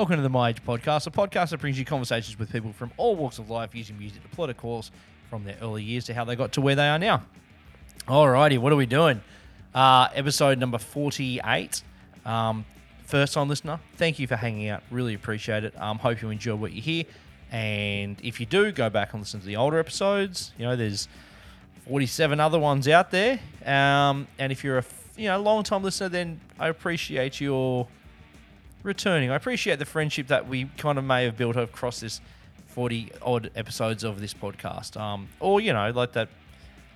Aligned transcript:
Welcome 0.00 0.16
to 0.16 0.22
the 0.22 0.30
My 0.30 0.48
Age 0.48 0.64
Podcast, 0.64 1.06
a 1.06 1.10
podcast 1.10 1.50
that 1.50 1.60
brings 1.60 1.78
you 1.78 1.84
conversations 1.84 2.38
with 2.38 2.50
people 2.50 2.72
from 2.72 2.90
all 2.96 3.16
walks 3.16 3.38
of 3.38 3.50
life 3.50 3.74
using 3.74 3.98
music 3.98 4.22
to 4.22 4.28
plot 4.30 4.48
a 4.48 4.54
course 4.54 4.90
from 5.28 5.44
their 5.44 5.56
early 5.60 5.82
years 5.82 6.06
to 6.06 6.14
how 6.14 6.24
they 6.24 6.36
got 6.36 6.52
to 6.52 6.62
where 6.62 6.74
they 6.74 6.88
are 6.88 6.98
now. 6.98 7.22
Alrighty, 8.08 8.56
what 8.56 8.72
are 8.72 8.76
we 8.76 8.86
doing? 8.86 9.20
Uh, 9.74 10.08
episode 10.14 10.58
number 10.58 10.78
48. 10.78 11.82
Um, 12.24 12.64
first 13.04 13.34
time 13.34 13.50
listener, 13.50 13.78
thank 13.96 14.18
you 14.18 14.26
for 14.26 14.36
hanging 14.36 14.70
out. 14.70 14.82
Really 14.90 15.12
appreciate 15.12 15.64
it. 15.64 15.78
Um, 15.78 15.98
hope 15.98 16.22
you 16.22 16.30
enjoy 16.30 16.54
what 16.54 16.72
you 16.72 16.80
hear. 16.80 17.04
And 17.52 18.18
if 18.22 18.40
you 18.40 18.46
do, 18.46 18.72
go 18.72 18.88
back 18.88 19.12
and 19.12 19.20
listen 19.20 19.40
to 19.40 19.46
the 19.46 19.56
older 19.56 19.78
episodes. 19.78 20.54
You 20.56 20.64
know, 20.64 20.76
there's 20.76 21.08
47 21.86 22.40
other 22.40 22.58
ones 22.58 22.88
out 22.88 23.10
there. 23.10 23.38
Um, 23.66 24.28
and 24.38 24.50
if 24.50 24.64
you're 24.64 24.78
a 24.78 24.84
you 25.18 25.26
know 25.26 25.38
long 25.42 25.62
time 25.62 25.82
listener, 25.82 26.08
then 26.08 26.40
I 26.58 26.68
appreciate 26.68 27.38
your 27.38 27.86
returning. 28.82 29.30
I 29.30 29.36
appreciate 29.36 29.78
the 29.78 29.84
friendship 29.84 30.28
that 30.28 30.48
we 30.48 30.66
kind 30.76 30.98
of 30.98 31.04
may 31.04 31.24
have 31.24 31.36
built 31.36 31.56
across 31.56 32.00
this 32.00 32.20
40 32.68 33.12
odd 33.22 33.50
episodes 33.54 34.04
of 34.04 34.20
this 34.20 34.34
podcast. 34.34 34.98
Um, 34.98 35.28
or 35.40 35.60
you 35.60 35.72
know, 35.72 35.90
like 35.90 36.12
that 36.12 36.28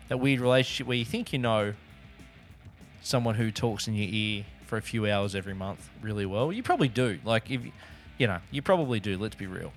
that 0.09 0.19
weird 0.19 0.41
relationship 0.41 0.87
where 0.87 0.97
you 0.97 1.05
think 1.05 1.33
you 1.33 1.39
know 1.39 1.75
someone 3.03 3.35
who 3.35 3.51
talks 3.51 3.87
in 3.89 3.95
your 3.95 4.09
ear 4.11 4.45
for 4.67 4.77
a 4.77 4.83
few 4.83 5.11
hours 5.11 5.35
every 5.35 5.55
month 5.55 5.89
really 6.03 6.27
well. 6.27 6.53
You 6.53 6.63
probably 6.63 6.89
do. 6.89 7.19
Like 7.25 7.51
if 7.51 7.61
you 8.19 8.27
know, 8.27 8.39
you 8.51 8.63
probably 8.63 9.01
do. 9.01 9.19
Let's 9.19 9.37
be 9.37 9.47
real. 9.47 9.73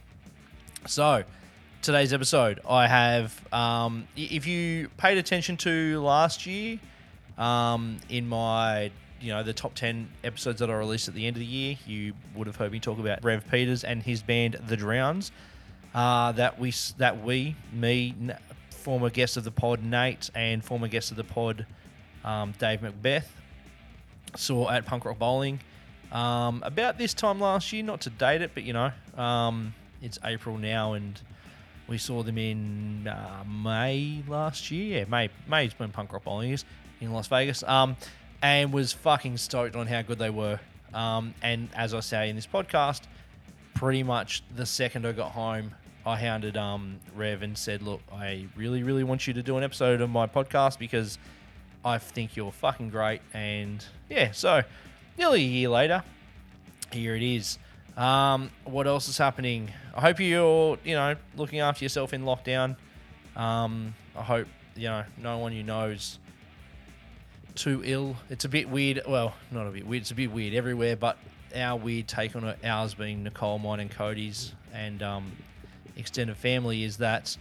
So, 0.85 1.23
today's 1.81 2.13
episode, 2.13 2.59
I 2.67 2.87
have. 2.87 3.53
Um, 3.53 4.07
if 4.15 4.45
you 4.45 4.89
paid 4.97 5.17
attention 5.17 5.57
to 5.57 6.01
last 6.01 6.45
year, 6.45 6.79
um, 7.37 7.97
in 8.09 8.27
my, 8.27 8.91
you 9.19 9.31
know, 9.31 9.43
the 9.43 9.53
top 9.53 9.73
ten 9.73 10.09
episodes 10.23 10.59
that 10.59 10.69
I 10.69 10.73
released 10.73 11.07
at 11.07 11.13
the 11.13 11.25
end 11.25 11.35
of 11.35 11.39
the 11.39 11.45
year, 11.45 11.77
you 11.85 12.13
would 12.35 12.47
have 12.47 12.55
heard 12.55 12.71
me 12.71 12.79
talk 12.79 12.99
about 12.99 13.23
Rev 13.23 13.49
Peters 13.49 13.83
and 13.83 14.03
his 14.03 14.21
band, 14.21 14.59
The 14.67 14.77
Drowns. 14.77 15.31
Uh, 15.93 16.31
that 16.33 16.59
we, 16.59 16.71
that 16.97 17.23
we, 17.23 17.55
me, 17.71 18.13
former 18.69 19.09
guest 19.09 19.35
of 19.35 19.43
the 19.43 19.51
pod, 19.51 19.83
Nate, 19.83 20.29
and 20.35 20.63
former 20.63 20.87
guest 20.87 21.11
of 21.11 21.17
the 21.17 21.23
pod, 21.23 21.65
um, 22.23 22.53
Dave 22.59 22.81
Macbeth, 22.81 23.31
saw 24.35 24.69
at 24.69 24.85
Punk 24.85 25.05
Rock 25.05 25.17
Bowling 25.17 25.59
um, 26.11 26.61
about 26.65 26.97
this 26.97 27.13
time 27.13 27.39
last 27.39 27.73
year. 27.73 27.83
Not 27.83 28.01
to 28.01 28.09
date 28.09 28.41
it, 28.41 28.51
but 28.53 28.63
you 28.63 28.73
know, 28.73 28.91
um, 29.15 29.73
it's 30.01 30.19
April 30.23 30.57
now, 30.57 30.93
and 30.93 31.19
we 31.87 31.97
saw 31.97 32.23
them 32.23 32.37
in 32.37 33.07
uh, 33.07 33.43
May 33.45 34.23
last 34.27 34.71
year. 34.71 34.99
Yeah, 34.99 35.05
May 35.05 35.29
May's 35.49 35.77
when 35.77 35.91
Punk 35.91 36.13
Rock 36.13 36.23
Bowling 36.23 36.51
is 36.51 36.65
in 37.01 37.11
Las 37.11 37.27
Vegas. 37.27 37.63
Um, 37.63 37.95
and 38.41 38.71
was 38.71 38.93
fucking 38.93 39.37
stoked 39.37 39.75
on 39.75 39.87
how 39.87 40.01
good 40.01 40.19
they 40.19 40.29
were. 40.29 40.59
Um, 40.93 41.33
and 41.41 41.69
as 41.75 41.93
I 41.93 41.99
say 41.99 42.29
in 42.29 42.35
this 42.35 42.47
podcast, 42.47 43.01
pretty 43.73 44.03
much 44.03 44.43
the 44.55 44.65
second 44.65 45.05
I 45.05 45.11
got 45.11 45.31
home, 45.31 45.71
I 46.05 46.17
hounded 46.17 46.55
um, 46.55 46.99
Rev 47.15 47.41
and 47.41 47.57
said, 47.57 47.81
"Look, 47.81 48.01
I 48.11 48.47
really, 48.55 48.83
really 48.83 49.03
want 49.03 49.27
you 49.27 49.33
to 49.33 49.43
do 49.43 49.57
an 49.57 49.63
episode 49.63 49.99
of 50.01 50.09
my 50.09 50.25
podcast 50.25 50.79
because 50.79 51.17
I 51.83 51.97
think 51.97 52.35
you're 52.35 52.51
fucking 52.51 52.89
great." 52.89 53.21
And 53.33 53.83
yeah, 54.09 54.31
so 54.31 54.63
nearly 55.17 55.41
a 55.41 55.47
year 55.47 55.69
later, 55.69 56.03
here 56.91 57.15
it 57.15 57.23
is. 57.23 57.59
Um, 57.97 58.51
what 58.63 58.87
else 58.87 59.09
is 59.09 59.17
happening? 59.17 59.71
I 59.95 60.01
hope 60.01 60.19
you're, 60.19 60.77
you 60.83 60.95
know, 60.95 61.15
looking 61.35 61.59
after 61.59 61.83
yourself 61.83 62.13
in 62.13 62.23
lockdown. 62.23 62.77
Um, 63.35 63.93
I 64.15 64.21
hope 64.21 64.47
you 64.75 64.87
know 64.87 65.03
no 65.17 65.39
one 65.39 65.51
you 65.51 65.63
knows 65.63 66.19
too 67.57 67.81
ill. 67.83 68.15
It's 68.29 68.45
a 68.45 68.49
bit 68.49 68.69
weird. 68.69 69.01
Well, 69.07 69.33
not 69.51 69.67
a 69.67 69.71
bit 69.71 69.85
weird. 69.85 70.01
It's 70.01 70.11
a 70.11 70.15
bit 70.15 70.31
weird 70.31 70.53
everywhere. 70.53 70.95
But 70.95 71.17
our 71.55 71.77
weird 71.77 72.07
take 72.07 72.35
on 72.35 72.43
it, 72.43 72.59
ours 72.63 72.93
being 72.93 73.23
Nicole, 73.23 73.59
mine, 73.59 73.79
and 73.79 73.91
Cody's, 73.91 74.53
and 74.73 75.01
um, 75.03 75.31
extended 75.95 76.37
family, 76.37 76.83
is 76.83 76.97
that 76.97 77.35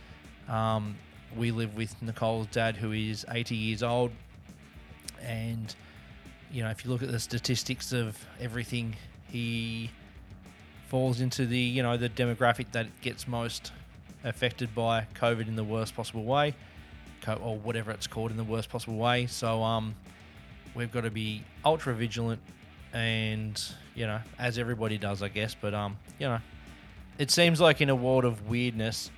um, 0.49 0.97
we 1.37 1.51
live 1.51 1.77
with 1.77 2.01
Nicole's 2.03 2.47
dad, 2.49 2.77
who 2.77 2.93
is 2.93 3.27
80 3.31 3.55
years 3.55 3.83
old, 3.83 4.11
and 5.23 5.75
you 6.51 6.63
know, 6.63 6.71
if 6.71 6.85
you 6.85 6.91
look 6.91 7.03
at 7.03 7.11
the 7.11 7.21
statistics 7.21 7.93
of 7.93 8.19
everything, 8.41 8.97
he 9.29 9.91
falls 10.89 11.21
into 11.21 11.47
the 11.47 11.59
you 11.59 11.83
know 11.83 11.97
the 11.97 12.09
demographic 12.09 12.67
that 12.73 12.87
gets 13.01 13.27
most 13.27 13.73
affected 14.25 14.75
by 14.75 15.07
COVID 15.21 15.49
in 15.49 15.57
the 15.57 15.65
worst 15.65 15.95
possible 15.95 16.25
way, 16.25 16.55
or 17.41 17.59
whatever 17.59 17.91
it's 17.91 18.07
called 18.07 18.31
in 18.31 18.37
the 18.37 18.45
worst 18.45 18.71
possible 18.71 18.97
way. 18.97 19.27
So 19.27 19.63
um, 19.63 19.95
we've 20.77 20.93
got 20.93 21.03
to 21.03 21.11
be 21.11 21.43
ultra 21.65 21.95
vigilant, 21.95 22.41
and 22.93 23.61
you 23.95 24.07
know, 24.07 24.21
as 24.39 24.59
everybody 24.59 24.99
does, 24.99 25.23
I 25.23 25.29
guess. 25.29 25.57
But 25.59 25.75
um, 25.75 25.97
you 26.19 26.27
know, 26.27 26.39
it 27.19 27.31
seems 27.31 27.61
like 27.61 27.81
in 27.81 27.91
a 27.91 27.97
world 27.97 28.25
of 28.25 28.49
weirdness, 28.49 29.11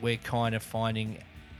we're 0.00 0.16
kind 0.16 0.54
of 0.54 0.62
finding, 0.62 1.18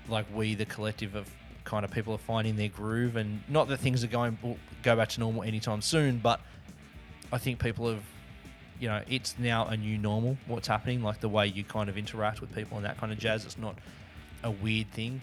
like 0.09 0.27
we, 0.34 0.55
the 0.55 0.65
collective 0.65 1.15
of 1.15 1.28
kind 1.65 1.84
of 1.84 1.91
people 1.91 2.15
are 2.15 2.19
finding 2.19 2.56
their 2.56 2.69
groove, 2.69 3.17
and 3.17 3.43
not 3.49 3.69
that 3.69 3.78
things 3.78 4.05
are 4.05 4.09
going 4.09 4.39
will 4.43 4.56
go 4.83 4.97
back 4.97 5.09
to 5.11 5.21
normal 5.21 5.43
anytime 5.43 5.83
soon, 5.83 6.19
but 6.19 6.41
I 7.33 7.39
think 7.39 7.59
people 7.59 7.91
have, 7.91 8.05
you 8.78 8.89
know, 8.89 9.03
it's 9.09 9.34
now 9.39 9.66
a 9.66 9.77
new 9.77 9.99
normal. 9.99 10.37
What's 10.47 10.69
happening, 10.69 11.03
like 11.03 11.21
the 11.21 11.28
way 11.28 11.49
you 11.49 11.65
kind 11.65 11.89
of 11.89 11.99
interact 11.99 12.41
with 12.41 12.55
people 12.55 12.77
and 12.77 12.87
that 12.87 12.99
kind 12.99 13.12
of 13.12 13.19
jazz. 13.19 13.45
It's 13.45 13.59
not 13.59 13.77
a 14.45 14.51
weird 14.51 14.91
thing 14.93 15.21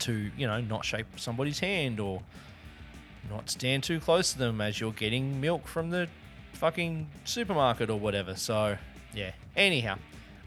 to, 0.00 0.30
you 0.36 0.46
know, 0.46 0.60
not 0.60 0.84
shake 0.84 1.06
somebody's 1.16 1.58
hand 1.58 1.98
or 1.98 2.22
not 3.30 3.50
stand 3.50 3.84
too 3.84 4.00
close 4.00 4.32
to 4.32 4.38
them 4.38 4.60
as 4.60 4.80
you're 4.80 4.92
getting 4.92 5.40
milk 5.40 5.66
from 5.66 5.90
the 5.90 6.08
fucking 6.54 7.08
supermarket 7.24 7.90
or 7.90 7.98
whatever. 7.98 8.36
So, 8.36 8.76
yeah. 9.14 9.32
Anyhow, 9.56 9.98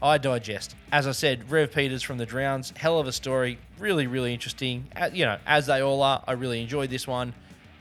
I 0.02 0.18
digest. 0.18 0.76
As 0.92 1.06
I 1.06 1.12
said, 1.12 1.50
Rev 1.50 1.72
Peters 1.72 2.02
from 2.02 2.18
the 2.18 2.26
Drowns, 2.26 2.72
hell 2.76 2.98
of 2.98 3.06
a 3.06 3.12
story. 3.12 3.58
Really, 3.78 4.06
really 4.06 4.32
interesting. 4.34 4.88
You 5.12 5.24
know, 5.26 5.38
as 5.46 5.66
they 5.66 5.80
all 5.80 6.02
are. 6.02 6.22
I 6.26 6.32
really 6.32 6.60
enjoyed 6.60 6.90
this 6.90 7.06
one. 7.06 7.34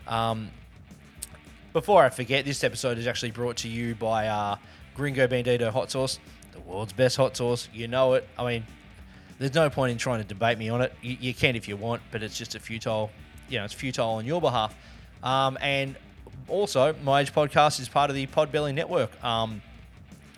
Um, 0.07 0.49
before 1.73 2.03
I 2.03 2.09
forget, 2.09 2.45
this 2.45 2.63
episode 2.63 2.97
is 2.97 3.05
actually 3.05 3.31
brought 3.31 3.57
to 3.57 3.67
you 3.67 3.95
by 3.95 4.27
uh, 4.27 4.55
Gringo 4.95 5.27
Bandito 5.27 5.69
Hot 5.71 5.91
Sauce, 5.91 6.19
the 6.53 6.61
world's 6.61 6.93
best 6.93 7.17
hot 7.17 7.35
sauce. 7.35 7.67
You 7.73 7.89
know 7.89 8.13
it. 8.13 8.27
I 8.39 8.45
mean, 8.45 8.65
there's 9.39 9.53
no 9.53 9.69
point 9.69 9.91
in 9.91 9.97
trying 9.97 10.21
to 10.21 10.27
debate 10.27 10.57
me 10.57 10.69
on 10.69 10.81
it. 10.81 10.93
You, 11.01 11.17
you 11.19 11.33
can 11.33 11.55
if 11.55 11.67
you 11.67 11.75
want, 11.75 12.01
but 12.11 12.23
it's 12.23 12.37
just 12.37 12.55
a 12.55 12.59
futile, 12.59 13.11
you 13.49 13.57
know, 13.57 13.65
it's 13.65 13.73
futile 13.73 14.09
on 14.09 14.25
your 14.25 14.41
behalf. 14.41 14.75
Um, 15.23 15.57
and 15.61 15.95
also, 16.47 16.95
My 17.03 17.21
Age 17.21 17.33
Podcast 17.33 17.79
is 17.79 17.89
part 17.89 18.09
of 18.09 18.15
the 18.15 18.27
Podbelly 18.27 18.73
Network. 18.73 19.23
Um, 19.23 19.61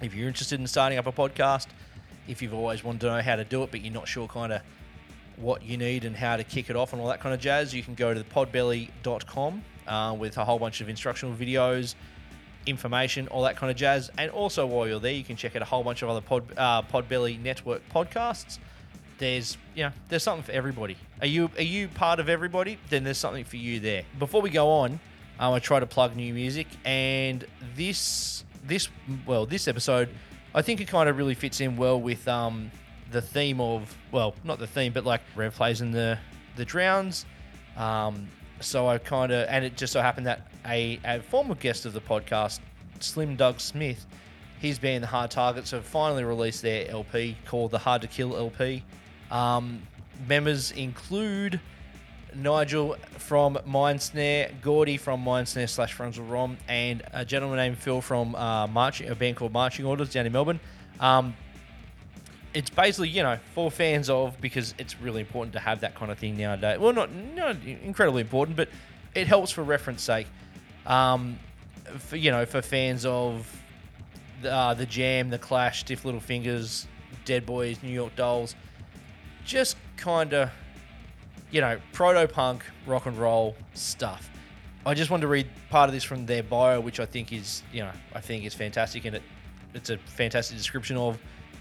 if 0.02 0.14
you're 0.14 0.28
interested 0.28 0.60
in 0.60 0.68
starting 0.68 0.98
up 0.98 1.08
a 1.08 1.12
podcast, 1.12 1.68
if 2.28 2.42
you've 2.42 2.54
always 2.54 2.84
wanted 2.84 3.02
to 3.02 3.08
know 3.08 3.22
how 3.22 3.36
to 3.36 3.44
do 3.44 3.64
it, 3.64 3.72
but 3.72 3.82
you're 3.82 3.94
not 3.94 4.08
sure 4.08 4.28
kind 4.28 4.54
of 4.54 4.62
what 5.38 5.64
you 5.64 5.78
need 5.78 6.06
and 6.06 6.16
how 6.16 6.36
to 6.38 6.44
kick 6.44 6.70
it 6.70 6.76
off 6.76 6.94
and 6.94 7.02
all 7.02 7.08
that 7.08 7.20
kind 7.20 7.34
of 7.34 7.40
jazz, 7.40 7.74
you 7.74 7.84
can 7.84 7.96
go 7.96 8.14
to 8.14 8.20
the 8.20 8.26
podbelly.com 8.26 9.64
uh, 9.88 10.16
with 10.18 10.38
a 10.38 10.46
whole 10.46 10.60
bunch 10.60 10.82
of 10.82 10.90
instructional 10.90 11.36
videos, 11.36 11.96
information, 12.66 13.28
all 13.30 13.44
that 13.44 13.56
kind 13.56 13.72
of 13.72 13.78
jazz. 13.78 14.10
And 14.18 14.32
also, 14.32 14.66
while 14.66 14.88
you're 14.88 15.00
there, 15.00 15.14
you 15.14 15.24
can 15.24 15.36
check 15.36 15.56
out 15.56 15.62
a 15.62 15.66
whole 15.66 15.84
bunch 15.84 16.02
of 16.02 16.10
other 16.10 16.22
Pod, 16.22 16.44
uh, 16.58 16.82
Podbelly 16.84 17.40
Network 17.42 17.82
podcasts. 17.90 18.60
There's, 19.18 19.58
you 19.76 19.84
know, 19.84 19.92
there's 20.10 20.24
something 20.24 20.44
for 20.44 20.52
everybody. 20.52 20.96
Are 21.22 21.28
you 21.28 21.50
are 21.58 21.64
you 21.64 21.88
part 21.88 22.20
of 22.20 22.30
everybody? 22.30 22.78
Then 22.90 23.04
there's 23.04 23.18
something 23.18 23.46
for 23.46 23.58
you 23.58 23.80
there. 23.80 24.04
Before 24.20 24.42
we 24.42 24.50
go 24.50 24.70
on, 24.70 25.00
um, 25.40 25.54
I 25.54 25.60
try 25.60 25.80
to 25.80 25.88
plug 25.88 26.16
new 26.16 26.34
music, 26.34 26.68
and 26.86 27.46
this 27.76 28.44
this 28.66 28.90
well 29.26 29.46
this 29.46 29.68
episode, 29.68 30.10
I 30.54 30.62
think 30.62 30.82
it 30.82 30.88
kind 30.88 31.10
of 31.10 31.18
really 31.18 31.36
fits 31.36 31.62
in 31.62 31.78
well 31.78 32.00
with 32.00 32.28
um, 32.28 32.72
the 33.12 33.22
theme 33.22 33.60
of 33.60 33.96
well 34.12 34.36
not 34.44 34.60
the 34.60 34.68
theme 34.68 34.94
but 34.94 35.06
like 35.06 35.22
Rev 35.36 35.54
plays 35.54 35.82
in 35.82 35.92
the 35.92 36.18
the 36.56 36.66
Drowns. 36.66 37.26
Um, 37.76 38.28
so 38.60 38.88
I 38.88 38.98
kind 38.98 39.32
of 39.32 39.48
and 39.50 39.64
it 39.64 39.78
just 39.78 39.94
so 39.94 40.02
happened 40.02 40.28
that 40.28 40.48
a, 40.66 41.00
a 41.06 41.20
former 41.22 41.56
guest 41.56 41.86
of 41.86 41.94
the 41.94 42.02
podcast, 42.02 42.60
Slim 43.00 43.36
Doug 43.36 43.60
Smith, 43.60 44.06
his 44.60 44.80
band 44.80 45.04
the 45.04 45.08
Hard 45.08 45.32
Targets 45.32 45.72
have 45.72 45.86
finally 45.86 46.24
released 46.24 46.62
their 46.62 46.90
LP 46.90 47.38
called 47.46 47.72
the 47.72 47.78
Hard 47.78 48.02
to 48.02 48.08
Kill 48.08 48.36
LP. 48.36 48.84
Um, 49.32 49.82
members 50.28 50.72
include 50.72 51.60
Nigel 52.36 52.96
from 53.18 53.56
Mindsnare, 53.68 54.52
Gordy 54.62 54.98
from 54.98 55.24
Mindsnare 55.24 55.70
slash 55.70 55.94
Frontal 55.94 56.26
Rom, 56.26 56.58
and 56.68 57.04
a 57.14 57.26
gentleman 57.26 57.58
named 57.58 57.78
Phil 57.78 58.02
from 58.02 58.36
uh, 58.36 58.68
Marching, 58.68 59.10
a 59.10 59.16
band 59.16 59.38
called 59.38 59.54
Marching 59.54 59.86
Orders 59.86 60.12
down 60.12 60.26
in 60.26 60.32
Melbourne. 60.32 60.60
Um, 61.00 61.36
it's 62.54 62.70
basically, 62.70 63.10
you 63.10 63.24
know, 63.24 63.38
for 63.54 63.70
fans 63.70 64.10
of 64.10 64.40
because 64.42 64.74
it's 64.78 65.00
really 65.00 65.22
important 65.22 65.54
to 65.54 65.60
have 65.60 65.82
that 65.82 65.96
kind 65.96 66.12
of 66.12 66.18
thing 66.18 66.38
nowadays. 66.38 66.80
Well, 66.80 66.94
not 66.94 67.14
not 67.14 67.58
incredibly 67.64 68.22
important, 68.22 68.58
but 68.58 68.70
it 69.14 69.28
helps 69.28 69.52
for 69.52 69.64
reference 69.64 70.02
sake. 70.02 70.28
Um, 70.86 71.38
for 72.00 72.16
you 72.16 72.32
know, 72.32 72.46
for 72.46 72.62
fans 72.62 73.06
of 73.06 73.62
the, 74.42 74.52
uh, 74.52 74.74
the 74.74 74.86
Jam, 74.86 75.30
the 75.30 75.38
Clash, 75.38 75.82
Stiff 75.82 76.06
Little 76.06 76.20
Fingers, 76.20 76.88
Dead 77.26 77.46
Boys, 77.46 77.82
New 77.84 77.92
York 77.92 78.16
Dolls, 78.16 78.56
just 79.48 79.78
kind 79.96 80.34
of, 80.34 80.52
you 81.50 81.62
know, 81.62 81.80
proto 81.94 82.32
punk 82.32 82.64
rock 82.86 83.08
and 83.08 83.18
roll 83.18 83.56
stuff. 83.74 84.30
I 84.86 84.94
just 84.94 85.10
wanted 85.10 85.22
to 85.22 85.28
read 85.28 85.48
part 85.70 85.90
of 85.90 85.94
this 85.94 86.04
from 86.04 86.26
their 86.26 86.44
bio, 86.44 86.80
which 86.80 87.00
I 87.00 87.06
think 87.06 87.34
is, 87.34 87.64
you 87.74 87.82
know, 87.82 87.92
I 88.14 88.22
think 88.22 88.46
is 88.46 88.54
fantastic, 88.54 89.06
and 89.06 89.16
it 89.16 89.24
it's 89.74 89.90
a 89.90 89.98
fantastic 89.98 90.58
description 90.58 90.98
of 90.98 91.18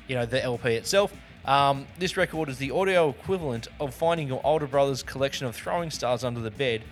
you 0.09 0.15
know 0.17 0.27
the 0.27 0.43
LP 0.43 0.75
itself. 0.75 1.13
Um, 1.45 1.87
this 1.99 2.17
record 2.17 2.49
is 2.49 2.59
the 2.59 2.73
audio 2.73 3.09
equivalent 3.11 3.69
of 3.79 3.95
finding 3.95 4.27
your 4.27 4.41
older 4.45 4.67
brother's 4.67 5.03
collection 5.03 5.47
of 5.47 5.55
throwing 5.55 5.91
stars 5.91 6.25
under 6.25 6.41
the 6.41 6.51
bed, 6.51 6.83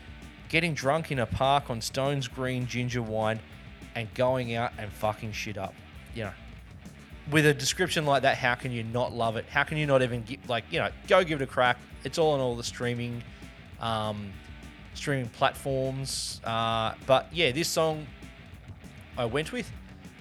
getting 0.48 0.74
drunk 0.74 1.10
in 1.10 1.18
a 1.18 1.26
park 1.26 1.70
on 1.70 1.80
Stone's 1.80 2.28
Green 2.28 2.66
ginger 2.66 3.02
wine, 3.02 3.40
and 3.96 4.12
going 4.14 4.54
out 4.54 4.72
and 4.78 4.92
fucking 4.92 5.32
shit 5.32 5.58
up. 5.58 5.74
You 6.14 6.24
know, 6.24 6.32
with 7.30 7.46
a 7.46 7.54
description 7.54 8.04
like 8.04 8.22
that, 8.22 8.36
how 8.36 8.54
can 8.54 8.72
you 8.72 8.84
not 8.84 9.12
love 9.12 9.36
it? 9.36 9.46
How 9.48 9.62
can 9.62 9.78
you 9.78 9.86
not 9.86 10.02
even 10.02 10.22
get 10.22 10.46
like 10.48 10.64
you 10.70 10.78
know 10.78 10.90
go 11.08 11.24
give 11.24 11.40
it 11.40 11.44
a 11.44 11.46
crack? 11.46 11.78
It's 12.04 12.18
all 12.18 12.32
on 12.32 12.40
all 12.40 12.56
the 12.56 12.64
streaming, 12.64 13.22
um, 13.80 14.30
streaming 14.94 15.28
platforms. 15.30 16.40
Uh, 16.44 16.94
but 17.06 17.28
yeah, 17.32 17.50
this 17.52 17.68
song 17.68 18.06
I 19.16 19.24
went 19.24 19.52
with 19.52 19.70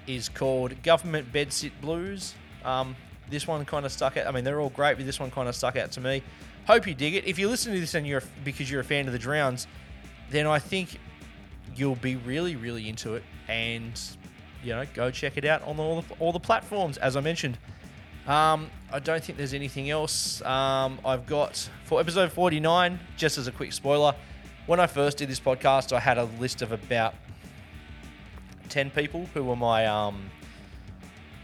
is 0.07 0.29
called 0.29 0.81
Government 0.83 1.31
Bedsit 1.31 1.71
Blues. 1.81 2.35
Um, 2.63 2.95
this 3.29 3.47
one 3.47 3.65
kind 3.65 3.85
of 3.85 3.91
stuck 3.91 4.17
out. 4.17 4.27
I 4.27 4.31
mean, 4.31 4.43
they're 4.43 4.61
all 4.61 4.69
great, 4.69 4.97
but 4.97 5.05
this 5.05 5.19
one 5.19 5.31
kind 5.31 5.49
of 5.49 5.55
stuck 5.55 5.75
out 5.75 5.91
to 5.93 6.01
me. 6.01 6.23
Hope 6.67 6.87
you 6.87 6.93
dig 6.93 7.15
it. 7.15 7.25
If 7.25 7.37
you 7.37 7.49
listen 7.49 7.73
to 7.73 7.79
this 7.79 7.93
and 7.93 8.07
you're 8.07 8.23
because 8.45 8.71
you're 8.71 8.81
a 8.81 8.85
fan 8.85 9.07
of 9.07 9.13
the 9.13 9.19
Drowns, 9.19 9.67
then 10.29 10.47
I 10.47 10.59
think 10.59 10.99
you'll 11.75 11.95
be 11.95 12.15
really, 12.15 12.55
really 12.55 12.87
into 12.87 13.15
it. 13.15 13.23
And 13.47 13.99
you 14.63 14.73
know, 14.73 14.85
go 14.93 15.11
check 15.11 15.37
it 15.37 15.45
out 15.45 15.61
on 15.63 15.79
all 15.79 16.01
the, 16.01 16.15
all 16.19 16.31
the 16.31 16.39
platforms, 16.39 16.97
as 16.97 17.15
I 17.15 17.21
mentioned. 17.21 17.57
Um, 18.27 18.69
I 18.91 18.99
don't 18.99 19.23
think 19.23 19.37
there's 19.37 19.53
anything 19.53 19.89
else. 19.89 20.41
Um, 20.43 20.99
I've 21.05 21.25
got 21.25 21.69
for 21.83 21.99
episode 21.99 22.31
49, 22.31 22.99
just 23.17 23.37
as 23.37 23.47
a 23.47 23.51
quick 23.51 23.73
spoiler, 23.73 24.15
when 24.65 24.79
I 24.79 24.87
first 24.87 25.17
did 25.17 25.29
this 25.29 25.39
podcast, 25.39 25.91
I 25.91 25.99
had 25.99 26.17
a 26.17 26.25
list 26.39 26.61
of 26.61 26.71
about 26.71 27.15
10 28.69 28.91
people 28.91 29.27
who 29.33 29.43
were 29.43 29.57
my 29.57 29.85
um, 29.87 30.29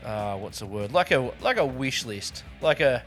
uh, 0.04 0.38
what's 0.38 0.60
the 0.60 0.66
word? 0.66 0.94
Like 0.94 1.12
a 1.12 1.32
like 1.42 1.58
a 1.58 1.66
wish 1.66 2.06
list. 2.06 2.44
Like 2.62 2.80
a 2.80 3.04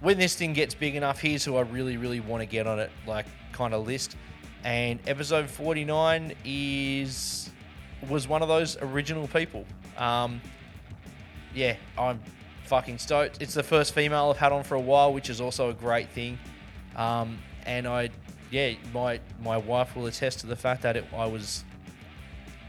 when 0.00 0.18
this 0.18 0.34
thing 0.34 0.52
gets 0.52 0.74
big 0.74 0.96
enough, 0.96 1.20
here's 1.20 1.44
who 1.44 1.56
I 1.56 1.62
really 1.62 1.96
really 1.96 2.20
want 2.20 2.40
to 2.40 2.46
get 2.46 2.66
on 2.66 2.78
it. 2.78 2.90
Like 3.06 3.26
kind 3.52 3.74
of 3.74 3.86
list. 3.86 4.16
And 4.64 4.98
episode 5.06 5.50
49 5.50 6.32
is 6.44 7.50
was 8.08 8.28
one 8.28 8.42
of 8.42 8.48
those 8.48 8.76
original 8.80 9.28
people. 9.28 9.64
Um, 9.96 10.40
yeah, 11.54 11.76
I'm 11.98 12.20
fucking 12.64 12.98
stoked. 12.98 13.40
It's 13.40 13.54
the 13.54 13.62
first 13.62 13.94
female 13.94 14.30
I've 14.30 14.38
had 14.38 14.52
on 14.52 14.64
for 14.64 14.74
a 14.74 14.80
while, 14.80 15.12
which 15.12 15.30
is 15.30 15.40
also 15.40 15.70
a 15.70 15.74
great 15.74 16.08
thing. 16.10 16.38
Um, 16.96 17.38
and 17.66 17.86
I, 17.86 18.10
yeah, 18.50 18.74
my 18.92 19.20
my 19.42 19.56
wife 19.56 19.96
will 19.96 20.06
attest 20.06 20.40
to 20.40 20.46
the 20.46 20.56
fact 20.56 20.82
that 20.82 20.96
it, 20.96 21.04
I 21.16 21.26
was 21.26 21.64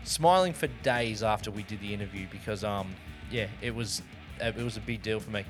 smiling 0.04 0.54
for 0.54 0.68
days 0.84 1.24
after 1.24 1.52
we 1.52 1.64
did 1.64 1.81
the 1.81 1.94
interview 1.94 2.28
because 2.31 2.64
um, 2.64 2.94
yeah, 3.31 3.48
it 3.62 3.74
was 3.74 4.02
it 4.40 4.56
was 4.56 4.78
a 4.78 4.81
big 4.81 5.02
deal 5.02 5.20
for 5.20 5.31
me. 5.31 5.46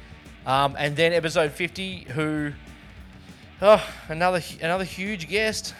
Um, 0.45 0.75
and 0.77 0.95
then 0.95 1.11
episode 1.11 1.51
50, 1.51 2.05
who, 2.09 2.51
oh, 3.61 3.83
another 4.09 4.41
another 4.61 4.83
huge 4.83 5.27
guest. 5.27 5.73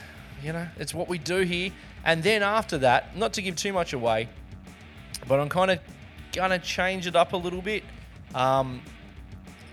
You 0.44 0.54
know, 0.54 0.68
it's 0.78 0.94
what 0.94 1.08
we 1.08 1.18
do 1.18 1.42
here. 1.42 1.72
And 2.06 2.22
then 2.22 2.44
after 2.44 2.78
that, 2.80 3.18
not 3.18 3.34
to 3.34 3.42
give 3.42 3.56
too 3.56 3.74
much 3.74 3.94
away, 3.94 4.30
but 5.28 5.40
I'm 5.40 5.50
kind 5.50 5.72
of 5.72 5.80
gonna 6.32 6.60
change 6.60 7.08
it 7.08 7.16
up 7.16 7.34
a 7.34 7.38
little 7.38 7.62
bit. 7.62 7.84
Um, 8.36 8.82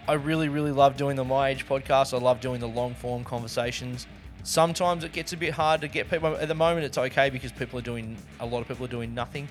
I 0.09 0.15
really, 0.15 0.49
really 0.49 0.73
love 0.73 0.97
doing 0.97 1.15
the 1.15 1.25
My 1.25 1.51
Age 1.51 1.67
podcast. 1.69 2.15
I 2.15 2.19
love 2.21 2.41
doing 2.41 2.61
the 2.61 2.69
long 2.69 2.95
form 2.95 3.23
conversations. 3.23 4.07
Sometimes 4.45 5.05
it 5.05 5.13
gets 5.13 5.33
a 5.33 5.37
bit 5.37 5.53
hard 5.53 5.81
to 5.83 5.89
get 5.89 6.11
people. 6.11 6.35
At 6.35 6.49
the 6.49 6.55
moment, 6.55 6.85
it's 6.85 6.99
okay 6.99 7.31
because 7.31 7.53
people 7.53 7.79
are 7.79 7.83
doing 7.83 8.17
a 8.41 8.47
lot 8.47 8.61
of 8.61 8.69
people 8.69 8.85
are 8.87 8.91
doing 8.91 9.15
nothing. 9.15 9.47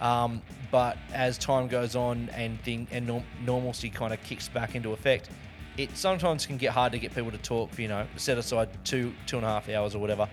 Um, 0.00 0.42
but 0.70 0.98
as 1.14 1.38
time 1.38 1.68
goes 1.68 1.96
on 1.96 2.28
and 2.34 2.60
thing 2.60 2.86
and 2.90 3.06
norm- 3.06 3.24
normalcy 3.44 3.88
kind 3.88 4.12
of 4.12 4.22
kicks 4.22 4.48
back 4.48 4.74
into 4.74 4.92
effect, 4.92 5.30
it 5.78 5.96
sometimes 5.96 6.44
can 6.44 6.58
get 6.58 6.72
hard 6.72 6.92
to 6.92 6.98
get 6.98 7.14
people 7.14 7.30
to 7.30 7.38
talk. 7.38 7.78
You 7.78 7.88
know, 7.88 8.06
set 8.16 8.36
aside 8.36 8.68
two 8.84 9.14
two 9.26 9.36
and 9.36 9.46
a 9.46 9.48
half 9.48 9.68
hours 9.70 9.94
or 9.94 10.00
whatever 10.00 10.28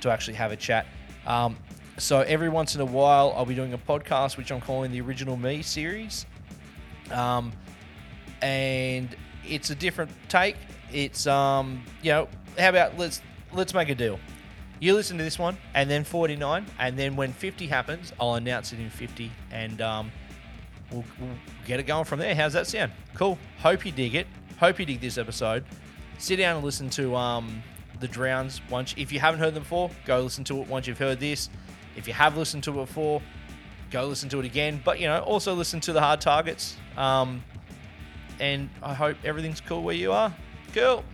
to 0.00 0.10
actually 0.10 0.34
have 0.34 0.50
a 0.50 0.56
chat. 0.56 0.86
Um, 1.26 1.56
so 1.98 2.20
every 2.20 2.48
once 2.48 2.74
in 2.74 2.80
a 2.80 2.84
while, 2.84 3.32
I'll 3.36 3.46
be 3.46 3.54
doing 3.54 3.72
a 3.72 3.78
podcast 3.78 4.36
which 4.36 4.50
I'm 4.50 4.60
calling 4.60 4.90
the 4.90 5.00
Original 5.00 5.36
Me 5.36 5.62
series, 5.62 6.26
um, 7.10 7.52
and 8.42 9.14
it's 9.46 9.70
a 9.70 9.74
different 9.74 10.10
take. 10.28 10.56
It's 10.92 11.26
um, 11.26 11.82
you 12.02 12.10
know, 12.10 12.28
how 12.58 12.68
about 12.68 12.98
let's 12.98 13.22
let's 13.52 13.74
make 13.74 13.88
a 13.88 13.94
deal. 13.94 14.18
You 14.80 14.94
listen 14.94 15.16
to 15.18 15.24
this 15.24 15.38
one, 15.38 15.56
and 15.74 15.88
then 15.88 16.04
49, 16.04 16.66
and 16.78 16.98
then 16.98 17.16
when 17.16 17.32
50 17.32 17.66
happens, 17.68 18.12
I'll 18.20 18.34
announce 18.34 18.72
it 18.72 18.80
in 18.80 18.90
50, 18.90 19.30
and 19.52 19.80
um, 19.80 20.10
we'll, 20.90 21.04
we'll 21.20 21.30
get 21.64 21.78
it 21.80 21.84
going 21.84 22.04
from 22.04 22.18
there. 22.18 22.34
How's 22.34 22.52
that 22.54 22.66
sound? 22.66 22.92
Cool. 23.14 23.38
Hope 23.60 23.86
you 23.86 23.92
dig 23.92 24.14
it. 24.16 24.26
Hope 24.58 24.78
you 24.80 24.84
dig 24.84 25.00
this 25.00 25.16
episode. 25.16 25.64
Sit 26.18 26.36
down 26.36 26.56
and 26.56 26.64
listen 26.64 26.90
to 26.90 27.14
um, 27.14 27.62
the 28.00 28.08
Drowns. 28.08 28.60
Once, 28.70 28.94
if 28.96 29.12
you 29.12 29.20
haven't 29.20 29.40
heard 29.40 29.54
them 29.54 29.62
before, 29.62 29.90
go 30.04 30.20
listen 30.20 30.44
to 30.44 30.60
it. 30.60 30.68
Once 30.68 30.86
you've 30.86 30.98
heard 30.98 31.20
this, 31.20 31.48
if 31.96 32.06
you 32.08 32.14
have 32.14 32.36
listened 32.36 32.64
to 32.64 32.70
it 32.72 32.86
before, 32.86 33.22
go 33.90 34.06
listen 34.06 34.28
to 34.30 34.40
it 34.40 34.44
again. 34.44 34.80
But 34.84 35.00
you 35.00 35.06
know, 35.06 35.20
also 35.20 35.54
listen 35.54 35.80
to 35.80 35.92
the 35.92 36.00
Hard 36.00 36.20
Targets. 36.20 36.76
Um, 36.96 37.42
and 38.40 38.68
I 38.82 38.94
hope 38.94 39.16
everything's 39.24 39.60
cool 39.60 39.82
where 39.82 39.94
you 39.94 40.12
are. 40.12 40.34
Cool. 40.72 41.04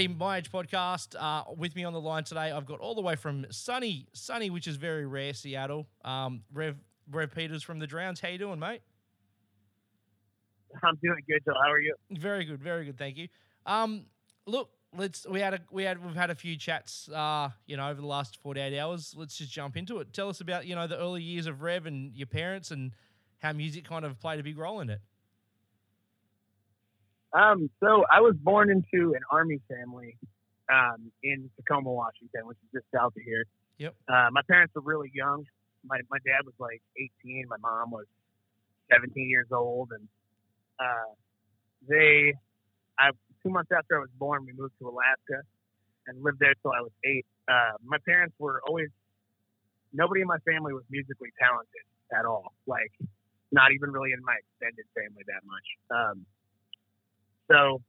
Alrighty, 0.00 0.16
my 0.16 0.38
age 0.38 0.50
podcast. 0.50 1.14
Uh, 1.18 1.44
with 1.56 1.76
me 1.76 1.84
on 1.84 1.92
the 1.92 2.00
line 2.00 2.24
today, 2.24 2.50
I've 2.50 2.66
got 2.66 2.80
all 2.80 2.94
the 2.94 3.02
way 3.02 3.16
from 3.16 3.46
sunny, 3.50 4.06
sunny, 4.12 4.48
which 4.48 4.66
is 4.66 4.76
very 4.76 5.06
rare, 5.06 5.34
Seattle. 5.34 5.86
Um, 6.04 6.42
Rev 6.52 6.76
Rev 7.10 7.30
Peters 7.34 7.62
from 7.62 7.78
the 7.78 7.86
Drowns. 7.86 8.20
How 8.20 8.28
you 8.28 8.38
doing, 8.38 8.58
mate? 8.58 8.80
I'm 10.82 10.96
doing 11.02 11.22
good, 11.28 11.40
Joe. 11.44 11.52
How 11.62 11.70
are 11.70 11.80
you? 11.80 11.94
Very 12.10 12.44
good, 12.44 12.62
very 12.62 12.84
good. 12.84 12.96
Thank 12.96 13.16
you. 13.16 13.28
Um, 13.66 14.06
look, 14.46 14.70
let's 14.96 15.26
we 15.28 15.40
had 15.40 15.54
a 15.54 15.60
we 15.70 15.82
had 15.82 16.02
we've 16.02 16.14
had 16.14 16.30
a 16.30 16.34
few 16.34 16.56
chats. 16.56 17.08
Uh, 17.08 17.50
you 17.66 17.76
know, 17.76 17.88
over 17.88 18.00
the 18.00 18.06
last 18.06 18.38
forty 18.42 18.60
eight 18.60 18.78
hours. 18.78 19.14
Let's 19.16 19.36
just 19.36 19.50
jump 19.52 19.76
into 19.76 19.98
it. 19.98 20.12
Tell 20.12 20.28
us 20.28 20.40
about 20.40 20.66
you 20.66 20.74
know 20.74 20.86
the 20.86 20.98
early 20.98 21.22
years 21.22 21.46
of 21.46 21.62
Rev 21.62 21.86
and 21.86 22.14
your 22.16 22.26
parents 22.26 22.70
and 22.70 22.92
how 23.40 23.52
music 23.52 23.84
kind 23.84 24.04
of 24.04 24.18
played 24.20 24.40
a 24.40 24.42
big 24.42 24.56
role 24.56 24.80
in 24.80 24.88
it. 24.88 25.00
Um, 27.32 27.70
so 27.80 28.04
I 28.10 28.20
was 28.20 28.34
born 28.36 28.70
into 28.70 29.14
an 29.14 29.20
army 29.30 29.60
family 29.68 30.16
um, 30.70 31.12
in 31.22 31.50
Tacoma, 31.56 31.90
Washington, 31.90 32.46
which 32.46 32.58
is 32.64 32.80
just 32.80 32.86
south 32.94 33.12
of 33.16 33.22
here. 33.22 33.44
Yep. 33.78 33.94
Uh, 34.08 34.28
my 34.32 34.42
parents 34.48 34.74
were 34.74 34.82
really 34.82 35.10
young. 35.14 35.44
My 35.84 35.98
my 36.10 36.18
dad 36.26 36.44
was 36.44 36.54
like 36.58 36.82
18. 37.24 37.46
My 37.48 37.56
mom 37.56 37.90
was 37.90 38.06
17 38.92 39.28
years 39.28 39.46
old, 39.52 39.90
and 39.92 40.06
uh, 40.78 41.14
they, 41.88 42.34
I 42.98 43.10
two 43.42 43.50
months 43.50 43.70
after 43.76 43.96
I 43.96 44.00
was 44.00 44.10
born, 44.18 44.44
we 44.44 44.52
moved 44.52 44.74
to 44.80 44.88
Alaska 44.88 45.46
and 46.06 46.22
lived 46.22 46.38
there 46.40 46.54
till 46.60 46.72
I 46.72 46.80
was 46.80 46.92
eight. 47.04 47.24
Uh, 47.48 47.78
my 47.82 47.98
parents 48.04 48.34
were 48.38 48.60
always 48.66 48.88
nobody 49.92 50.20
in 50.20 50.26
my 50.26 50.38
family 50.46 50.72
was 50.72 50.84
musically 50.90 51.30
talented 51.38 51.86
at 52.12 52.26
all. 52.26 52.52
Like, 52.66 52.92
not 53.52 53.72
even 53.72 53.90
really 53.90 54.12
in 54.12 54.22
my 54.22 54.36
extended 54.38 54.86
family 54.94 55.24
that 55.26 55.42
much. 55.46 55.66
Um, 55.90 56.26
so, 57.50 57.82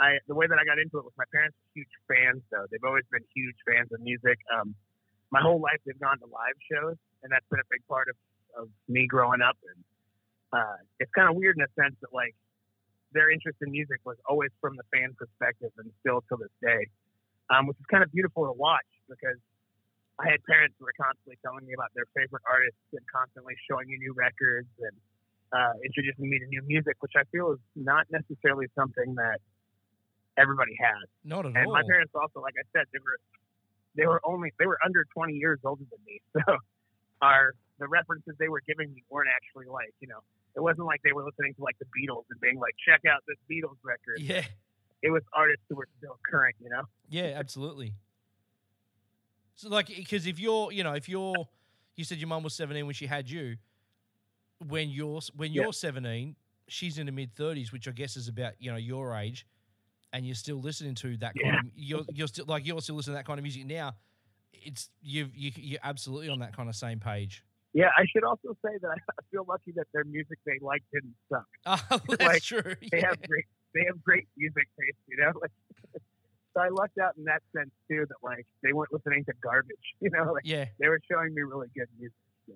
I 0.00 0.18
the 0.28 0.34
way 0.34 0.46
that 0.46 0.56
I 0.56 0.64
got 0.64 0.78
into 0.80 0.98
it 0.98 1.04
was 1.04 1.16
my 1.16 1.28
parents 1.32 1.56
were 1.60 1.70
huge 1.76 1.94
fans. 2.08 2.42
Though 2.52 2.64
they've 2.70 2.84
always 2.84 3.04
been 3.12 3.24
huge 3.34 3.56
fans 3.68 3.92
of 3.92 4.00
music. 4.00 4.38
Um, 4.48 4.74
my 5.30 5.40
whole 5.40 5.60
life 5.60 5.78
they've 5.84 5.98
gone 6.00 6.18
to 6.20 6.28
live 6.28 6.56
shows, 6.66 6.96
and 7.22 7.30
that's 7.30 7.46
been 7.50 7.60
a 7.60 7.70
big 7.70 7.84
part 7.88 8.08
of 8.08 8.16
of 8.56 8.68
me 8.88 9.06
growing 9.06 9.40
up. 9.44 9.56
And 9.60 9.80
uh, 10.52 10.76
it's 10.98 11.12
kind 11.12 11.28
of 11.28 11.36
weird 11.36 11.56
in 11.56 11.62
a 11.62 11.72
sense 11.76 11.94
that 12.00 12.12
like 12.12 12.34
their 13.12 13.30
interest 13.30 13.58
in 13.60 13.70
music 13.70 14.00
was 14.04 14.16
always 14.28 14.50
from 14.60 14.76
the 14.76 14.86
fan 14.88 15.12
perspective, 15.16 15.70
and 15.76 15.92
still 16.00 16.24
to 16.32 16.34
this 16.40 16.54
day, 16.64 16.88
um, 17.52 17.68
which 17.68 17.76
is 17.76 17.86
kind 17.92 18.02
of 18.02 18.10
beautiful 18.10 18.48
to 18.48 18.56
watch 18.56 18.88
because 19.08 19.38
I 20.20 20.28
had 20.28 20.44
parents 20.44 20.76
who 20.76 20.84
were 20.84 20.96
constantly 21.00 21.40
telling 21.40 21.64
me 21.64 21.72
about 21.72 21.92
their 21.96 22.08
favorite 22.12 22.44
artists 22.48 22.80
and 22.92 23.00
constantly 23.08 23.56
showing 23.64 23.88
me 23.88 23.96
new 23.96 24.12
records 24.12 24.68
and 24.80 24.92
uh, 25.52 25.72
introducing 25.84 26.28
me 26.30 26.38
to 26.38 26.46
new 26.46 26.62
music, 26.66 26.96
which 27.00 27.12
I 27.16 27.24
feel 27.32 27.52
is 27.52 27.58
not 27.76 28.06
necessarily 28.10 28.66
something 28.74 29.14
that 29.16 29.38
everybody 30.38 30.72
has. 30.80 31.08
Not 31.24 31.46
at 31.46 31.56
And 31.56 31.66
all. 31.66 31.72
my 31.72 31.82
parents 31.82 32.12
also, 32.14 32.40
like 32.40 32.54
I 32.58 32.64
said, 32.72 32.86
they 32.92 32.98
were 33.02 33.18
they 33.96 34.06
were 34.06 34.20
only 34.24 34.52
they 34.58 34.66
were 34.66 34.78
under 34.84 35.04
20 35.14 35.34
years 35.34 35.58
older 35.64 35.82
than 35.90 35.98
me, 36.06 36.20
so 36.46 36.56
our 37.22 37.54
the 37.78 37.88
references 37.88 38.34
they 38.38 38.48
were 38.48 38.62
giving 38.66 38.92
me 38.94 39.02
weren't 39.10 39.28
actually 39.34 39.66
like 39.66 39.92
you 40.00 40.06
know 40.08 40.20
it 40.56 40.60
wasn't 40.60 40.86
like 40.86 41.00
they 41.02 41.12
were 41.12 41.24
listening 41.24 41.54
to 41.54 41.62
like 41.62 41.76
the 41.78 41.86
Beatles 41.86 42.24
and 42.30 42.40
being 42.40 42.58
like 42.58 42.74
check 42.86 43.00
out 43.10 43.22
this 43.26 43.36
Beatles 43.50 43.76
record. 43.82 44.18
yeah, 44.20 44.44
It 45.02 45.10
was 45.10 45.22
artists 45.32 45.62
who 45.68 45.76
were 45.76 45.88
still 45.98 46.18
current, 46.30 46.56
you 46.60 46.68
know. 46.70 46.82
yeah, 47.08 47.32
absolutely. 47.36 47.94
So 49.54 49.68
like, 49.68 49.86
because 49.88 50.26
if 50.26 50.38
you're, 50.40 50.72
you 50.72 50.82
know, 50.82 50.94
if 50.94 51.08
you're, 51.08 51.34
you 51.96 52.04
said 52.04 52.18
your 52.18 52.28
mom 52.28 52.42
was 52.42 52.54
seventeen 52.54 52.86
when 52.86 52.94
she 52.94 53.06
had 53.06 53.28
you. 53.30 53.56
When 54.68 54.90
you're 54.90 55.20
when 55.36 55.52
you're 55.52 55.72
seventeen, 55.72 56.36
she's 56.68 56.98
in 56.98 57.06
the 57.06 57.12
mid 57.12 57.34
thirties, 57.34 57.72
which 57.72 57.88
I 57.88 57.92
guess 57.92 58.16
is 58.16 58.28
about 58.28 58.52
you 58.58 58.70
know 58.70 58.76
your 58.76 59.14
age, 59.16 59.46
and 60.12 60.26
you're 60.26 60.34
still 60.34 60.60
listening 60.60 60.94
to 60.96 61.16
that 61.18 61.34
kind 61.42 61.56
of 61.56 61.64
you're 61.74 62.04
you're 62.12 62.28
still 62.28 62.44
like 62.46 62.66
you're 62.66 62.80
still 62.80 62.96
listening 62.96 63.14
to 63.14 63.18
that 63.18 63.26
kind 63.26 63.38
of 63.38 63.42
music 63.42 63.66
now. 63.66 63.94
It's 64.52 64.90
you 65.00 65.30
you 65.34 65.50
you're 65.56 65.80
absolutely 65.82 66.28
on 66.28 66.40
that 66.40 66.54
kind 66.54 66.68
of 66.68 66.76
same 66.76 67.00
page. 67.00 67.42
Yeah, 67.72 67.90
I 67.96 68.04
should 68.12 68.24
also 68.24 68.56
say 68.64 68.72
that 68.82 68.88
I 68.90 69.22
feel 69.30 69.44
lucky 69.48 69.72
that 69.76 69.86
their 69.94 70.04
music 70.04 70.38
they 70.44 70.58
like 70.60 70.82
didn't 70.92 71.14
suck. 71.30 71.46
Oh, 71.90 72.00
that's 72.08 72.20
Like, 72.20 72.42
true. 72.42 72.74
They 72.90 72.98
yeah. 72.98 73.08
have 73.08 73.22
great 73.22 73.44
they 73.74 73.84
have 73.86 74.02
great 74.02 74.26
music 74.36 74.68
taste, 74.78 74.98
you 75.06 75.16
know. 75.16 75.32
Like, 75.40 75.52
so 76.54 76.60
I 76.60 76.68
lucked 76.68 76.98
out 76.98 77.16
in 77.16 77.24
that 77.24 77.42
sense 77.56 77.70
too. 77.88 78.04
That 78.08 78.16
like 78.22 78.46
they 78.62 78.72
weren't 78.72 78.92
listening 78.92 79.24
to 79.26 79.32
garbage, 79.42 79.94
you 80.00 80.10
know. 80.10 80.32
Like 80.32 80.42
yeah. 80.44 80.66
they 80.80 80.88
were 80.88 81.00
showing 81.10 81.32
me 81.32 81.42
really 81.42 81.68
good 81.74 81.86
music. 81.98 82.16
So 82.48 82.54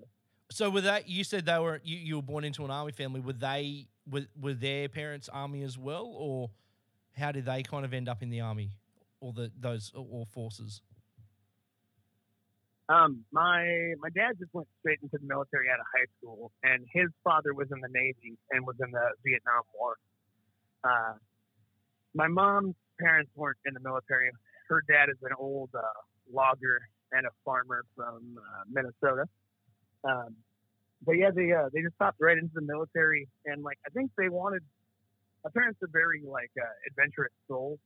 with 0.70 0.84
that, 0.84 1.08
you 1.08 1.24
said 1.24 1.46
they 1.46 1.58
were 1.58 1.80
you, 1.84 1.96
you 1.96 2.16
were 2.16 2.22
born 2.22 2.44
into 2.44 2.64
an 2.64 2.70
army 2.70 2.92
family. 2.92 3.20
Were 3.20 3.32
they 3.32 3.86
were, 4.10 4.26
were 4.40 4.54
their 4.54 4.88
parents 4.88 5.28
army 5.28 5.62
as 5.62 5.78
well, 5.78 6.12
or 6.16 6.50
how 7.16 7.32
did 7.32 7.46
they 7.46 7.62
kind 7.62 7.84
of 7.84 7.94
end 7.94 8.08
up 8.08 8.22
in 8.22 8.30
the 8.30 8.40
army, 8.40 8.70
or 9.20 9.32
the 9.32 9.50
those 9.58 9.92
or 9.94 10.26
forces? 10.26 10.82
Um, 12.88 13.24
my 13.32 13.94
my 13.98 14.10
dad 14.10 14.38
just 14.38 14.52
went 14.52 14.68
straight 14.80 14.98
into 15.02 15.16
the 15.18 15.26
military 15.26 15.68
out 15.70 15.80
of 15.80 15.86
high 15.92 16.06
school, 16.18 16.52
and 16.62 16.84
his 16.92 17.08
father 17.22 17.54
was 17.54 17.68
in 17.72 17.80
the 17.80 17.88
Navy 17.88 18.36
and 18.50 18.66
was 18.66 18.76
in 18.84 18.90
the 18.90 19.08
Vietnam 19.24 19.62
War. 19.74 19.96
Uh, 20.84 21.14
my 22.14 22.28
mom's 22.28 22.74
parents 23.00 23.30
weren't 23.34 23.56
in 23.64 23.72
the 23.72 23.80
military. 23.80 24.30
Her 24.68 24.82
dad 24.86 25.08
is 25.08 25.16
an 25.22 25.32
old 25.38 25.70
uh, 25.74 25.80
logger 26.30 26.78
and 27.12 27.26
a 27.26 27.30
farmer 27.44 27.84
from 27.96 28.38
uh, 28.38 28.64
Minnesota. 28.70 29.24
Um, 30.04 30.36
but 31.04 31.12
yeah, 31.12 31.30
they 31.34 31.52
uh, 31.52 31.68
they 31.72 31.82
just 31.82 31.98
popped 31.98 32.20
right 32.20 32.36
into 32.36 32.52
the 32.54 32.62
military, 32.62 33.28
and 33.44 33.62
like 33.62 33.78
I 33.86 33.90
think 33.90 34.10
they 34.16 34.28
wanted. 34.28 34.62
My 35.44 35.50
parents 35.50 35.78
are 35.82 35.92
very 35.92 36.22
like 36.24 36.50
uh, 36.56 36.64
adventurous 36.88 37.32
souls. 37.48 37.78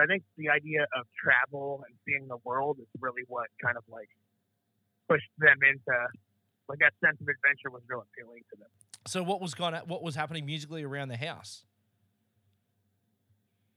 I 0.00 0.06
think 0.06 0.22
the 0.36 0.48
idea 0.48 0.82
of 0.96 1.06
travel 1.12 1.84
and 1.86 1.94
seeing 2.06 2.26
the 2.26 2.38
world 2.44 2.78
is 2.80 2.88
really 3.00 3.22
what 3.28 3.46
kind 3.62 3.76
of 3.76 3.84
like 3.88 4.08
pushed 5.08 5.30
them 5.38 5.58
into 5.62 5.98
like 6.68 6.78
that 6.78 6.94
sense 7.04 7.20
of 7.20 7.28
adventure 7.28 7.70
was 7.70 7.82
real 7.86 8.04
appealing 8.06 8.42
to 8.50 8.56
them. 8.58 8.68
So 9.06 9.22
what 9.22 9.40
was 9.40 9.54
going 9.54 9.74
what 9.86 10.02
was 10.02 10.14
happening 10.14 10.46
musically 10.46 10.82
around 10.82 11.08
the 11.08 11.16
house? 11.16 11.64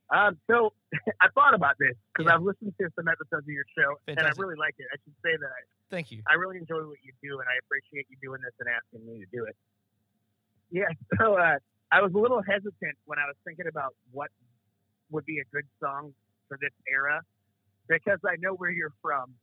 Um, 0.09 0.37
so 0.49 0.73
I 1.21 1.27
thought 1.33 1.53
about 1.53 1.75
this 1.79 1.95
because 2.11 2.29
Yeah. 2.29 2.35
I've 2.35 2.43
listened 2.43 2.73
to 2.79 2.89
some 2.95 3.07
episodes 3.07 3.47
of 3.47 3.53
your 3.53 3.65
show 3.77 3.97
and 4.07 4.19
I 4.19 4.31
really 4.37 4.55
like 4.55 4.75
it. 4.77 4.87
I 4.91 4.97
should 5.03 5.15
say 5.23 5.37
that 5.37 5.47
I, 5.47 5.61
Thank 5.89 6.11
you. 6.11 6.21
I 6.29 6.35
really 6.35 6.57
enjoy 6.57 6.81
what 6.85 6.99
you 7.03 7.13
do 7.21 7.39
and 7.39 7.47
I 7.47 7.57
appreciate 7.63 8.07
you 8.09 8.17
doing 8.21 8.41
this 8.41 8.53
and 8.59 8.67
asking 8.69 9.05
me 9.05 9.23
to 9.23 9.29
do 9.31 9.45
it. 9.45 9.55
Yeah, 10.71 10.89
so 11.19 11.37
uh, 11.37 11.57
I 11.91 12.01
was 12.01 12.13
a 12.13 12.17
little 12.17 12.41
hesitant 12.41 12.97
when 13.05 13.19
I 13.19 13.25
was 13.25 13.35
thinking 13.45 13.67
about 13.67 13.95
what 14.11 14.29
would 15.11 15.25
be 15.25 15.39
a 15.39 15.47
good 15.53 15.65
song 15.79 16.13
for 16.47 16.57
this 16.59 16.73
era 16.91 17.21
because 17.87 18.19
I 18.25 18.35
know 18.39 18.53
where 18.53 18.71
you're 18.71 18.93
from 19.01 19.33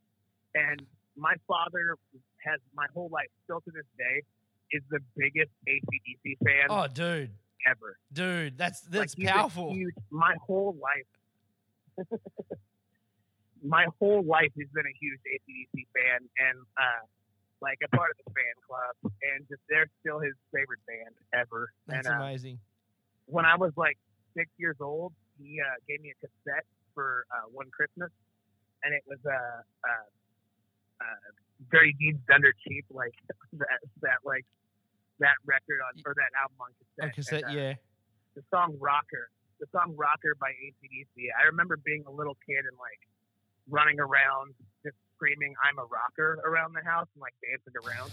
and 0.55 0.83
my 1.17 1.35
father 1.47 1.97
has 2.45 2.59
my 2.75 2.87
whole 2.95 3.09
life 3.13 3.29
still 3.45 3.61
to 3.61 3.71
this 3.71 3.87
day 3.99 4.23
is 4.73 4.83
the 4.91 4.99
biggest 5.17 5.51
ACDC 5.69 6.39
fan 6.45 6.67
Oh, 6.71 6.87
dude, 6.87 7.31
ever. 7.69 7.99
dude, 8.13 8.59
that's 8.59 8.81
that's 8.83 9.15
a 9.19 9.25
powerful. 9.25 9.73
huge- 9.75 9.95
my 10.11 10.35
whole 10.47 10.77
life, 10.81 12.09
my 13.63 13.87
whole 13.99 14.23
life, 14.23 14.51
he's 14.55 14.69
been 14.75 14.87
a 14.87 14.97
huge 15.01 15.21
ACDC 15.21 15.87
fan, 15.95 16.29
and 16.39 16.59
uh, 16.77 17.05
like 17.61 17.79
a 17.85 17.97
part 17.97 18.11
of 18.11 18.17
the 18.25 18.33
fan 18.33 18.57
club, 18.67 19.13
and 19.35 19.47
just 19.49 19.61
they're 19.69 19.91
still 20.01 20.19
his 20.19 20.35
favorite 20.55 20.81
band 20.87 21.15
ever. 21.35 21.71
That's 21.87 22.07
and 22.07 22.17
uh, 22.17 22.23
amazing. 22.25 22.59
when 23.27 23.45
I 23.45 23.57
was 23.57 23.73
like 23.77 23.99
six 24.37 24.51
years 24.59 24.77
old, 24.81 25.13
he 25.39 25.61
uh, 25.61 25.75
gave 25.89 26.01
me 26.01 26.13
a 26.13 26.19
cassette 26.21 26.65
for 26.95 27.25
uh, 27.31 27.49
one 27.53 27.71
Christmas, 27.71 28.11
and 28.85 28.95
it 28.95 29.03
was 29.07 29.19
uh, 29.27 29.31
uh, 29.31 30.09
uh, 31.01 31.31
Dirty 31.71 31.95
Deeds 31.99 32.19
Done 32.29 32.43
Dirt 32.43 32.57
Cheap, 32.67 32.87
like 32.91 33.15
that, 33.53 33.81
that 34.03 34.19
like 34.25 34.45
that 35.21 35.37
record 35.47 35.81
on 35.87 36.01
or 36.05 36.15
that 36.17 36.33
album 36.41 36.59
on 36.61 36.71
cassette. 36.77 37.05
On 37.05 37.11
cassette, 37.15 37.45
And, 37.49 37.57
uh, 37.57 37.61
yeah. 37.61 37.75
the 38.35 38.43
song 38.53 38.77
Rocker, 38.81 39.31
the 39.61 39.67
song 39.73 39.95
Rocker 39.97 40.35
by 40.41 40.51
ACDC. 40.51 41.31
I 41.41 41.47
remember 41.47 41.77
being 41.77 42.05
a 42.09 42.11
little 42.13 42.37
kid 42.45 42.65
and 42.67 42.77
like 42.81 43.01
running 43.69 44.01
around 44.01 44.55
just 44.83 44.97
screaming 45.15 45.55
I'm 45.63 45.79
a 45.79 45.85
rocker 45.87 46.41
around 46.45 46.75
the 46.75 46.83
house 46.83 47.07
and 47.15 47.21
like 47.23 47.35
dancing 47.45 47.77
around. 47.85 48.11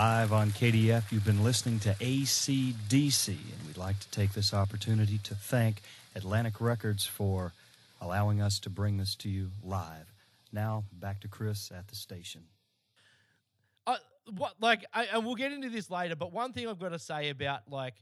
Live 0.00 0.32
on 0.32 0.50
KDF. 0.50 1.12
You've 1.12 1.26
been 1.26 1.44
listening 1.44 1.78
to 1.80 1.92
ACDC, 1.92 3.28
and 3.28 3.66
we'd 3.66 3.76
like 3.76 4.00
to 4.00 4.08
take 4.08 4.32
this 4.32 4.54
opportunity 4.54 5.18
to 5.24 5.34
thank 5.34 5.82
Atlantic 6.14 6.58
Records 6.58 7.04
for 7.04 7.52
allowing 8.00 8.40
us 8.40 8.58
to 8.60 8.70
bring 8.70 8.96
this 8.96 9.14
to 9.16 9.28
you 9.28 9.50
live. 9.62 10.10
Now, 10.54 10.84
back 10.90 11.20
to 11.20 11.28
Chris 11.28 11.70
at 11.70 11.88
the 11.88 11.96
station. 11.96 12.44
Uh, 13.86 13.96
what 14.38 14.54
like, 14.58 14.86
I, 14.94 15.04
and 15.04 15.26
we'll 15.26 15.34
get 15.34 15.52
into 15.52 15.68
this 15.68 15.90
later. 15.90 16.16
But 16.16 16.32
one 16.32 16.54
thing 16.54 16.66
I've 16.66 16.80
got 16.80 16.92
to 16.92 16.98
say 16.98 17.28
about 17.28 17.70
like, 17.70 17.96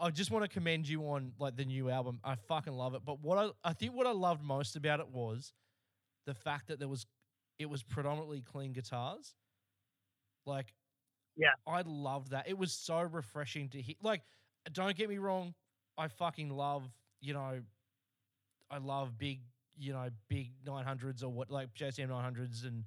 I 0.00 0.10
just 0.10 0.32
want 0.32 0.46
to 0.46 0.48
commend 0.48 0.88
you 0.88 1.02
on 1.10 1.30
like 1.38 1.54
the 1.54 1.64
new 1.64 1.90
album. 1.90 2.18
I 2.24 2.34
fucking 2.48 2.72
love 2.72 2.96
it. 2.96 3.02
But 3.04 3.22
what 3.22 3.38
I, 3.38 3.70
I 3.70 3.72
think 3.72 3.94
what 3.94 4.08
I 4.08 4.12
loved 4.12 4.42
most 4.42 4.74
about 4.74 4.98
it 4.98 5.06
was 5.12 5.52
the 6.26 6.34
fact 6.34 6.66
that 6.66 6.80
there 6.80 6.88
was 6.88 7.06
it 7.56 7.70
was 7.70 7.84
predominantly 7.84 8.40
clean 8.40 8.72
guitars. 8.72 9.36
Like, 10.44 10.74
Yeah. 11.38 11.52
I 11.66 11.82
loved 11.86 12.32
that. 12.32 12.48
It 12.48 12.58
was 12.58 12.72
so 12.72 13.00
refreshing 13.00 13.70
to 13.70 13.80
hear. 13.82 13.96
Like, 14.02 14.22
don't 14.72 14.96
get 14.96 15.08
me 15.08 15.18
wrong, 15.18 15.54
I 15.98 16.08
fucking 16.08 16.50
love 16.50 16.84
you 17.20 17.34
know, 17.34 17.60
I 18.70 18.78
love 18.78 19.18
big 19.18 19.40
you 19.76 19.92
know 19.92 20.08
big 20.28 20.52
nine 20.66 20.84
hundreds 20.84 21.22
or 21.22 21.32
what 21.32 21.50
like 21.50 21.74
JCM 21.74 22.08
nine 22.08 22.22
hundreds 22.24 22.64
and 22.64 22.84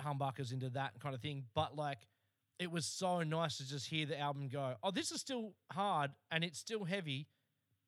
humbuckers 0.00 0.52
into 0.52 0.70
that 0.70 0.92
kind 1.00 1.14
of 1.14 1.20
thing. 1.20 1.44
But 1.54 1.76
like, 1.76 1.98
it 2.58 2.70
was 2.70 2.86
so 2.86 3.22
nice 3.22 3.58
to 3.58 3.68
just 3.68 3.88
hear 3.88 4.06
the 4.06 4.18
album 4.18 4.48
go. 4.48 4.74
Oh, 4.82 4.90
this 4.90 5.10
is 5.12 5.20
still 5.20 5.54
hard 5.72 6.12
and 6.30 6.44
it's 6.44 6.58
still 6.58 6.84
heavy, 6.84 7.28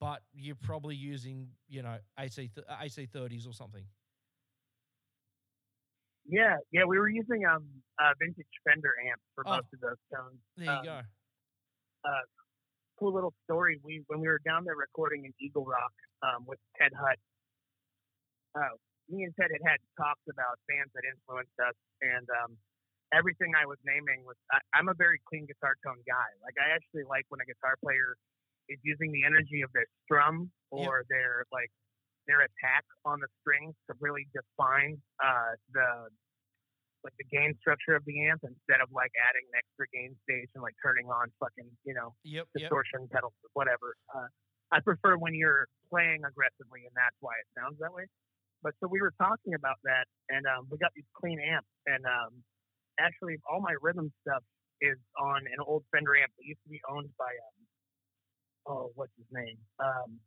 but 0.00 0.22
you're 0.34 0.56
probably 0.56 0.96
using 0.96 1.48
you 1.68 1.82
know 1.82 1.98
AC 2.18 2.50
AC 2.82 3.06
thirties 3.06 3.46
or 3.46 3.54
something. 3.54 3.84
Yeah, 6.28 6.56
yeah, 6.72 6.84
we 6.84 6.98
were 6.98 7.08
using 7.08 7.46
um 7.46 7.64
a 8.00 8.12
vintage 8.18 8.46
Fender 8.66 8.94
amp 9.08 9.20
for 9.34 9.44
Oh. 9.46 9.56
most 9.62 9.70
of 9.72 9.80
those 9.80 10.00
tones. 10.12 10.40
There 10.56 10.66
you 10.66 10.70
Um, 10.72 10.84
go. 10.84 11.00
Cool 12.98 13.12
little 13.12 13.34
story. 13.44 13.78
We 13.84 14.04
when 14.08 14.20
we 14.20 14.28
were 14.28 14.40
down 14.40 14.64
there 14.64 14.74
recording 14.76 15.26
in 15.26 15.32
Eagle 15.38 15.66
Rock 15.66 15.92
um, 16.22 16.46
with 16.46 16.58
Ted 16.80 16.92
Hutt, 16.96 17.18
uh, 18.56 18.72
me 19.12 19.24
and 19.24 19.34
Ted 19.36 19.52
had 19.52 19.60
had 19.68 19.80
talks 20.00 20.24
about 20.32 20.56
bands 20.66 20.88
that 20.96 21.04
influenced 21.04 21.52
us, 21.60 21.76
and 22.00 22.24
um, 22.40 22.56
everything 23.12 23.52
I 23.54 23.66
was 23.66 23.76
naming 23.84 24.24
was. 24.24 24.36
I, 24.50 24.64
I'm 24.72 24.88
a 24.88 24.94
very 24.96 25.20
clean 25.28 25.44
guitar 25.44 25.76
tone 25.84 26.00
guy. 26.08 26.30
Like 26.40 26.56
I 26.56 26.72
actually 26.72 27.04
like 27.04 27.26
when 27.28 27.40
a 27.42 27.44
guitar 27.44 27.76
player 27.84 28.16
is 28.72 28.80
using 28.82 29.12
the 29.12 29.24
energy 29.28 29.60
of 29.60 29.68
their 29.76 29.86
strum 30.04 30.50
or 30.72 31.04
their 31.12 31.44
like 31.52 31.70
their 32.26 32.42
attack 32.42 32.84
on 33.04 33.18
the 33.22 33.30
strings 33.40 33.74
to 33.88 33.94
really 34.02 34.26
define 34.34 34.98
uh, 35.22 35.54
the 35.72 36.10
like 37.04 37.14
the 37.22 37.28
gain 37.30 37.54
structure 37.62 37.94
of 37.94 38.02
the 38.02 38.26
amp 38.26 38.42
instead 38.42 38.82
of 38.82 38.90
like 38.90 39.14
adding 39.30 39.46
an 39.54 39.62
extra 39.62 39.86
gain 39.94 40.10
stage 40.26 40.50
and 40.58 40.62
like 40.62 40.74
turning 40.82 41.06
on 41.06 41.30
fucking 41.38 41.70
you 41.86 41.94
know 41.94 42.10
Yep, 42.26 42.50
yep. 42.50 42.66
distortion 42.66 43.06
pedals 43.12 43.34
or 43.46 43.50
whatever. 43.54 43.94
Uh, 44.10 44.26
I 44.74 44.82
prefer 44.82 45.14
when 45.14 45.30
you're 45.34 45.70
playing 45.86 46.26
aggressively, 46.26 46.82
and 46.82 46.94
that's 46.98 47.14
why 47.22 47.38
it 47.38 47.46
sounds 47.54 47.78
that 47.78 47.94
way. 47.94 48.10
But 48.66 48.74
so 48.82 48.90
we 48.90 48.98
were 48.98 49.14
talking 49.22 49.54
about 49.54 49.78
that, 49.86 50.10
and 50.28 50.42
um, 50.50 50.66
we 50.66 50.78
got 50.82 50.90
these 50.98 51.06
clean 51.14 51.38
amps, 51.38 51.70
and 51.86 52.02
um, 52.02 52.42
actually 52.98 53.38
all 53.46 53.62
my 53.62 53.78
rhythm 53.78 54.10
stuff 54.26 54.42
is 54.82 54.98
on 55.14 55.46
an 55.46 55.62
old 55.62 55.86
Fender 55.94 56.18
amp 56.18 56.34
that 56.34 56.44
used 56.44 56.60
to 56.66 56.70
be 56.74 56.82
owned 56.90 57.08
by 57.14 57.30
um, 57.30 57.56
oh, 58.66 58.90
what's 58.98 59.14
his 59.16 59.30
name? 59.30 59.56
Um, 59.78 60.18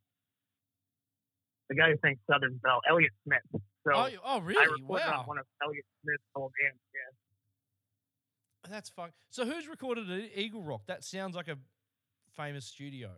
the 1.70 1.76
guy 1.76 1.92
who 1.92 1.98
sang 2.04 2.18
Southern 2.30 2.58
Belle, 2.64 2.82
Elliott 2.90 3.12
Smith. 3.26 3.40
So 3.86 3.94
Oh, 3.94 4.10
oh, 4.26 4.38
I 4.38 4.44
really? 4.44 4.82
recorded 4.82 5.06
Wow, 5.08 5.20
on 5.22 5.26
one 5.28 5.38
of 5.38 5.46
Elliott 5.64 5.86
Smith's 6.04 6.24
old 6.36 6.52
amps. 6.68 6.80
Yeah. 6.94 8.72
that's 8.72 8.90
fun. 8.90 9.12
So, 9.30 9.46
who's 9.46 9.68
recorded 9.68 10.10
at 10.12 10.32
Eagle 10.38 10.64
Rock? 10.64 10.82
That 10.88 11.04
sounds 11.04 11.36
like 11.36 11.48
a 11.48 11.58
famous 12.36 12.66
studio. 12.66 13.12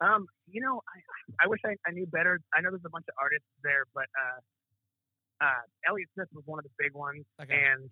Um, 0.00 0.26
you 0.48 0.62
know, 0.62 0.80
I, 0.88 1.44
I 1.44 1.46
wish 1.48 1.60
I, 1.66 1.76
I 1.86 1.92
knew 1.92 2.06
better. 2.06 2.40
I 2.54 2.60
know 2.62 2.70
there's 2.70 2.80
a 2.86 2.90
bunch 2.90 3.04
of 3.08 3.14
artists 3.20 3.44
there, 3.62 3.84
but 3.94 4.06
uh, 4.16 5.44
uh, 5.44 5.62
Elliott 5.88 6.08
Smith 6.14 6.28
was 6.32 6.42
one 6.46 6.58
of 6.58 6.64
the 6.64 6.70
big 6.78 6.94
ones, 6.94 7.24
Okay. 7.42 7.52
and 7.52 7.90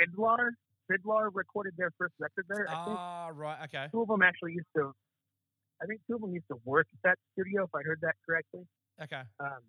FIDLAR, 0.00 0.50
FIDLAR 0.90 1.28
recorded 1.34 1.74
their 1.76 1.90
first 1.98 2.14
record 2.18 2.46
there. 2.48 2.66
I 2.70 2.84
think 2.84 2.96
Ah, 2.98 3.28
right. 3.34 3.58
Okay. 3.64 3.88
two 3.92 4.00
of 4.00 4.08
them 4.08 4.22
actually 4.22 4.52
used 4.52 4.68
to. 4.76 4.92
I 5.82 5.86
think 5.86 6.00
two 6.06 6.16
of 6.16 6.20
them 6.20 6.32
used 6.32 6.48
to 6.52 6.60
work 6.64 6.86
at 6.92 7.00
that 7.04 7.18
studio, 7.32 7.64
if 7.64 7.72
I 7.74 7.82
heard 7.82 8.00
that 8.04 8.14
correctly. 8.24 8.68
Okay. 9.00 9.24
Um, 9.40 9.64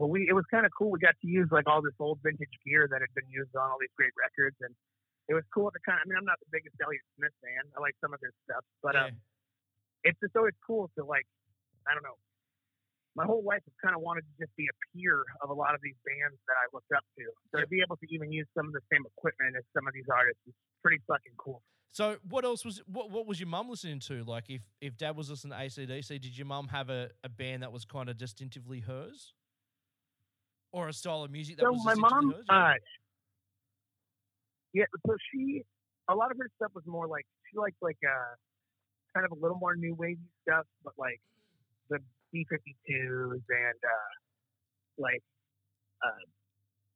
but 0.00 0.08
we, 0.08 0.28
it 0.28 0.36
was 0.36 0.44
kind 0.52 0.64
of 0.64 0.72
cool. 0.76 0.92
We 0.92 1.00
got 1.00 1.16
to 1.20 1.28
use 1.28 1.48
like 1.52 1.68
all 1.68 1.80
this 1.80 1.96
old 2.00 2.20
vintage 2.24 2.52
gear 2.64 2.88
that 2.88 3.00
had 3.00 3.12
been 3.16 3.28
used 3.32 3.52
on 3.56 3.64
all 3.68 3.80
these 3.80 3.92
great 3.96 4.12
records, 4.16 4.56
and 4.60 4.72
it 5.28 5.34
was 5.34 5.44
cool 5.52 5.72
to 5.72 5.80
kind 5.84 6.00
of. 6.00 6.04
I 6.04 6.06
mean, 6.08 6.16
I'm 6.20 6.28
not 6.28 6.40
the 6.40 6.52
biggest 6.52 6.76
Elliott 6.80 7.04
Smith 7.16 7.32
fan. 7.40 7.64
I 7.72 7.80
like 7.80 7.96
some 8.04 8.12
of 8.12 8.20
their 8.20 8.32
stuff, 8.44 8.64
but 8.84 8.92
yeah. 8.92 9.08
um, 9.08 9.16
it's 10.04 10.20
just 10.20 10.36
always 10.36 10.56
cool 10.64 10.92
to 10.96 11.04
like 11.04 11.24
I 11.88 11.96
don't 11.96 12.04
know. 12.04 12.20
My 13.16 13.24
whole 13.24 13.40
life 13.40 13.64
I've 13.64 13.80
kind 13.80 13.96
of 13.96 14.04
wanted 14.04 14.28
to 14.28 14.34
just 14.36 14.52
be 14.60 14.68
a 14.68 14.76
peer 14.92 15.24
of 15.40 15.48
a 15.48 15.56
lot 15.56 15.72
of 15.72 15.80
these 15.80 15.96
bands 16.04 16.36
that 16.52 16.60
I 16.60 16.68
looked 16.76 16.92
up 16.92 17.00
to. 17.16 17.24
So 17.48 17.64
to 17.64 17.68
be 17.72 17.80
able 17.80 17.96
to 17.96 18.06
even 18.12 18.28
use 18.28 18.44
some 18.52 18.68
of 18.68 18.76
the 18.76 18.84
same 18.92 19.08
equipment 19.08 19.56
as 19.56 19.64
some 19.72 19.88
of 19.88 19.96
these 19.96 20.04
artists 20.12 20.44
is 20.44 20.52
pretty 20.84 21.00
fucking 21.08 21.32
cool. 21.40 21.64
So, 21.92 22.16
what 22.28 22.44
else 22.44 22.64
was 22.64 22.82
what? 22.86 23.10
What 23.10 23.26
was 23.26 23.40
your 23.40 23.48
mum 23.48 23.70
listening 23.70 24.00
to? 24.00 24.22
Like, 24.24 24.50
if 24.50 24.62
if 24.80 24.96
dad 24.98 25.16
was 25.16 25.30
listening 25.30 25.58
to 25.58 25.64
ACDC, 25.64 26.08
did 26.20 26.36
your 26.36 26.46
mum 26.46 26.68
have 26.68 26.90
a, 26.90 27.10
a 27.24 27.28
band 27.28 27.62
that 27.62 27.72
was 27.72 27.84
kind 27.84 28.08
of 28.08 28.18
distinctively 28.18 28.80
hers, 28.80 29.32
or 30.72 30.88
a 30.88 30.92
style 30.92 31.22
of 31.22 31.30
music 31.30 31.56
that 31.56 31.62
So 31.64 31.72
was 31.72 31.84
my 31.84 31.94
mom, 31.94 32.32
hers? 32.32 32.44
Yeah. 32.50 32.68
uh, 32.68 32.74
yeah. 34.74 34.84
So 35.06 35.16
she, 35.32 35.62
a 36.08 36.14
lot 36.14 36.30
of 36.30 36.36
her 36.38 36.50
stuff 36.56 36.72
was 36.74 36.84
more 36.86 37.06
like 37.06 37.24
she 37.50 37.58
liked 37.58 37.76
like 37.80 37.98
uh, 38.06 38.34
kind 39.14 39.24
of 39.24 39.32
a 39.32 39.40
little 39.40 39.56
more 39.56 39.74
new 39.74 39.94
wavy 39.94 40.20
stuff, 40.42 40.66
but 40.84 40.92
like 40.98 41.20
the 41.88 41.98
B52s 42.34 43.40
and 43.48 43.80
uh, 43.82 44.12
like 44.98 45.22
uh, 46.04 46.24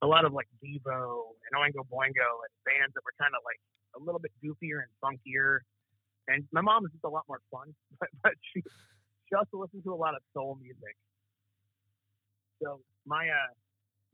a 0.03 0.07
lot 0.07 0.25
of 0.27 0.33
like 0.33 0.49
Devo 0.63 1.33
and 1.49 1.53
Oingo 1.57 1.89
Boingo 1.89 2.29
and 2.45 2.53
bands 2.69 2.93
that 2.93 3.01
were 3.05 3.17
kind 3.19 3.33
of 3.33 3.41
like 3.45 3.61
a 3.97 4.01
little 4.01 4.21
bit 4.21 4.33
goofier 4.43 4.85
and 4.85 4.93
funkier. 5.03 5.61
And 6.29 6.47
my 6.53 6.61
mom 6.61 6.85
was 6.85 6.93
just 6.93 7.05
a 7.05 7.09
lot 7.09 7.25
more 7.29 7.41
fun, 7.51 7.75
but, 8.01 8.09
but 8.23 8.33
she 8.53 8.63
she 9.29 9.35
also 9.35 9.59
listened 9.59 9.85
to 9.85 9.95
a 9.95 9.99
lot 9.99 10.15
of 10.15 10.23
soul 10.35 10.59
music. 10.61 10.97
So 12.63 12.81
my 13.07 13.29
uh 13.29 13.53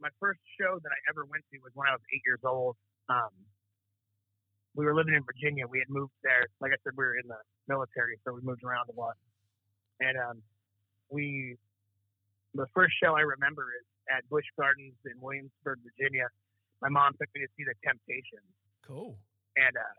my 0.01 0.09
first 0.21 0.41
show 0.61 0.79
that 0.79 0.93
I 0.93 0.99
ever 1.09 1.25
went 1.25 1.45
to 1.53 1.59
was 1.65 1.73
when 1.75 1.89
I 1.89 1.93
was 1.93 2.05
eight 2.13 2.23
years 2.25 2.41
old. 2.45 2.77
Um, 3.09 3.33
we 4.77 4.85
were 4.85 4.95
living 4.95 5.17
in 5.17 5.25
Virginia. 5.25 5.65
We 5.65 5.81
had 5.81 5.89
moved 5.89 6.13
there. 6.21 6.45
Like 6.61 6.73
I 6.73 6.79
said, 6.85 6.93
we 6.97 7.05
were 7.05 7.17
in 7.17 7.27
the 7.27 7.41
military, 7.65 8.21
so 8.25 8.37
we 8.37 8.45
moved 8.45 8.61
around 8.63 8.93
a 8.93 8.97
lot. 9.01 9.17
And 10.01 10.21
um, 10.21 10.37
we, 11.09 11.57
the 12.53 12.69
first 12.77 12.93
show 13.01 13.17
I 13.17 13.25
remember 13.25 13.73
is 13.73 13.89
at 14.13 14.29
Busch 14.29 14.45
Gardens 14.61 15.01
in 15.09 15.17
Williamsburg, 15.17 15.81
Virginia. 15.81 16.29
My 16.85 16.93
mom 16.93 17.17
took 17.17 17.33
me 17.33 17.41
to 17.41 17.51
see 17.57 17.65
the 17.65 17.73
Temptations, 17.81 18.53
Cool. 18.87 19.17
And 19.57 19.75
uh, 19.77 19.97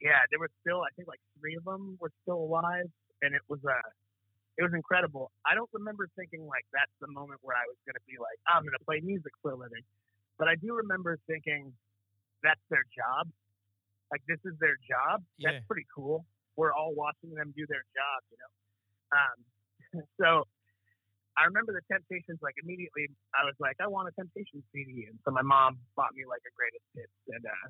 yeah, 0.00 0.22
there 0.30 0.38
was 0.38 0.50
still 0.60 0.82
I 0.82 0.90
think 0.94 1.08
like 1.08 1.22
three 1.40 1.56
of 1.56 1.64
them 1.64 1.96
were 2.00 2.12
still 2.22 2.38
alive, 2.38 2.88
and 3.22 3.34
it 3.34 3.42
was 3.48 3.60
uh, 3.64 3.88
it 4.58 4.62
was 4.62 4.74
incredible. 4.74 5.32
I 5.46 5.54
don't 5.54 5.70
remember 5.72 6.08
thinking 6.16 6.44
like 6.44 6.66
that's 6.72 6.92
the 7.00 7.08
moment 7.08 7.40
where 7.42 7.56
I 7.56 7.64
was 7.64 7.78
going 7.88 7.96
to 7.96 8.06
be 8.06 8.20
like 8.20 8.36
I'm 8.44 8.62
going 8.62 8.76
to 8.76 8.84
play 8.84 9.00
music 9.00 9.32
for 9.40 9.52
a 9.52 9.58
living, 9.58 9.82
but 10.38 10.48
I 10.48 10.56
do 10.56 10.74
remember 10.76 11.16
thinking 11.26 11.72
that's 12.42 12.62
their 12.68 12.84
job. 12.92 13.30
Like 14.10 14.20
this 14.28 14.42
is 14.44 14.52
their 14.60 14.76
job. 14.84 15.24
Yeah. 15.38 15.56
That's 15.56 15.64
pretty 15.64 15.88
cool. 15.88 16.26
We're 16.56 16.74
all 16.76 16.92
watching 16.92 17.32
them 17.32 17.54
do 17.56 17.64
their 17.64 17.86
job, 17.96 18.18
you 18.28 18.36
know. 18.36 18.52
Um, 19.16 19.38
so 20.20 20.28
I 21.38 21.48
remember 21.48 21.72
the 21.72 21.80
Temptations. 21.88 22.44
Like 22.44 22.60
immediately, 22.60 23.08
I 23.32 23.48
was 23.48 23.56
like, 23.56 23.80
I 23.80 23.88
want 23.88 24.08
a 24.08 24.12
Temptations 24.12 24.64
CD, 24.74 25.08
and 25.08 25.16
so 25.24 25.32
my 25.32 25.40
mom 25.40 25.80
bought 25.96 26.12
me 26.12 26.28
like 26.28 26.44
a 26.44 26.52
greatest 26.52 26.84
hits, 26.92 27.16
and 27.32 27.44
uh, 27.46 27.68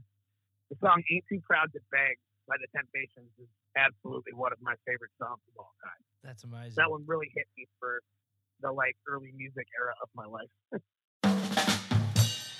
the 0.73 0.79
song 0.81 1.03
"Ain't 1.13 1.25
Too 1.29 1.41
Proud 1.45 1.69
to 1.75 1.81
Beg" 1.93 2.17
by 2.49 2.57
the 2.57 2.67
Temptations 2.73 3.29
is 3.37 3.49
absolutely 3.77 4.33
one 4.33 4.53
of 4.53 4.59
my 4.63 4.75
favorite 4.87 5.13
songs 5.21 5.41
of 5.53 5.61
all 5.61 5.75
time. 5.85 6.01
That's 6.25 6.45
amazing. 6.45 6.75
That 6.77 6.91
one 6.91 7.05
really 7.07 7.29
hit 7.35 7.45
me 7.59 7.69
for 7.79 8.01
the 8.63 8.73
like 8.73 8.97
early 9.07 9.33
music 9.37 9.67
era 9.77 9.93
of 10.01 10.09
my 10.17 10.25
life. 10.25 10.49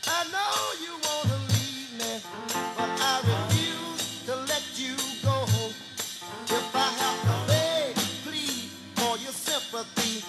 I 0.05 0.21
know 0.29 0.77
you 0.85 0.93
wanna 1.01 1.41
leave 1.57 1.93
me, 1.97 2.21
but 2.77 2.91
I 3.01 3.25
refuse 3.25 4.29
to 4.29 4.37
let 4.45 4.65
you 4.77 4.93
go. 5.25 5.49
If 6.53 6.69
I 6.77 6.89
have 7.01 7.19
to 7.25 7.37
beg, 7.49 7.97
plead 8.29 8.69
for 9.01 9.17
your 9.25 9.33
sympathy, 9.33 10.21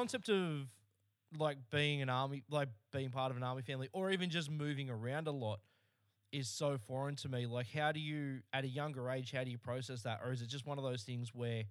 concept 0.00 0.28
of 0.28 0.68
like 1.38 1.58
being 1.70 2.02
an 2.02 2.08
army, 2.08 2.42
like 2.50 2.68
being 2.92 3.10
part 3.10 3.30
of 3.30 3.36
an 3.36 3.42
army 3.42 3.62
family, 3.62 3.88
or 3.92 4.10
even 4.10 4.30
just 4.30 4.50
moving 4.50 4.90
around 4.90 5.28
a 5.28 5.32
lot, 5.32 5.60
is 6.32 6.48
so 6.48 6.78
foreign 6.86 7.16
to 7.16 7.28
me. 7.28 7.46
Like, 7.46 7.66
how 7.72 7.92
do 7.92 8.00
you, 8.00 8.40
at 8.52 8.64
a 8.64 8.68
younger 8.68 9.10
age, 9.10 9.32
how 9.32 9.44
do 9.44 9.50
you 9.50 9.58
process 9.58 10.02
that, 10.02 10.20
or 10.24 10.32
is 10.32 10.42
it 10.42 10.48
just 10.48 10.66
one 10.66 10.78
of 10.78 10.84
those 10.84 11.02
things 11.02 11.34
where 11.34 11.64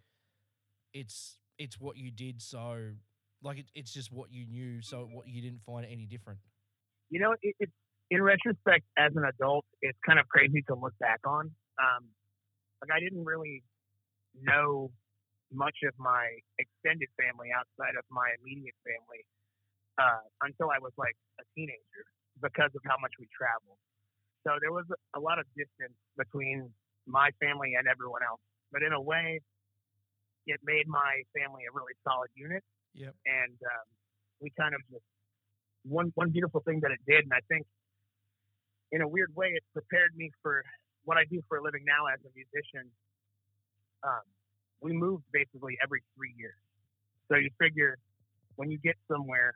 it's 0.94 1.38
it's 1.58 1.80
what 1.80 1.98
you 1.98 2.12
did, 2.12 2.42
so 2.42 2.92
like 3.44 3.60
it, 3.60 3.66
it's 3.76 3.94
just 3.94 4.12
what 4.12 4.32
you 4.32 4.46
knew, 4.46 4.82
so 4.82 5.08
what 5.12 5.28
you 5.28 5.42
didn't 5.42 5.62
find 5.64 5.86
any 5.86 6.06
different. 6.06 6.40
you 7.10 7.20
know, 7.20 7.34
it, 7.42 7.56
it's 7.60 7.72
in 8.12 8.22
retrospect 8.22 8.86
as 8.98 9.12
an 9.16 9.24
adult, 9.26 9.66
it's 9.82 9.98
kind 10.06 10.20
of 10.20 10.28
crazy 10.28 10.62
to 10.68 10.76
look 10.76 10.94
back 11.00 11.22
on. 11.26 11.52
Um, 11.80 12.04
like 12.82 12.92
I 12.96 13.00
didn't 13.00 13.26
really 13.26 13.64
know 14.42 14.92
much 15.52 15.76
of 15.86 15.94
my 15.98 16.38
extended 16.62 17.10
family 17.18 17.50
outside 17.54 17.98
of 17.98 18.06
my 18.10 18.30
immediate 18.42 18.78
family 18.86 19.26
uh, 19.98 20.24
until 20.46 20.70
I 20.70 20.78
was 20.78 20.94
like 20.98 21.18
a 21.42 21.46
teenager 21.58 22.04
because 22.42 22.72
of 22.74 22.82
how 22.86 22.98
much 23.02 23.12
we 23.20 23.26
traveled. 23.34 23.82
So 24.46 24.56
there 24.62 24.72
was 24.72 24.88
a 25.18 25.20
lot 25.20 25.38
of 25.42 25.46
distance 25.58 25.98
between 26.16 26.70
my 27.10 27.34
family 27.42 27.76
and 27.76 27.90
everyone 27.90 28.22
else. 28.24 28.40
But 28.72 28.86
in 28.86 28.94
a 28.94 29.02
way, 29.02 29.42
it 30.46 30.62
made 30.64 30.88
my 30.88 31.26
family 31.36 31.66
a 31.68 31.72
really 31.74 31.98
solid 32.06 32.30
unit 32.38 32.64
Yep. 32.96 33.14
and 33.26 33.58
um, 33.62 33.86
we 34.42 34.52
kind 34.58 34.74
of 34.74 34.82
just 34.90 35.06
one 35.84 36.12
one 36.16 36.32
beautiful 36.32 36.62
thing 36.62 36.80
that 36.82 36.92
it 36.92 37.00
did, 37.08 37.24
and 37.24 37.34
I 37.34 37.42
think 37.48 37.66
in 38.92 39.02
a 39.02 39.08
weird 39.08 39.32
way 39.36 39.54
it 39.54 39.64
prepared 39.74 40.16
me 40.16 40.32
for 40.42 40.64
what 41.06 41.18
I 41.18 41.24
do 41.30 41.42
for 41.48 41.58
a 41.58 41.64
living 41.64 41.84
now 41.86 42.08
as 42.10 42.20
a 42.26 42.32
musician. 42.34 42.90
Um, 44.04 44.26
we 44.82 44.94
moved 44.94 45.24
basically 45.32 45.78
every 45.84 46.04
three 46.16 46.34
years, 46.38 46.60
so 47.28 47.38
you 47.38 47.50
figure 47.60 47.98
when 48.56 48.72
you 48.72 48.78
get 48.78 48.96
somewhere, 49.12 49.54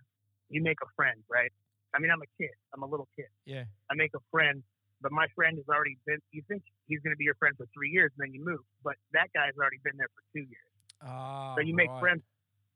you 0.49 0.61
make 0.61 0.77
a 0.83 0.89
friend, 0.95 1.19
right? 1.29 1.51
I 1.93 1.99
mean, 1.99 2.11
I'm 2.11 2.21
a 2.21 2.31
kid, 2.39 2.55
I'm 2.73 2.83
a 2.83 2.87
little 2.87 3.07
kid. 3.15 3.27
Yeah. 3.45 3.63
I 3.91 3.95
make 3.95 4.11
a 4.15 4.23
friend, 4.31 4.63
but 5.01 5.11
my 5.11 5.27
friend 5.35 5.57
has 5.57 5.67
already 5.67 5.97
been. 6.05 6.19
You 6.31 6.41
think 6.47 6.63
he's 6.87 6.99
going 7.01 7.13
to 7.13 7.17
be 7.17 7.25
your 7.25 7.35
friend 7.35 7.55
for 7.57 7.67
three 7.73 7.89
years, 7.89 8.11
and 8.17 8.27
then 8.27 8.33
you 8.33 8.43
move, 8.43 8.63
but 8.83 8.95
that 9.13 9.27
guy's 9.33 9.53
already 9.57 9.79
been 9.83 9.97
there 9.97 10.09
for 10.15 10.23
two 10.33 10.45
years. 10.47 10.69
Ah. 11.03 11.55
So 11.55 11.61
you 11.61 11.75
make 11.75 11.89
right. 11.89 11.99
friends. 11.99 12.23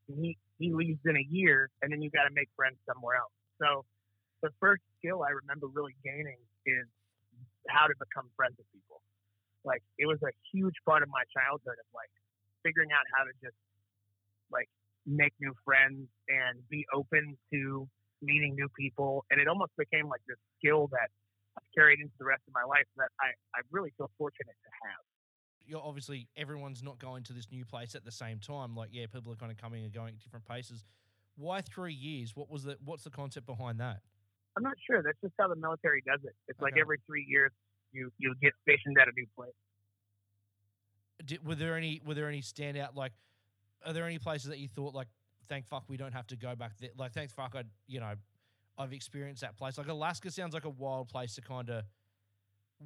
And 0.10 0.24
he 0.24 0.38
he 0.58 0.74
leaves 0.74 1.00
in 1.04 1.18
a 1.18 1.26
year, 1.30 1.70
and 1.82 1.92
then 1.92 2.02
you 2.02 2.10
got 2.10 2.24
to 2.24 2.34
make 2.34 2.48
friends 2.56 2.78
somewhere 2.88 3.18
else. 3.18 3.36
So 3.60 3.84
the 4.42 4.52
first 4.60 4.84
skill 5.00 5.24
I 5.24 5.32
remember 5.32 5.68
really 5.68 5.96
gaining 6.04 6.40
is 6.66 6.88
how 7.68 7.88
to 7.88 7.96
become 8.00 8.30
friends 8.36 8.56
with 8.58 8.68
people. 8.72 9.02
Like 9.64 9.84
it 10.00 10.08
was 10.08 10.20
a 10.24 10.32
huge 10.54 10.76
part 10.86 11.04
of 11.04 11.10
my 11.10 11.24
childhood 11.36 11.76
of 11.76 11.88
like 11.92 12.12
figuring 12.68 12.92
out 12.92 13.08
how 13.16 13.24
to 13.24 13.32
just 13.40 13.56
like 14.52 14.68
make 15.08 15.32
new 15.40 15.56
friends 15.64 16.12
and 16.28 16.60
be 16.68 16.84
open 16.94 17.38
to 17.54 17.88
meeting 18.22 18.56
new 18.56 18.68
people, 18.78 19.24
and 19.32 19.40
it 19.40 19.48
almost 19.48 19.72
became 19.78 20.08
like 20.12 20.22
this 20.28 20.38
skill 20.60 20.88
that 20.92 21.08
I've 21.56 21.70
carried 21.74 22.00
into 22.04 22.14
the 22.20 22.26
rest 22.26 22.44
of 22.48 22.54
my 22.54 22.68
life 22.68 22.88
that 22.98 23.10
I 23.24 23.32
I 23.56 23.64
really 23.72 23.94
feel 23.98 24.12
fortunate 24.18 24.58
to 24.68 24.72
have. 24.84 25.02
you're 25.66 25.84
obviously 25.84 26.28
everyone's 26.36 26.84
not 26.84 27.00
going 27.00 27.24
to 27.24 27.34
this 27.34 27.48
new 27.52 27.66
place 27.66 27.96
at 27.96 28.04
the 28.04 28.12
same 28.12 28.40
time. 28.40 28.76
Like, 28.76 28.90
yeah, 28.92 29.06
people 29.08 29.32
are 29.32 29.36
kind 29.36 29.52
of 29.52 29.58
coming 29.58 29.84
and 29.84 29.94
going 29.94 30.16
at 30.16 30.20
different 30.20 30.46
paces. 30.46 30.84
Why 31.36 31.62
three 31.62 31.94
years? 31.94 32.36
What 32.36 32.50
was 32.50 32.64
the 32.64 32.78
what's 32.84 33.04
the 33.04 33.12
concept 33.12 33.46
behind 33.46 33.80
that? 33.80 34.02
I'm 34.56 34.64
not 34.64 34.78
sure. 34.90 35.04
That's 35.04 35.20
just 35.22 35.36
how 35.40 35.48
the 35.48 35.56
military 35.56 36.02
does 36.02 36.20
it. 36.24 36.34
It's 36.48 36.60
like 36.60 36.74
every 36.82 36.98
three 37.06 37.26
years 37.28 37.52
you 37.92 38.12
you 38.18 38.34
get 38.42 38.54
stationed 38.64 38.98
at 39.00 39.08
a 39.08 39.14
new 39.16 39.28
place. 39.36 39.54
Did, 41.26 41.46
were 41.46 41.56
there 41.56 41.76
any 41.76 42.02
were 42.06 42.14
there 42.14 42.28
any 42.28 42.42
standout 42.42 42.96
like 42.96 43.12
are 43.86 43.94
there 43.94 44.06
any 44.06 44.20
places 44.20 44.50
that 44.50 44.60
you 44.60 44.68
thought 44.68 44.94
like 44.94 45.08
thank 45.50 45.66
fuck 45.66 45.84
we 45.88 45.98
don't 45.98 46.14
have 46.14 46.28
to 46.28 46.36
go 46.36 46.56
back 46.56 46.78
there 46.80 46.90
like 46.98 47.14
thanks 47.14 47.34
fuck 47.34 47.56
I 47.56 47.64
you 47.88 48.00
know 48.00 48.14
I've 48.78 48.94
experienced 48.94 49.42
that 49.42 49.58
place. 49.58 49.78
Like 49.78 49.88
Alaska 49.88 50.30
sounds 50.30 50.54
like 50.54 50.66
a 50.66 50.70
wild 50.70 51.10
place 51.10 51.36
to 51.36 51.42
kind 51.42 51.70
of 51.70 51.84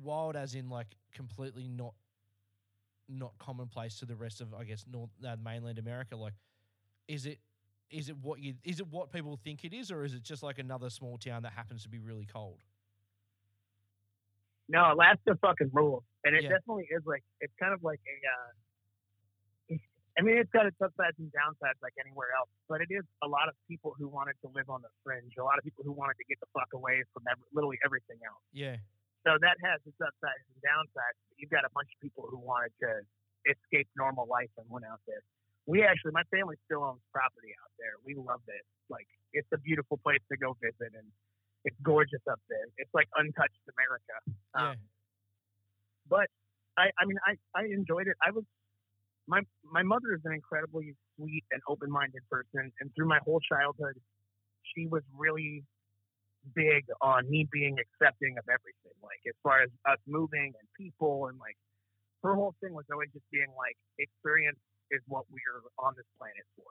wild 0.02 0.36
as 0.36 0.56
in 0.56 0.70
like 0.70 0.88
completely 1.13 1.67
not 1.67 1.94
not 3.10 3.34
commonplace 3.39 4.00
to 4.00 4.06
the 4.06 4.15
rest 4.15 4.39
of 4.39 4.54
I 4.54 4.63
guess 4.63 4.86
North 4.91 5.10
uh, 5.26 5.36
mainland 5.44 5.80
America. 5.80 6.15
Like 6.15 6.34
is 7.08 7.26
it 7.26 7.39
is 7.89 8.08
it 8.08 8.17
what 8.22 8.39
you 8.39 8.54
is 8.63 8.80
it 8.80 8.88
what 8.88 9.12
people 9.12 9.38
think 9.44 9.65
it 9.65 9.74
is 9.74 9.91
or 9.91 10.06
is 10.06 10.13
it 10.13 10.24
just 10.24 10.44
like 10.44 10.60
another 10.60 10.89
small 10.89 11.17
town 11.17 11.44
that 11.44 11.52
happens 11.52 11.84
to 11.84 11.89
be 11.89 12.00
really 12.00 12.26
cold 12.26 12.63
No, 14.72 14.88
Alaska 14.96 15.36
fucking 15.44 15.70
rules, 15.76 16.04
and 16.24 16.32
it 16.32 16.44
Yeah. 16.48 16.56
definitely 16.56 16.88
is 16.88 17.04
like 17.06 17.24
it's 17.44 17.54
kind 17.60 17.74
of 17.76 17.84
like 17.84 18.00
a. 18.08 18.18
Uh, 18.34 18.50
I 20.18 20.24
mean, 20.24 20.40
it's 20.40 20.52
got 20.52 20.66
its 20.66 20.80
upsides 20.80 21.20
and 21.20 21.28
downsides 21.36 21.80
like 21.84 21.96
anywhere 22.00 22.32
else, 22.40 22.48
but 22.72 22.80
it 22.80 22.88
is 22.92 23.04
a 23.24 23.28
lot 23.28 23.48
of 23.52 23.56
people 23.68 23.96
who 24.00 24.08
wanted 24.08 24.36
to 24.44 24.48
live 24.56 24.70
on 24.72 24.80
the 24.82 24.92
fringe. 25.04 25.36
A 25.40 25.44
lot 25.44 25.58
of 25.60 25.64
people 25.68 25.84
who 25.84 25.92
wanted 25.92 26.16
to 26.24 26.26
get 26.28 26.40
the 26.40 26.48
fuck 26.56 26.72
away 26.72 27.04
from 27.12 27.24
every, 27.32 27.44
literally 27.52 27.80
everything 27.84 28.20
else. 28.24 28.44
yeah 28.52 28.76
So 29.28 29.36
that 29.40 29.56
has 29.64 29.80
its 29.88 30.00
upsides 30.00 30.44
and 30.52 30.60
downsides. 30.64 31.16
But 31.28 31.36
you've 31.40 31.52
got 31.52 31.64
a 31.68 31.72
bunch 31.76 31.92
of 31.96 32.00
people 32.04 32.28
who 32.32 32.40
wanted 32.40 32.72
to 32.84 33.04
escape 33.48 33.88
normal 33.96 34.28
life 34.28 34.52
and 34.60 34.68
went 34.72 34.86
out 34.88 35.00
there. 35.08 35.24
We 35.68 35.84
actually, 35.84 36.12
my 36.12 36.24
family 36.32 36.56
still 36.68 36.84
owns 36.84 37.04
property 37.12 37.56
out 37.64 37.72
there. 37.80 37.96
We 38.04 38.16
love 38.16 38.42
it. 38.48 38.64
Like, 38.90 39.08
it's 39.32 39.48
a 39.54 39.60
beautiful 39.60 39.96
place 40.00 40.20
to 40.32 40.36
go 40.36 40.58
visit, 40.60 40.92
and 40.96 41.08
it's 41.63 41.78
gorgeous 41.84 42.21
up 42.30 42.39
there. 42.50 42.65
It's 42.78 42.93
like 42.93 43.08
untouched 43.15 43.62
America. 43.69 44.15
yeah 44.26 44.71
Um, 44.71 44.76
but 46.10 46.28
I, 46.78 46.91
I 47.00 47.06
mean, 47.06 47.17
I, 47.26 47.36
I 47.56 47.65
enjoyed 47.71 48.08
it. 48.08 48.17
I 48.21 48.32
was 48.32 48.43
my 49.28 49.41
my 49.63 49.84
mother 49.84 50.13
is 50.13 50.21
an 50.26 50.34
incredibly 50.34 50.95
sweet 51.15 51.45
and 51.52 51.62
open 51.67 51.89
minded 51.91 52.21
person, 52.30 52.71
and 52.80 52.91
through 52.95 53.08
my 53.08 53.19
whole 53.24 53.39
childhood, 53.39 53.95
she 54.76 54.88
was 54.88 55.04
really 55.15 55.63
big 56.56 56.84
on 57.02 57.30
me 57.30 57.47
being 57.52 57.78
accepting 57.78 58.38
of 58.38 58.45
everything. 58.50 58.97
Like 59.04 59.21
as 59.28 59.38
far 59.43 59.62
as 59.62 59.69
us 59.88 60.00
moving 60.08 60.52
and 60.58 60.67
people, 60.76 61.28
and 61.28 61.38
like 61.39 61.56
her 62.24 62.36
whole 62.36 62.56
thing 62.62 62.74
was 62.74 62.86
always 62.91 63.10
just 63.13 63.26
being 63.32 63.50
like, 63.58 63.78
experience 63.97 64.60
is 64.91 65.02
what 65.08 65.26
we're 65.32 65.63
on 65.80 65.93
this 65.95 66.06
planet 66.17 66.45
for. 66.58 66.69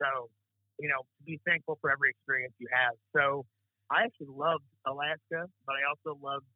So, 0.00 0.30
you 0.78 0.88
know, 0.88 1.04
be 1.24 1.40
thankful 1.44 1.78
for 1.80 1.90
every 1.90 2.10
experience 2.10 2.54
you 2.58 2.68
have. 2.72 2.94
So, 3.16 3.44
I 3.90 4.04
actually 4.04 4.28
loved 4.30 4.64
Alaska, 4.86 5.46
but 5.66 5.74
I 5.76 5.82
also 5.88 6.18
loved 6.20 6.46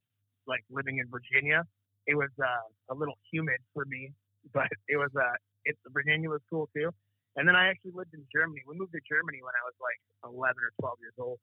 like 0.47 0.65
living 0.71 0.99
in 0.99 1.07
Virginia. 1.09 1.63
It 2.07 2.17
was 2.17 2.31
uh, 2.43 2.67
a 2.91 2.95
little 2.95 3.15
humid 3.31 3.59
for 3.75 3.85
me, 3.85 4.13
but 4.53 4.69
it 4.89 4.97
was 4.97 5.11
uh, 5.17 5.37
it 5.65 5.77
Virginia 5.91 6.29
was 6.29 6.41
cool 6.51 6.69
too. 6.75 6.91
And 7.37 7.47
then 7.47 7.55
I 7.55 7.69
actually 7.69 7.93
lived 7.95 8.13
in 8.13 8.25
Germany. 8.35 8.61
We 8.67 8.75
moved 8.77 8.93
to 8.93 9.01
Germany 9.07 9.39
when 9.43 9.55
I 9.55 9.63
was 9.63 9.77
like 9.79 10.01
11 10.35 10.57
or 10.59 10.73
12 10.81 10.99
years 11.01 11.15
old. 11.19 11.39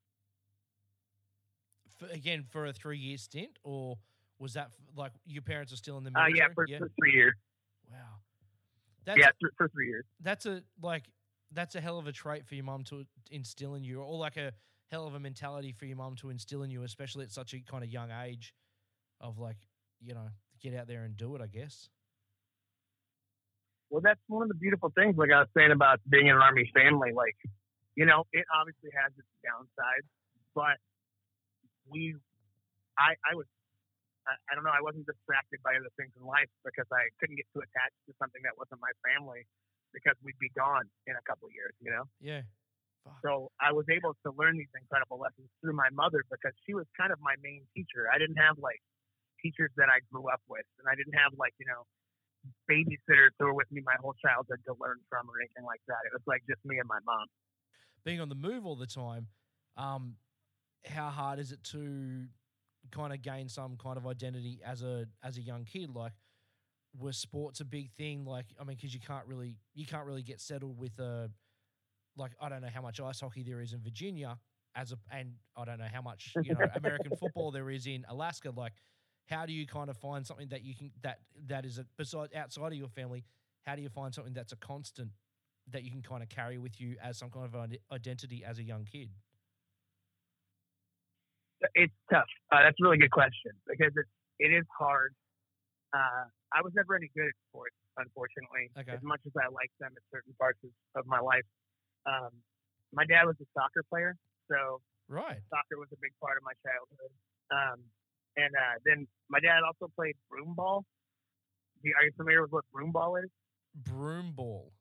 for, 1.97 2.07
again 2.13 2.43
for 2.49 2.65
a 2.67 2.73
three 2.73 2.97
year 2.97 3.17
stint 3.17 3.57
or 3.63 3.97
was 4.39 4.53
that 4.53 4.69
like 4.95 5.13
your 5.25 5.41
parents 5.41 5.73
are 5.73 5.77
still 5.77 5.97
in 5.97 6.03
the 6.03 6.11
Uh, 6.11 6.27
yeah, 6.27 6.47
for, 6.53 6.67
for 6.77 6.89
three 6.99 7.13
years. 7.13 7.33
wow 7.89 8.19
that's 9.05 9.17
yeah, 9.17 9.31
th- 9.39 9.53
for 9.57 9.69
three 9.69 9.87
years. 9.87 10.05
that's 10.21 10.45
a 10.45 10.61
like 10.81 11.05
that's 11.53 11.75
a 11.75 11.81
hell 11.81 11.97
of 11.97 12.07
a 12.07 12.11
trait 12.11 12.45
for 12.45 12.55
your 12.55 12.65
mom 12.65 12.83
to 12.83 13.05
instill 13.31 13.75
in 13.75 13.83
you, 13.83 14.01
or 14.01 14.17
like 14.17 14.35
a 14.35 14.51
hell 14.91 15.07
of 15.07 15.13
a 15.13 15.19
mentality 15.19 15.71
for 15.71 15.85
your 15.85 15.97
mum 15.97 16.15
to 16.17 16.29
instill 16.29 16.63
in 16.63 16.71
you, 16.71 16.83
especially 16.83 17.23
at 17.23 17.31
such 17.31 17.53
a 17.53 17.59
kind 17.59 17.83
of 17.83 17.89
young 17.89 18.09
age, 18.11 18.53
of 19.21 19.39
like 19.39 19.57
you 20.01 20.13
know 20.13 20.27
get 20.61 20.73
out 20.73 20.87
there 20.87 21.03
and 21.03 21.15
do 21.17 21.35
it. 21.35 21.41
I 21.41 21.47
guess. 21.47 21.89
Well, 23.89 24.03
that's 24.03 24.19
one 24.27 24.43
of 24.43 24.49
the 24.51 24.59
beautiful 24.59 24.91
things, 24.91 25.15
like 25.15 25.31
I 25.31 25.39
was 25.39 25.51
saying 25.55 25.71
about 25.71 26.03
being 26.11 26.27
in 26.27 26.35
an 26.35 26.43
army 26.43 26.69
family. 26.75 27.15
Like, 27.15 27.39
you 27.95 28.03
know, 28.03 28.27
it 28.35 28.43
obviously 28.51 28.91
has 28.91 29.15
its 29.15 29.31
downsides, 29.39 30.07
but 30.51 30.75
we, 31.87 32.15
I, 32.99 33.15
I 33.23 33.31
was, 33.31 33.47
I, 34.27 34.35
I 34.51 34.59
don't 34.59 34.67
know, 34.67 34.75
I 34.75 34.83
wasn't 34.83 35.07
distracted 35.07 35.63
by 35.63 35.79
other 35.79 35.87
things 35.95 36.11
in 36.19 36.27
life 36.27 36.51
because 36.67 36.87
I 36.91 37.07
couldn't 37.19 37.39
get 37.39 37.47
too 37.55 37.63
attached 37.63 37.95
to 38.11 38.13
something 38.19 38.43
that 38.43 38.59
wasn't 38.59 38.83
my 38.83 38.91
family 39.07 39.47
because 39.95 40.19
we'd 40.19 40.35
be 40.35 40.51
gone 40.51 40.91
in 41.07 41.15
a 41.15 41.23
couple 41.23 41.47
of 41.47 41.55
years, 41.55 41.71
you 41.79 41.87
know? 41.87 42.11
Yeah. 42.19 42.43
Fuck. 43.03 43.19
So 43.23 43.31
I 43.59 43.71
was 43.71 43.85
able 43.89 44.15
to 44.25 44.29
learn 44.37 44.57
these 44.57 44.71
incredible 44.73 45.19
lessons 45.19 45.49
through 45.61 45.73
my 45.73 45.89
mother 45.93 46.23
because 46.29 46.53
she 46.65 46.73
was 46.73 46.85
kind 46.97 47.11
of 47.11 47.19
my 47.21 47.35
main 47.41 47.65
teacher. 47.75 48.09
I 48.09 48.17
didn't 48.17 48.37
have 48.37 48.57
like 48.57 48.81
teachers 49.41 49.71
that 49.77 49.89
I 49.89 50.01
grew 50.11 50.27
up 50.29 50.41
with, 50.49 50.65
and 50.79 50.89
I 50.89 50.95
didn't 50.95 51.15
have 51.15 51.33
like, 51.37 51.53
you 51.59 51.65
know, 51.65 51.85
babysitters 52.69 53.35
who 53.39 53.45
were 53.45 53.53
with 53.53 53.71
me 53.71 53.81
my 53.85 53.95
whole 54.01 54.15
childhood 54.23 54.59
to 54.65 54.73
learn 54.79 54.97
from 55.09 55.29
or 55.29 55.39
anything 55.41 55.65
like 55.65 55.81
that. 55.87 56.01
It 56.05 56.13
was 56.13 56.23
like 56.27 56.41
just 56.49 56.63
me 56.65 56.79
and 56.79 56.87
my 56.87 56.99
mom. 57.05 57.27
Being 58.05 58.21
on 58.21 58.29
the 58.29 58.35
move 58.35 58.65
all 58.65 58.75
the 58.75 58.87
time, 58.87 59.27
um, 59.75 60.15
how 60.85 61.09
hard 61.09 61.39
is 61.39 61.51
it 61.51 61.63
to 61.75 62.25
kind 62.91 63.13
of 63.13 63.21
gain 63.21 63.49
some 63.49 63.75
kind 63.75 63.97
of 63.97 64.07
identity 64.07 64.61
as 64.65 64.81
a 64.81 65.05
as 65.23 65.37
a 65.37 65.41
young 65.41 65.65
kid? 65.65 65.93
Like, 65.93 66.13
was 66.97 67.17
sports 67.17 67.59
a 67.59 67.65
big 67.65 67.91
thing? 67.91 68.25
Like, 68.25 68.45
I 68.59 68.63
mean, 68.63 68.77
because 68.77 68.93
you 68.93 68.99
can't 68.99 69.25
really 69.27 69.57
you 69.73 69.85
can't 69.85 70.05
really 70.05 70.23
get 70.23 70.39
settled 70.39 70.77
with 70.77 70.97
a 70.99 71.29
like 72.17 72.31
I 72.41 72.49
don't 72.49 72.61
know 72.61 72.69
how 72.73 72.81
much 72.81 72.99
ice 72.99 73.19
hockey 73.19 73.43
there 73.43 73.61
is 73.61 73.73
in 73.73 73.81
Virginia 73.81 74.37
as 74.75 74.91
a 74.91 74.97
and 75.11 75.33
I 75.55 75.65
don't 75.65 75.79
know 75.79 75.87
how 75.91 76.01
much 76.01 76.33
you 76.43 76.53
know 76.53 76.65
American 76.75 77.15
football 77.17 77.51
there 77.51 77.69
is 77.69 77.87
in 77.87 78.05
Alaska. 78.09 78.51
Like, 78.55 78.73
how 79.27 79.45
do 79.45 79.53
you 79.53 79.65
kind 79.65 79.89
of 79.89 79.97
find 79.97 80.25
something 80.25 80.49
that 80.49 80.63
you 80.63 80.75
can 80.75 80.91
that 81.03 81.19
that 81.47 81.65
is 81.65 81.77
a 81.79 81.85
besides 81.97 82.33
outside 82.35 82.71
of 82.71 82.77
your 82.77 82.89
family? 82.89 83.23
How 83.65 83.75
do 83.75 83.81
you 83.81 83.89
find 83.89 84.13
something 84.13 84.33
that's 84.33 84.53
a 84.53 84.57
constant 84.57 85.09
that 85.71 85.83
you 85.83 85.91
can 85.91 86.01
kind 86.01 86.23
of 86.23 86.29
carry 86.29 86.57
with 86.57 86.79
you 86.79 86.95
as 87.03 87.17
some 87.17 87.29
kind 87.29 87.45
of 87.45 87.55
an 87.55 87.77
identity 87.91 88.43
as 88.45 88.59
a 88.59 88.63
young 88.63 88.85
kid? 88.85 89.09
It's 91.73 91.93
tough. 92.11 92.29
Uh, 92.51 92.63
that's 92.63 92.77
a 92.79 92.83
really 92.83 92.97
good 92.97 93.11
question 93.11 93.51
because 93.67 93.91
it 93.95 94.05
it 94.39 94.53
is 94.53 94.65
hard. 94.77 95.13
Uh, 95.93 96.29
I 96.53 96.61
was 96.61 96.71
never 96.75 96.95
any 96.95 97.09
good 97.15 97.27
at 97.27 97.37
sports, 97.49 97.75
unfortunately. 97.97 98.69
Okay. 98.77 98.91
As 98.91 99.03
much 99.03 99.21
as 99.25 99.33
I 99.35 99.49
liked 99.51 99.73
them 99.79 99.91
in 99.91 100.03
certain 100.13 100.33
parts 100.39 100.59
of, 100.63 100.71
of 100.95 101.07
my 101.07 101.19
life. 101.19 101.43
Um, 102.07 102.31
my 102.93 103.05
dad 103.05 103.25
was 103.25 103.35
a 103.41 103.45
soccer 103.53 103.83
player, 103.89 104.15
so 104.49 104.79
Right. 105.09 105.39
soccer 105.49 105.77
was 105.79 105.89
a 105.93 105.99
big 106.01 106.11
part 106.23 106.37
of 106.37 106.43
my 106.43 106.53
childhood. 106.63 107.11
Um, 107.51 107.79
and 108.35 108.53
uh, 108.55 108.75
then 108.85 109.07
my 109.29 109.39
dad 109.39 109.59
also 109.65 109.91
played 109.95 110.15
broom 110.29 110.53
ball. 110.55 110.85
Are 111.83 112.03
you 112.03 112.11
familiar 112.17 112.41
with 112.41 112.51
what 112.51 112.65
broom 112.71 112.91
ball 112.91 113.15
is? 113.17 113.29
Broom 113.75 114.31
ball. 114.33 114.71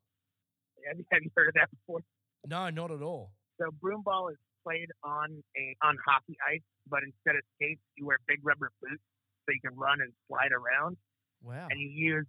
Have 0.88 0.98
you, 0.98 1.04
have 1.12 1.22
you 1.22 1.30
heard 1.36 1.48
of 1.48 1.54
that 1.54 1.70
before? 1.70 2.00
No, 2.46 2.70
not 2.70 2.90
at 2.90 3.02
all. 3.02 3.32
So 3.60 3.70
broom 3.80 4.02
ball 4.04 4.28
is 4.28 4.36
played 4.64 4.90
on 5.02 5.42
a 5.56 5.76
on 5.86 5.96
hockey 6.04 6.36
ice, 6.46 6.62
but 6.88 7.00
instead 7.02 7.36
of 7.36 7.42
skates, 7.54 7.80
you 7.96 8.06
wear 8.06 8.18
big 8.26 8.40
rubber 8.42 8.70
boots 8.82 9.02
so 9.46 9.52
you 9.54 9.60
can 9.62 9.76
run 9.78 10.00
and 10.00 10.12
slide 10.28 10.50
around, 10.52 10.96
Wow. 11.42 11.68
and 11.70 11.78
you 11.80 11.88
use 11.88 12.26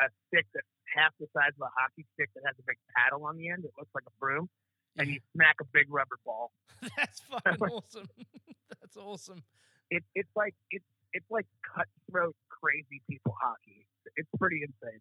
a 0.00 0.06
stick 0.28 0.46
that's 0.54 0.66
half 0.94 1.12
the 1.20 1.26
size 1.32 1.52
of 1.60 1.62
a 1.66 1.72
hockey 1.76 2.04
stick 2.14 2.30
that 2.34 2.42
has 2.46 2.54
a 2.58 2.62
big 2.66 2.76
paddle 2.96 3.24
on 3.24 3.36
the 3.36 3.48
end. 3.48 3.64
It 3.64 3.72
looks 3.78 3.90
like 3.94 4.04
a 4.06 4.14
broom, 4.18 4.48
and 4.96 5.08
you 5.08 5.20
smack 5.34 5.56
a 5.60 5.64
big 5.72 5.86
rubber 5.88 6.18
ball. 6.24 6.50
That's 6.96 7.20
fucking 7.30 7.62
awesome. 7.62 8.08
That's 8.80 8.96
awesome. 8.96 9.42
It, 9.90 10.02
it's 10.14 10.30
like 10.36 10.54
it's 10.70 10.84
it's 11.12 11.26
like 11.30 11.46
cutthroat, 11.62 12.34
crazy 12.48 13.02
people 13.08 13.34
hockey. 13.40 13.86
It's 14.16 14.28
pretty 14.38 14.62
insane. 14.62 15.00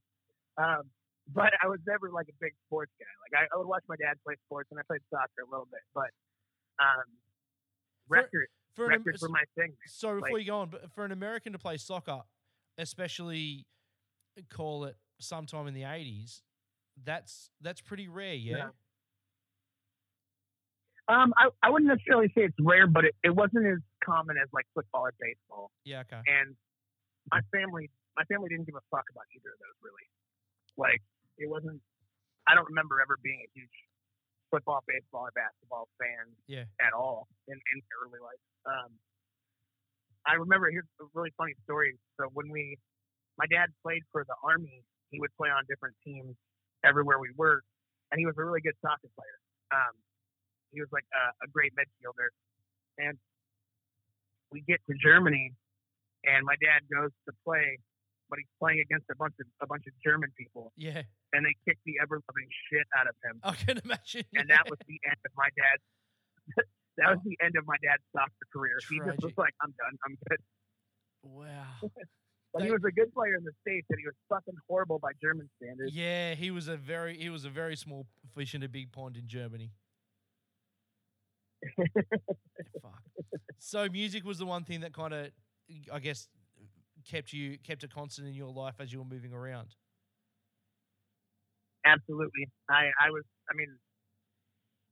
Um, 0.57 0.89
but 1.31 1.53
I 1.63 1.67
was 1.67 1.79
never 1.87 2.09
like 2.09 2.27
a 2.29 2.37
big 2.41 2.53
sports 2.67 2.91
guy. 2.99 3.05
Like 3.21 3.43
I, 3.43 3.53
I 3.53 3.57
would 3.57 3.67
watch 3.67 3.83
my 3.87 3.95
dad 3.95 4.17
play 4.25 4.35
sports, 4.45 4.69
and 4.71 4.79
I 4.79 4.83
played 4.87 5.01
soccer 5.09 5.45
a 5.45 5.49
little 5.49 5.67
bit, 5.71 5.81
but 5.93 6.09
um, 6.81 7.05
For- 8.07 8.15
record 8.17 8.47
For 8.73 8.85
an, 8.85 8.91
records 8.97 9.21
were 9.21 9.29
my 9.29 9.43
thing. 9.55 9.73
so 9.87 10.19
before 10.19 10.39
you 10.39 10.45
go 10.47 10.59
on, 10.59 10.69
but 10.69 10.91
for 10.91 11.05
an 11.05 11.11
American 11.11 11.53
to 11.53 11.59
play 11.59 11.77
soccer, 11.77 12.21
especially 12.77 13.65
call 14.49 14.85
it 14.85 14.95
sometime 15.19 15.67
in 15.67 15.73
the 15.73 15.83
eighties, 15.83 16.41
that's 17.03 17.51
that's 17.61 17.81
pretty 17.81 18.07
rare, 18.07 18.33
yeah. 18.33 18.57
Yeah. 18.57 18.69
Um, 21.09 21.33
I, 21.37 21.49
I 21.65 21.69
wouldn't 21.73 21.89
necessarily 21.89 22.29
say 22.37 22.45
it's 22.45 22.57
rare, 22.61 22.85
but 22.85 23.03
it, 23.03 23.15
it 23.23 23.33
wasn't 23.33 23.65
as 23.65 23.81
common 24.05 24.37
as 24.37 24.45
like 24.53 24.69
football 24.77 25.09
or 25.09 25.13
baseball. 25.17 25.71
Yeah, 25.83 26.05
okay. 26.05 26.21
And 26.21 26.53
my 27.33 27.41
family, 27.49 27.89
my 28.13 28.21
family 28.29 28.49
didn't 28.49 28.69
give 28.69 28.77
a 28.77 28.85
fuck 28.93 29.09
about 29.09 29.25
either 29.33 29.49
of 29.49 29.57
those 29.57 29.77
really. 29.81 30.05
Like 30.77 31.01
it 31.41 31.49
wasn't. 31.49 31.81
I 32.45 32.53
don't 32.53 32.69
remember 32.69 33.01
ever 33.01 33.17
being 33.25 33.41
a 33.41 33.49
huge 33.57 33.73
football, 34.49 34.81
baseball, 34.85 35.29
or 35.29 35.33
basketball 35.37 35.89
fan 36.01 36.33
Yeah. 36.47 36.65
at 36.81 36.93
all 36.93 37.27
in, 37.47 37.53
in 37.53 37.77
early 38.01 38.17
life. 38.17 38.41
Um, 38.65 38.97
I 40.25 40.33
remember 40.33 40.69
here's 40.69 40.89
a 41.01 41.05
really 41.13 41.29
funny 41.37 41.53
story. 41.63 41.93
So 42.17 42.29
when 42.33 42.49
we, 42.49 42.77
my 43.37 43.45
dad 43.45 43.69
played 43.85 44.01
for 44.11 44.25
the 44.25 44.33
army, 44.41 44.81
he 45.11 45.19
would 45.19 45.33
play 45.37 45.49
on 45.49 45.63
different 45.67 45.95
teams 46.05 46.35
everywhere 46.83 47.19
we 47.19 47.29
were, 47.35 47.61
and 48.11 48.19
he 48.19 48.25
was 48.25 48.35
a 48.37 48.43
really 48.43 48.61
good 48.61 48.75
soccer 48.81 49.09
player. 49.17 49.37
Um, 49.71 49.93
he 50.71 50.79
was 50.81 50.89
like 50.91 51.05
a, 51.13 51.45
a 51.45 51.47
great 51.49 51.73
midfielder, 51.75 52.29
and 52.97 53.17
we 54.51 54.61
get 54.61 54.79
to 54.89 54.95
Germany, 54.97 55.53
and 56.25 56.45
my 56.45 56.55
dad 56.61 56.81
goes 56.93 57.11
to 57.27 57.33
play, 57.45 57.77
but 58.29 58.37
he's 58.39 58.49
playing 58.59 58.79
against 58.81 59.05
a 59.11 59.15
bunch 59.15 59.33
of 59.39 59.47
a 59.61 59.67
bunch 59.67 59.85
of 59.87 59.93
German 60.03 60.29
people, 60.37 60.71
Yeah. 60.77 61.03
and 61.33 61.45
they 61.45 61.55
kick 61.67 61.77
the 61.85 61.95
ever 62.01 62.21
loving 62.29 62.49
shit 62.69 62.85
out 62.97 63.07
of 63.07 63.15
him 63.23 63.39
I 63.43 63.53
can 63.53 63.77
imagine. 63.83 64.25
and 64.35 64.49
that 64.49 64.69
was 64.69 64.79
the 64.87 64.99
end 65.05 65.17
of 65.25 65.31
my 65.37 65.49
dad's. 65.57 65.85
that 66.97 67.09
was 67.13 67.19
the 67.25 67.37
end 67.43 67.55
of 67.57 67.65
my 67.67 67.77
dad's 67.81 68.03
soccer 68.13 68.45
career. 68.53 68.77
He 68.89 68.99
just 68.99 69.21
was 69.21 69.33
like, 69.37 69.53
"I'm 69.61 69.73
done. 69.77 69.97
I'm 70.05 70.17
good." 70.29 70.41
Wow. 71.23 71.73
But 72.53 72.63
he 72.63 72.71
was 72.71 72.81
a 72.87 72.91
good 72.91 73.13
player 73.13 73.35
in 73.35 73.43
the 73.43 73.51
states, 73.61 73.85
and 73.89 73.99
he 73.99 74.05
was 74.05 74.15
fucking 74.27 74.55
horrible 74.67 74.97
by 74.97 75.11
German 75.21 75.49
standards. 75.61 75.93
Yeah, 75.93 76.33
he 76.33 76.49
was 76.49 76.67
a 76.67 76.77
very 76.77 77.15
he 77.17 77.29
was 77.29 77.45
a 77.45 77.49
very 77.49 77.75
small 77.75 78.07
fish 78.33 78.55
in 78.55 78.63
a 78.63 78.67
big 78.67 78.91
pond 78.91 79.17
in 79.17 79.27
Germany. 79.27 79.71
Fuck. 82.81 83.03
So 83.59 83.87
music 83.89 84.23
was 84.25 84.39
the 84.39 84.45
one 84.45 84.63
thing 84.63 84.81
that 84.81 84.93
kind 84.93 85.13
of, 85.13 85.27
I 85.93 85.99
guess, 85.99 86.27
kept 87.07 87.33
you 87.33 87.57
kept 87.59 87.83
a 87.83 87.87
constant 87.87 88.27
in 88.27 88.33
your 88.33 88.51
life 88.51 88.75
as 88.79 88.91
you 88.91 88.99
were 88.99 89.05
moving 89.05 89.33
around. 89.33 89.75
Absolutely. 91.85 92.49
I, 92.69 92.89
I 92.99 93.09
was. 93.11 93.23
I 93.49 93.55
mean, 93.55 93.69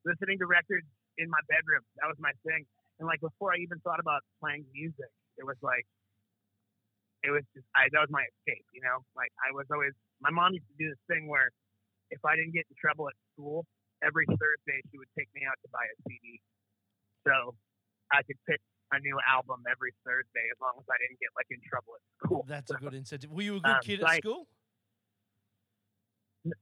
listening 0.05 0.37
to 0.39 0.45
records 0.45 0.85
in 1.17 1.29
my 1.29 1.41
bedroom. 1.49 1.81
That 2.01 2.07
was 2.07 2.17
my 2.19 2.31
thing. 2.45 2.65
And 2.99 3.05
like 3.07 3.21
before 3.21 3.53
I 3.53 3.57
even 3.61 3.79
thought 3.83 3.99
about 3.99 4.21
playing 4.39 4.65
music, 4.73 5.11
it 5.37 5.45
was 5.45 5.57
like, 5.61 5.85
it 7.23 7.31
was 7.31 7.43
just. 7.55 7.65
I 7.75 7.87
that 7.93 8.01
was 8.01 8.11
my 8.13 8.25
escape. 8.25 8.65
You 8.73 8.81
know, 8.85 9.01
like 9.15 9.31
I 9.41 9.53
was 9.55 9.65
always. 9.71 9.93
My 10.21 10.29
mom 10.33 10.53
used 10.53 10.67
to 10.69 10.77
do 10.77 10.89
this 10.89 11.01
thing 11.09 11.27
where, 11.29 11.49
if 12.09 12.21
I 12.25 12.35
didn't 12.35 12.53
get 12.53 12.65
in 12.69 12.75
trouble 12.77 13.07
at 13.09 13.15
school, 13.33 13.65
every 14.01 14.25
Thursday 14.25 14.77
she 14.91 14.97
would 14.97 15.09
take 15.17 15.29
me 15.33 15.41
out 15.45 15.57
to 15.61 15.67
buy 15.69 15.85
a 15.85 15.95
CD. 16.09 16.41
So 17.25 17.53
I 18.11 18.23
could 18.23 18.37
pick 18.49 18.61
a 18.93 18.99
new 18.99 19.17
album 19.27 19.61
every 19.69 19.91
Thursday 20.05 20.45
as 20.49 20.57
long 20.61 20.73
as 20.79 20.85
I 20.89 20.95
didn't 21.01 21.19
get 21.19 21.29
like 21.35 21.47
in 21.51 21.59
trouble 21.67 21.93
at 21.99 22.03
school. 22.23 22.45
That's 22.47 22.71
a 22.71 22.75
good 22.81 22.93
incentive. 22.95 23.29
Were 23.31 23.41
you 23.43 23.57
a 23.57 23.59
good 23.59 23.77
Um, 23.77 23.83
kid 23.83 23.99
at 24.01 24.09
I- 24.09 24.17
school? 24.17 24.47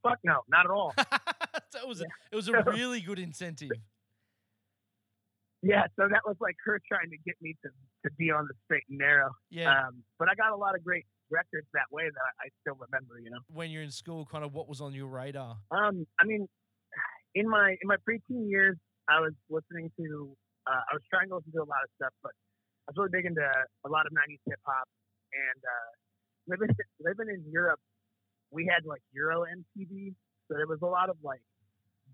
Fuck 0.01 0.17
no, 0.23 0.41
not 0.49 0.65
at 0.65 0.71
all. 0.71 0.93
so 1.69 1.79
it 1.79 1.87
was 1.87 2.01
a, 2.01 2.05
it 2.31 2.35
was 2.35 2.47
a 2.47 2.63
really 2.63 3.01
good 3.01 3.19
incentive. 3.19 3.69
Yeah, 5.65 5.89
so 5.97 6.05
that 6.05 6.21
was 6.29 6.37
like 6.37 6.53
her 6.61 6.77
trying 6.85 7.09
to 7.09 7.17
get 7.25 7.33
me 7.41 7.57
to, 7.65 7.69
to 8.05 8.13
be 8.21 8.29
on 8.29 8.45
the 8.45 8.53
straight 8.65 8.85
and 8.85 9.01
narrow. 9.01 9.33
Yeah. 9.49 9.73
Um, 9.73 10.05
but 10.21 10.29
I 10.29 10.37
got 10.37 10.53
a 10.53 10.55
lot 10.55 10.77
of 10.77 10.85
great 10.85 11.09
records 11.33 11.65
that 11.73 11.89
way 11.89 12.05
that 12.05 12.31
I 12.37 12.53
still 12.61 12.77
remember, 12.77 13.17
you 13.17 13.33
know. 13.33 13.41
when 13.49 13.73
you're 13.73 13.81
in 13.81 13.89
school, 13.89 14.29
kind 14.29 14.45
of 14.45 14.53
what 14.53 14.69
was 14.69 14.77
on 14.77 14.93
your 14.93 15.09
radar? 15.09 15.57
Um, 15.73 16.05
I 16.21 16.25
mean, 16.29 16.45
in 17.33 17.49
my 17.49 17.73
in 17.81 17.87
my 17.89 17.97
preteen 18.05 18.45
years, 18.45 18.77
I 19.09 19.19
was 19.25 19.33
listening 19.49 19.89
to, 19.97 20.37
uh, 20.69 20.85
I 20.85 20.93
was 20.93 21.01
trying 21.09 21.33
to 21.33 21.41
listen 21.41 21.51
to 21.57 21.65
a 21.65 21.69
lot 21.69 21.81
of 21.81 21.89
stuff, 21.97 22.13
but 22.21 22.37
I 22.85 22.93
was 22.93 23.01
really 23.01 23.17
big 23.17 23.25
into 23.25 23.41
a 23.41 23.89
lot 23.89 24.05
of 24.05 24.13
'90s 24.13 24.45
hip 24.45 24.61
hop. 24.69 24.85
And 25.33 25.61
uh, 25.65 25.91
living 26.45 26.69
living 27.01 27.33
in 27.33 27.41
Europe, 27.49 27.81
we 28.53 28.69
had 28.69 28.85
like 28.85 29.01
Euro 29.17 29.49
MTV, 29.49 30.13
so 30.45 30.53
there 30.53 30.69
was 30.69 30.79
a 30.85 30.87
lot 30.87 31.09
of 31.09 31.17
like 31.25 31.41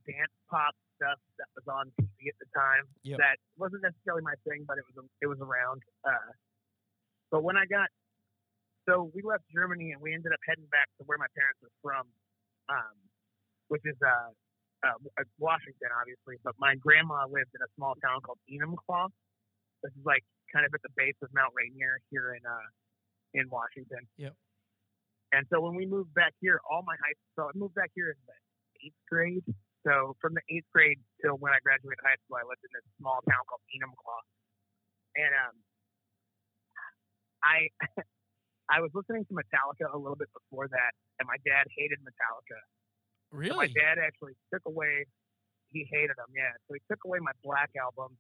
dance 0.08 0.32
pop 0.50 0.72
stuff 1.02 1.18
that 1.42 1.50
was 1.58 1.66
on 1.66 1.90
TV 1.98 2.30
at 2.30 2.38
the 2.38 2.46
time. 2.54 2.86
Yep. 3.02 3.18
That 3.18 3.38
wasn't 3.58 3.82
necessarily 3.82 4.22
my 4.22 4.38
thing, 4.46 4.70
but 4.70 4.78
it 4.78 4.86
was 4.86 5.02
it 5.26 5.26
was 5.26 5.42
around. 5.42 5.82
Uh, 6.06 6.30
but 7.34 7.42
when 7.42 7.58
I 7.58 7.66
got 7.66 7.90
so 8.86 9.10
we 9.10 9.26
left 9.26 9.50
Germany 9.50 9.98
and 9.98 10.00
we 10.02 10.14
ended 10.14 10.30
up 10.30 10.42
heading 10.46 10.70
back 10.70 10.86
to 11.02 11.06
where 11.10 11.18
my 11.18 11.30
parents 11.34 11.58
were 11.66 11.74
from, 11.82 12.06
um, 12.70 12.96
which 13.74 13.82
is 13.86 13.98
uh, 14.06 14.30
uh, 14.86 14.98
Washington, 15.42 15.90
obviously. 15.98 16.38
But 16.46 16.54
my 16.62 16.78
grandma 16.78 17.26
lived 17.26 17.54
in 17.58 17.62
a 17.66 17.70
small 17.74 17.98
town 18.02 18.22
called 18.22 18.42
Enumclaw. 18.46 19.10
This 19.82 19.94
is 19.98 20.06
like 20.06 20.22
kind 20.54 20.66
of 20.66 20.74
at 20.78 20.86
the 20.86 20.94
base 20.94 21.18
of 21.26 21.34
Mount 21.34 21.54
Rainier 21.58 21.98
here 22.14 22.38
in 22.38 22.46
uh, 22.46 22.70
in 23.34 23.50
Washington. 23.50 24.06
Yep. 24.22 24.38
And 25.34 25.48
so 25.50 25.62
when 25.62 25.74
we 25.74 25.86
moved 25.86 26.14
back 26.14 26.34
here, 26.42 26.62
all 26.70 26.84
my 26.86 26.94
high 27.02 27.18
so 27.34 27.50
I 27.50 27.54
moved 27.58 27.74
back 27.74 27.90
here 27.96 28.14
in 28.14 28.20
the 28.30 28.38
eighth 28.86 29.02
grade. 29.10 29.46
So 29.86 30.16
from 30.22 30.38
the 30.38 30.46
eighth 30.50 30.70
grade 30.72 31.02
till 31.22 31.38
when 31.42 31.54
I 31.54 31.60
graduated 31.66 31.98
high 32.06 32.18
school, 32.22 32.38
I 32.38 32.46
lived 32.46 32.62
in 32.62 32.70
this 32.74 32.86
small 33.02 33.22
town 33.26 33.42
called 33.50 33.66
Enumclaw. 33.74 34.22
And 35.18 35.34
um, 35.34 35.56
I 37.42 37.68
I 38.72 38.80
was 38.80 38.92
listening 38.94 39.26
to 39.28 39.34
Metallica 39.36 39.92
a 39.92 39.98
little 39.98 40.16
bit 40.16 40.30
before 40.32 40.70
that, 40.70 40.92
and 41.20 41.28
my 41.28 41.36
dad 41.44 41.68
hated 41.76 42.00
Metallica. 42.06 42.60
So 43.34 43.58
my 43.58 43.68
Really? 43.68 43.68
dad 43.76 44.00
actually 44.00 44.38
took 44.54 44.64
away. 44.66 45.06
He 45.74 45.88
hated 45.92 46.16
them, 46.16 46.32
yeah. 46.36 46.52
So 46.68 46.76
he 46.76 46.82
took 46.88 47.04
away 47.04 47.20
my 47.20 47.32
Black 47.44 47.72
album, 47.76 48.16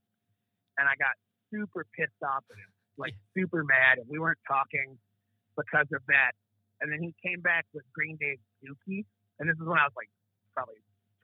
and 0.79 0.87
I 0.89 0.95
got 0.99 1.15
super 1.51 1.85
pissed 1.95 2.19
off 2.23 2.43
at 2.51 2.57
him, 2.57 2.71
like 2.97 3.15
super 3.35 3.63
mad, 3.63 3.99
and 3.99 4.07
we 4.09 4.19
weren't 4.19 4.39
talking 4.47 4.97
because 5.55 5.87
of 5.93 6.01
that. 6.07 6.31
And 6.81 6.91
then 6.91 6.99
he 7.03 7.13
came 7.23 7.39
back 7.39 7.65
with 7.71 7.83
Green 7.93 8.17
Day's 8.19 8.39
Dookie, 8.63 9.05
and 9.39 9.47
this 9.47 9.55
is 9.55 9.63
when 9.67 9.77
I 9.79 9.85
was 9.87 9.95
like 9.95 10.09
probably 10.55 10.79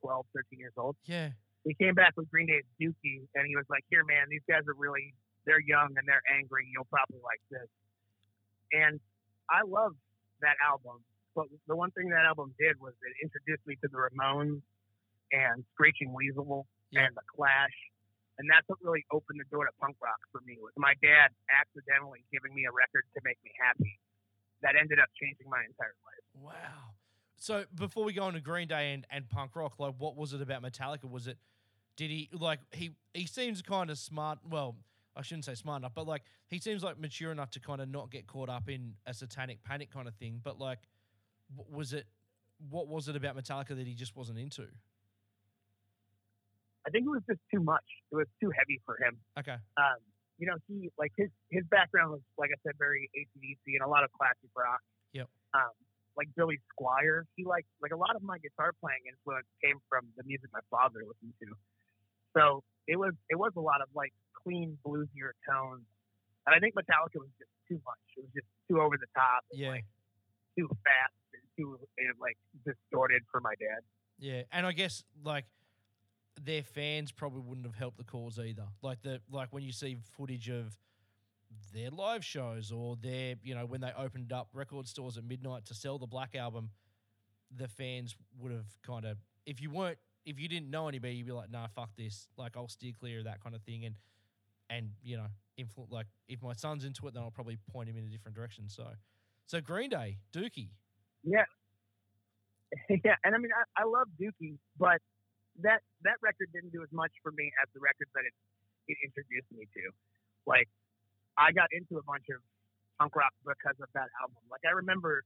12, 0.07 0.23
13 0.31 0.59
years 0.59 0.71
old. 0.79 0.95
Yeah. 1.03 1.35
He 1.67 1.75
came 1.75 1.95
back 1.99 2.15
with 2.15 2.31
Green 2.31 2.47
Day's 2.47 2.63
Dookie, 2.79 3.27
and 3.35 3.43
he 3.43 3.59
was 3.59 3.67
like, 3.67 3.83
"Here, 3.91 4.05
man, 4.07 4.31
these 4.31 4.45
guys 4.47 4.63
are 4.71 4.77
really 4.79 5.11
they're 5.47 5.63
young 5.63 5.95
and 5.95 6.03
they're 6.07 6.23
angry. 6.31 6.67
You'll 6.71 6.91
probably 6.91 7.23
like 7.23 7.39
this. 7.47 7.71
And 8.75 8.99
I 9.47 9.63
love 9.63 9.95
that 10.43 10.59
album. 10.59 10.99
But 11.35 11.47
the 11.71 11.75
one 11.75 11.89
thing 11.95 12.11
that 12.11 12.27
album 12.27 12.51
did 12.59 12.75
was 12.83 12.91
it 12.99 13.15
introduced 13.23 13.63
me 13.63 13.79
to 13.79 13.87
the 13.87 13.95
Ramones 13.95 14.59
and 15.31 15.63
Screeching 15.71 16.11
Weasel 16.11 16.67
Yeah. 16.91 17.07
and 17.07 17.15
the 17.15 17.23
Clash. 17.31 17.71
And 18.37 18.45
that's 18.51 18.67
what 18.67 18.77
really 18.83 19.07
opened 19.09 19.39
the 19.39 19.47
door 19.49 19.63
to 19.65 19.71
punk 19.79 19.95
rock 20.03 20.19
for 20.35 20.41
me 20.43 20.59
was 20.59 20.75
my 20.75 20.93
dad 21.01 21.31
accidentally 21.47 22.27
giving 22.29 22.53
me 22.53 22.67
a 22.67 22.73
record 22.75 23.07
to 23.15 23.19
make 23.23 23.39
me 23.41 23.51
happy. 23.55 23.97
That 24.61 24.75
ended 24.75 24.99
up 24.99 25.07
changing 25.15 25.47
my 25.49 25.63
entire 25.63 25.95
life. 26.03 26.25
Wow. 26.35 26.96
So 27.37 27.65
before 27.73 28.03
we 28.03 28.13
go 28.13 28.27
into 28.27 28.41
Green 28.41 28.67
Day 28.67 28.93
and, 28.93 29.05
and 29.11 29.29
punk 29.29 29.55
rock, 29.55 29.75
like 29.79 29.95
what 29.97 30.15
was 30.15 30.33
it 30.33 30.41
about 30.41 30.63
Metallica? 30.63 31.09
Was 31.09 31.27
it 31.27 31.37
did 31.95 32.09
he 32.09 32.29
like 32.33 32.59
he 32.71 32.91
he 33.13 33.25
seems 33.25 33.61
kind 33.61 33.89
of 33.89 33.97
smart 33.97 34.39
well, 34.49 34.75
I 35.15 35.21
shouldn't 35.21 35.45
say 35.45 35.53
smart 35.53 35.81
enough, 35.81 35.93
but 35.95 36.07
like 36.07 36.23
he 36.47 36.59
seems 36.59 36.83
like 36.83 36.99
mature 36.99 37.31
enough 37.31 37.51
to 37.51 37.59
kind 37.59 37.81
of 37.81 37.89
not 37.89 38.11
get 38.11 38.27
caught 38.27 38.49
up 38.49 38.69
in 38.69 38.93
a 39.05 39.13
satanic 39.13 39.63
panic 39.63 39.91
kind 39.91 40.07
of 40.07 40.15
thing. 40.15 40.41
But 40.43 40.59
like 40.59 40.79
was 41.69 41.93
it 41.93 42.07
what 42.69 42.87
was 42.87 43.07
it 43.07 43.15
about 43.15 43.37
Metallica 43.37 43.69
that 43.69 43.85
he 43.85 43.93
just 43.93 44.15
wasn't 44.15 44.39
into? 44.39 44.67
I 46.85 46.89
think 46.89 47.05
it 47.05 47.09
was 47.09 47.21
just 47.27 47.41
too 47.53 47.59
much. 47.61 47.83
It 48.11 48.15
was 48.15 48.27
too 48.41 48.49
heavy 48.49 48.81
for 48.85 48.97
him. 48.97 49.17
Okay. 49.37 49.57
um, 49.77 49.99
you 50.39 50.47
know, 50.47 50.55
he 50.67 50.89
like 50.97 51.11
his 51.17 51.29
his 51.49 51.63
background 51.69 52.11
was 52.11 52.21
like 52.37 52.49
I 52.53 52.57
said, 52.63 52.73
very 52.77 53.09
ACDC 53.17 53.77
and 53.77 53.81
a 53.83 53.87
lot 53.87 54.03
of 54.03 54.11
classic 54.13 54.49
rock. 54.55 54.81
Yep. 55.13 55.27
Um, 55.53 55.73
like 56.17 56.27
Billy 56.35 56.59
Squier, 56.73 57.23
he 57.35 57.45
liked 57.45 57.67
like 57.81 57.91
a 57.91 57.95
lot 57.97 58.15
of 58.15 58.23
my 58.23 58.37
guitar 58.39 58.73
playing 58.81 59.05
influence 59.07 59.45
came 59.63 59.77
from 59.87 60.07
the 60.17 60.23
music 60.25 60.49
my 60.51 60.65
father 60.69 61.05
listened 61.05 61.33
to. 61.45 61.53
So 62.35 62.63
it 62.87 62.97
was 62.97 63.13
it 63.29 63.35
was 63.37 63.53
a 63.55 63.61
lot 63.61 63.81
of 63.81 63.87
like 63.93 64.11
clean 64.43 64.77
bluesier 64.85 65.37
tones, 65.47 65.85
and 66.45 66.55
I 66.55 66.59
think 66.59 66.73
Metallica 66.75 67.21
was 67.21 67.29
just 67.37 67.51
too 67.69 67.79
much. 67.85 68.01
It 68.17 68.21
was 68.25 68.31
just 68.33 68.47
too 68.67 68.81
over 68.81 68.97
the 68.97 69.07
top, 69.15 69.45
and, 69.51 69.59
Yeah. 69.61 69.69
like 69.69 69.85
too 70.57 70.67
fast, 70.83 71.13
and 71.33 71.43
too 71.57 71.77
uh, 71.81 72.13
like 72.19 72.37
distorted 72.65 73.21
for 73.31 73.39
my 73.39 73.53
dad. 73.59 73.81
Yeah, 74.19 74.41
and 74.51 74.65
I 74.65 74.71
guess 74.71 75.03
like 75.23 75.45
their 76.41 76.63
fans 76.63 77.11
probably 77.11 77.41
wouldn't 77.41 77.65
have 77.65 77.75
helped 77.75 77.97
the 77.97 78.03
cause 78.03 78.39
either. 78.39 78.65
Like 78.81 79.01
the 79.01 79.21
like 79.31 79.49
when 79.53 79.63
you 79.63 79.71
see 79.71 79.97
footage 80.17 80.49
of 80.49 80.77
their 81.73 81.89
live 81.89 82.23
shows 82.23 82.71
or 82.71 82.95
their 83.01 83.35
you 83.43 83.55
know 83.55 83.65
when 83.65 83.81
they 83.81 83.91
opened 83.97 84.31
up 84.31 84.49
record 84.53 84.87
stores 84.87 85.17
at 85.17 85.23
midnight 85.23 85.65
to 85.65 85.73
sell 85.73 85.97
the 85.97 86.07
Black 86.07 86.35
album, 86.35 86.69
the 87.55 87.67
fans 87.67 88.15
would 88.39 88.51
have 88.51 88.67
kind 88.85 89.05
of 89.05 89.17
if 89.45 89.61
you 89.61 89.69
weren't 89.69 89.97
if 90.25 90.39
you 90.39 90.49
didn't 90.49 90.69
know 90.69 90.87
anybody, 90.87 91.15
you'd 91.15 91.27
be 91.27 91.31
like, 91.31 91.49
nah, 91.49 91.67
fuck 91.67 91.89
this. 91.97 92.27
Like 92.37 92.57
I'll 92.57 92.67
steer 92.67 92.93
clear 92.97 93.19
of 93.19 93.25
that 93.25 93.41
kind 93.41 93.55
of 93.55 93.61
thing 93.61 93.85
and 93.85 93.95
and 94.69 94.91
you 95.03 95.17
know 95.17 95.27
influ- 95.59 95.91
like 95.91 96.07
if 96.27 96.41
my 96.41 96.53
son's 96.53 96.83
into 96.83 97.07
it, 97.07 97.13
then 97.13 97.23
I'll 97.23 97.31
probably 97.31 97.57
point 97.71 97.89
him 97.89 97.97
in 97.97 98.03
a 98.03 98.09
different 98.09 98.35
direction. 98.35 98.67
So 98.67 98.87
so 99.45 99.61
Green 99.61 99.89
Day, 99.89 100.17
Dookie. 100.33 100.69
Yeah. 101.23 101.45
yeah, 102.89 103.15
and 103.23 103.33
I 103.33 103.37
mean, 103.37 103.51
I, 103.55 103.83
I 103.83 103.85
love 103.85 104.07
Dookie, 104.19 104.59
but 104.77 104.99
that 105.63 105.79
that 106.03 106.19
record 106.21 106.51
didn't 106.53 106.71
do 106.71 106.83
as 106.83 106.91
much 106.91 107.11
for 107.23 107.31
me 107.31 107.51
as 107.63 107.69
the 107.73 107.79
records 107.79 108.11
that 108.13 108.27
it, 108.27 108.35
it 108.91 108.97
introduced 109.07 109.47
me 109.55 109.65
to. 109.71 109.83
Like, 110.45 110.67
I 111.37 111.51
got 111.51 111.69
into 111.71 111.97
a 111.97 112.03
bunch 112.03 112.25
of 112.33 112.41
punk 112.99 113.15
rock 113.15 113.33
because 113.45 113.77
of 113.81 113.89
that 113.93 114.09
album. 114.21 114.41
Like, 114.49 114.65
I 114.65 114.73
remember 114.73 115.23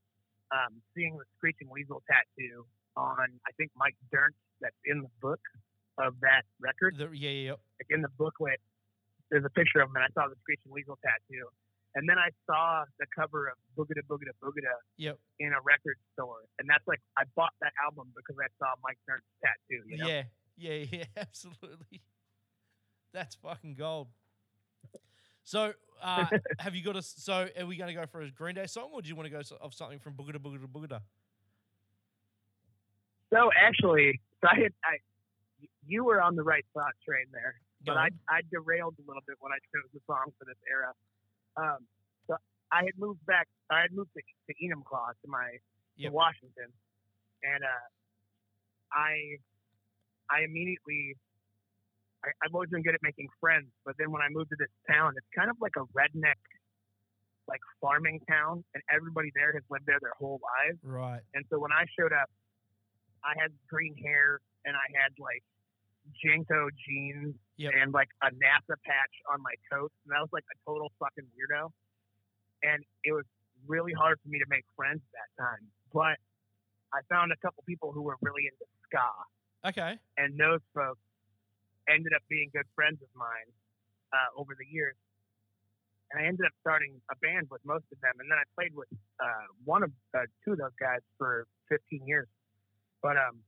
um, 0.52 0.82
seeing 0.96 1.18
the 1.18 1.24
Screeching 1.38 1.70
Weasel 1.72 2.04
tattoo 2.08 2.66
on, 2.98 3.28
I 3.48 3.52
think, 3.58 3.72
Mike 3.76 3.96
Dirnt 4.12 4.36
that's 4.60 4.76
in 4.86 5.02
the 5.02 5.12
book 5.22 5.40
of 5.98 6.20
that 6.22 6.44
record. 6.60 6.98
The, 6.98 7.08
yeah, 7.16 7.30
yeah, 7.30 7.56
yeah. 7.56 7.60
Like, 7.80 7.90
in 7.90 8.02
the 8.02 8.12
booklet, 8.20 8.60
there's 9.32 9.46
a 9.46 9.50
picture 9.50 9.80
of 9.80 9.90
him, 9.90 9.96
and 9.96 10.04
I 10.04 10.12
saw 10.14 10.28
the 10.28 10.36
Screeching 10.44 10.72
Weasel 10.72 11.00
tattoo. 11.00 11.48
And 11.96 12.08
then 12.08 12.18
I 12.18 12.32
saw 12.48 12.86
the 13.00 13.06
cover 13.14 13.48
of 13.52 13.56
Boogada 13.76 14.00
Boogada 14.08 14.32
Boogada 14.42 14.80
Yep. 14.96 15.20
in 15.40 15.52
a 15.52 15.60
record 15.60 15.98
store, 16.14 16.48
and 16.58 16.70
that's 16.70 16.88
like 16.88 17.02
I 17.18 17.24
bought 17.36 17.52
that 17.60 17.74
album 17.84 18.14
because 18.16 18.38
I 18.40 18.48
saw 18.60 18.80
Mike 18.82 18.98
Dirnt's 19.08 19.28
tattoo. 19.44 19.84
You 19.90 19.98
know? 19.98 20.08
Yeah, 20.08 20.24
yeah, 20.56 20.86
yeah, 20.92 21.04
absolutely. 21.18 22.02
That's 23.14 23.36
fucking 23.36 23.76
gold. 23.76 24.08
So, 25.52 25.74
uh, 26.02 26.28
have 26.60 26.76
you 26.76 26.82
got 26.82 26.96
a? 26.96 27.02
So, 27.02 27.50
are 27.60 27.66
we 27.66 27.76
going 27.76 27.94
to 27.94 27.94
go 27.94 28.06
for 28.06 28.22
a 28.22 28.32
Green 28.32 28.56
Day 28.56 28.68
song, 28.68 28.90
or 28.94 29.02
do 29.02 29.10
you 29.10 29.18
want 29.18 29.28
to 29.28 29.30
go 29.30 29.42
so- 29.42 29.58
of 29.60 29.74
something 29.74 30.00
from 30.00 30.14
Boogada 30.14 30.38
Boogada 30.40 30.66
Boogada? 30.66 31.02
So 33.34 33.50
actually, 33.60 34.22
so 34.42 34.48
I, 34.50 34.56
had, 34.56 34.74
I, 34.84 34.96
you 35.86 36.06
were 36.06 36.22
on 36.22 36.36
the 36.38 36.44
right 36.44 36.66
thought 36.74 36.96
train 37.06 37.26
there, 37.34 37.56
but 37.86 37.98
I. 37.98 38.10
I 38.30 38.42
derailed 38.50 38.96
a 39.00 39.04
little 39.06 39.24
bit 39.28 39.36
when 39.40 39.52
I 39.52 39.60
chose 39.76 39.90
the 39.94 40.00
song 40.08 40.32
for 40.40 40.46
this 40.46 40.60
era. 40.72 40.92
Um, 41.58 41.80
so 42.28 42.36
I 42.72 42.84
had 42.86 42.96
moved 42.98 43.26
back. 43.26 43.48
I 43.70 43.82
had 43.82 43.92
moved 43.92 44.12
to, 44.16 44.22
to 44.22 44.54
Enumclaw 44.64 45.20
to 45.22 45.28
my 45.28 45.60
Yep. 45.98 46.12
to 46.12 46.16
Washington, 46.16 46.72
and 47.44 47.64
uh, 47.64 47.88
I, 48.94 49.36
I 50.32 50.44
immediately. 50.46 51.18
I, 52.24 52.30
I've 52.44 52.54
always 52.54 52.70
been 52.70 52.84
good 52.84 52.96
at 52.96 53.02
making 53.04 53.28
friends, 53.40 53.68
but 53.86 53.96
then 53.98 54.12
when 54.12 54.22
I 54.22 54.30
moved 54.30 54.50
to 54.52 54.60
this 54.60 54.72
town, 54.90 55.14
it's 55.18 55.28
kind 55.36 55.50
of 55.50 55.58
like 55.60 55.74
a 55.78 55.86
redneck, 55.98 56.38
like 57.48 57.62
farming 57.82 58.22
town, 58.30 58.64
and 58.74 58.84
everybody 58.94 59.32
there 59.36 59.54
has 59.54 59.64
lived 59.70 59.86
there 59.88 59.98
their 60.02 60.14
whole 60.18 60.40
lives. 60.42 60.80
Right. 60.84 61.22
And 61.34 61.46
so 61.50 61.60
when 61.60 61.72
I 61.72 61.86
showed 61.98 62.14
up, 62.14 62.30
I 63.24 63.34
had 63.40 63.52
green 63.70 63.96
hair 63.98 64.40
and 64.66 64.76
I 64.76 64.88
had 64.98 65.14
like 65.20 65.44
JNCO 66.24 66.70
jeans 66.86 67.36
Yep. 67.58 67.74
and 67.78 67.94
like 67.94 68.10
a 68.24 68.34
NASA 68.34 68.74
patch 68.86 69.14
on 69.32 69.38
my 69.42 69.54
coat. 69.72 69.92
And 70.06 70.18
I 70.18 70.22
was 70.22 70.30
like 70.34 70.46
a 70.50 70.58
total 70.66 70.90
fucking 70.98 71.30
weirdo. 71.38 71.70
And 72.64 72.84
it 73.04 73.14
was 73.14 73.26
really 73.68 73.94
hard 73.94 74.18
for 74.24 74.30
me 74.30 74.40
to 74.40 74.46
make 74.50 74.66
friends 74.76 75.02
at 75.14 75.14
that 75.14 75.44
time. 75.44 75.62
But 75.94 76.18
I 76.94 77.02
found 77.10 77.32
a 77.32 77.38
couple 77.38 77.64
people 77.68 77.92
who 77.92 78.02
were 78.02 78.18
really 78.22 78.50
into 78.50 78.66
ska. 78.90 79.06
Okay. 79.70 80.00
And 80.18 80.40
those 80.40 80.62
folks 80.74 81.00
ended 81.90 82.14
up 82.14 82.22
being 82.30 82.50
good 82.54 82.68
friends 82.76 83.02
of 83.02 83.10
mine 83.16 83.50
uh, 84.14 84.30
over 84.38 84.54
the 84.58 84.68
years. 84.68 84.96
And 86.12 86.20
I 86.20 86.28
ended 86.28 86.44
up 86.46 86.52
starting 86.60 87.00
a 87.08 87.16
band 87.24 87.48
with 87.48 87.64
most 87.64 87.88
of 87.92 87.98
them. 88.04 88.20
And 88.20 88.28
then 88.28 88.36
I 88.36 88.46
played 88.54 88.76
with 88.76 88.92
uh, 89.20 89.48
one 89.64 89.82
of 89.82 89.92
uh, 90.12 90.28
two 90.44 90.54
of 90.54 90.60
those 90.60 90.76
guys 90.76 91.00
for 91.18 91.48
15 91.72 92.04
years. 92.04 92.28
But 93.00 93.16
um, 93.16 93.40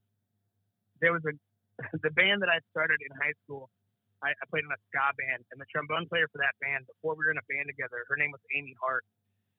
there 1.03 1.11
was 1.11 1.21
a 1.27 1.36
the 2.05 2.13
band 2.13 2.41
that 2.41 2.49
I 2.49 2.61
started 2.71 3.01
in 3.01 3.11
high 3.17 3.36
school. 3.43 3.69
I, 4.23 4.31
I 4.31 4.43
played 4.47 4.63
in 4.63 4.71
a 4.71 4.79
ska 4.88 5.11
band, 5.19 5.43
and 5.51 5.59
the 5.59 5.67
trombone 5.67 6.07
player 6.07 6.31
for 6.31 6.39
that 6.39 6.55
band, 6.63 6.88
before 6.88 7.17
we 7.17 7.27
were 7.27 7.34
in 7.34 7.41
a 7.41 7.47
band 7.49 7.67
together, 7.67 8.07
her 8.07 8.15
name 8.15 8.31
was 8.31 8.39
Amy 8.55 8.71
Hart. 8.79 9.03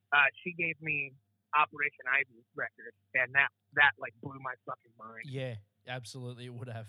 Uh, 0.09 0.31
she 0.41 0.57
gave 0.57 0.79
me 0.81 1.12
Operation 1.53 2.07
Ivy 2.09 2.41
record, 2.57 2.95
and 3.14 3.35
that 3.35 3.51
that 3.75 3.93
like 3.99 4.14
blew 4.22 4.39
my 4.41 4.55
fucking 4.64 4.95
mind. 4.99 5.27
Yeah, 5.27 5.61
absolutely, 5.87 6.47
it 6.47 6.55
would 6.55 6.70
have. 6.70 6.89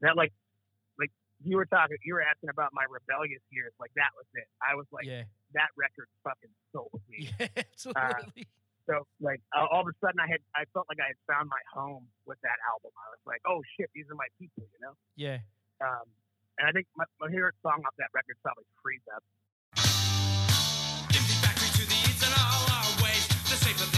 That 0.00 0.16
like 0.16 0.30
like 0.30 0.36
you 1.44 1.56
were 1.56 1.66
talking, 1.66 1.96
you 2.04 2.14
were 2.14 2.22
asking 2.22 2.50
about 2.50 2.74
my 2.74 2.84
rebellious 2.90 3.42
years. 3.50 3.72
Like 3.78 3.94
that 3.94 4.10
was 4.18 4.26
it. 4.34 4.48
I 4.58 4.74
was 4.74 4.86
like 4.90 5.06
yeah, 5.06 5.22
that 5.54 5.70
record 5.78 6.10
fucking 6.24 6.50
sold 6.74 7.00
me. 7.06 7.30
yeah, 7.30 7.46
absolutely. 7.70 8.48
So 8.88 9.06
like 9.20 9.40
uh, 9.54 9.68
all 9.70 9.84
of 9.84 9.88
a 9.88 9.96
sudden 10.00 10.18
I 10.18 10.26
had 10.26 10.40
I 10.56 10.64
felt 10.72 10.88
like 10.88 10.98
I 10.98 11.12
had 11.14 11.20
found 11.28 11.46
my 11.52 11.62
home 11.70 12.08
with 12.26 12.40
that 12.42 12.58
album. 12.66 12.90
I 12.96 13.08
was 13.12 13.22
like, 13.28 13.42
oh 13.46 13.62
shit, 13.76 13.90
these 13.94 14.08
are 14.10 14.18
my 14.18 14.28
people, 14.40 14.64
you 14.66 14.80
know. 14.80 14.94
yeah. 15.14 15.38
Um, 15.78 16.10
and 16.58 16.66
I 16.66 16.72
think 16.72 16.90
my, 16.96 17.04
my 17.20 17.30
favorite 17.30 17.54
song 17.62 17.86
off 17.86 17.94
that 18.02 18.10
record 18.10 18.34
is 18.34 18.42
probably 18.42 18.66
"Freeze 18.82 19.06
Up." 19.14 19.22
Empty 21.06 21.36
factory 21.38 21.70
to 21.70 21.84
the 21.86 21.98
east 22.02 22.18
and 22.26 22.34
all 22.34 22.66
our 22.66 22.90
ways. 23.04 23.28
The 23.46 23.54
safer 23.62 23.97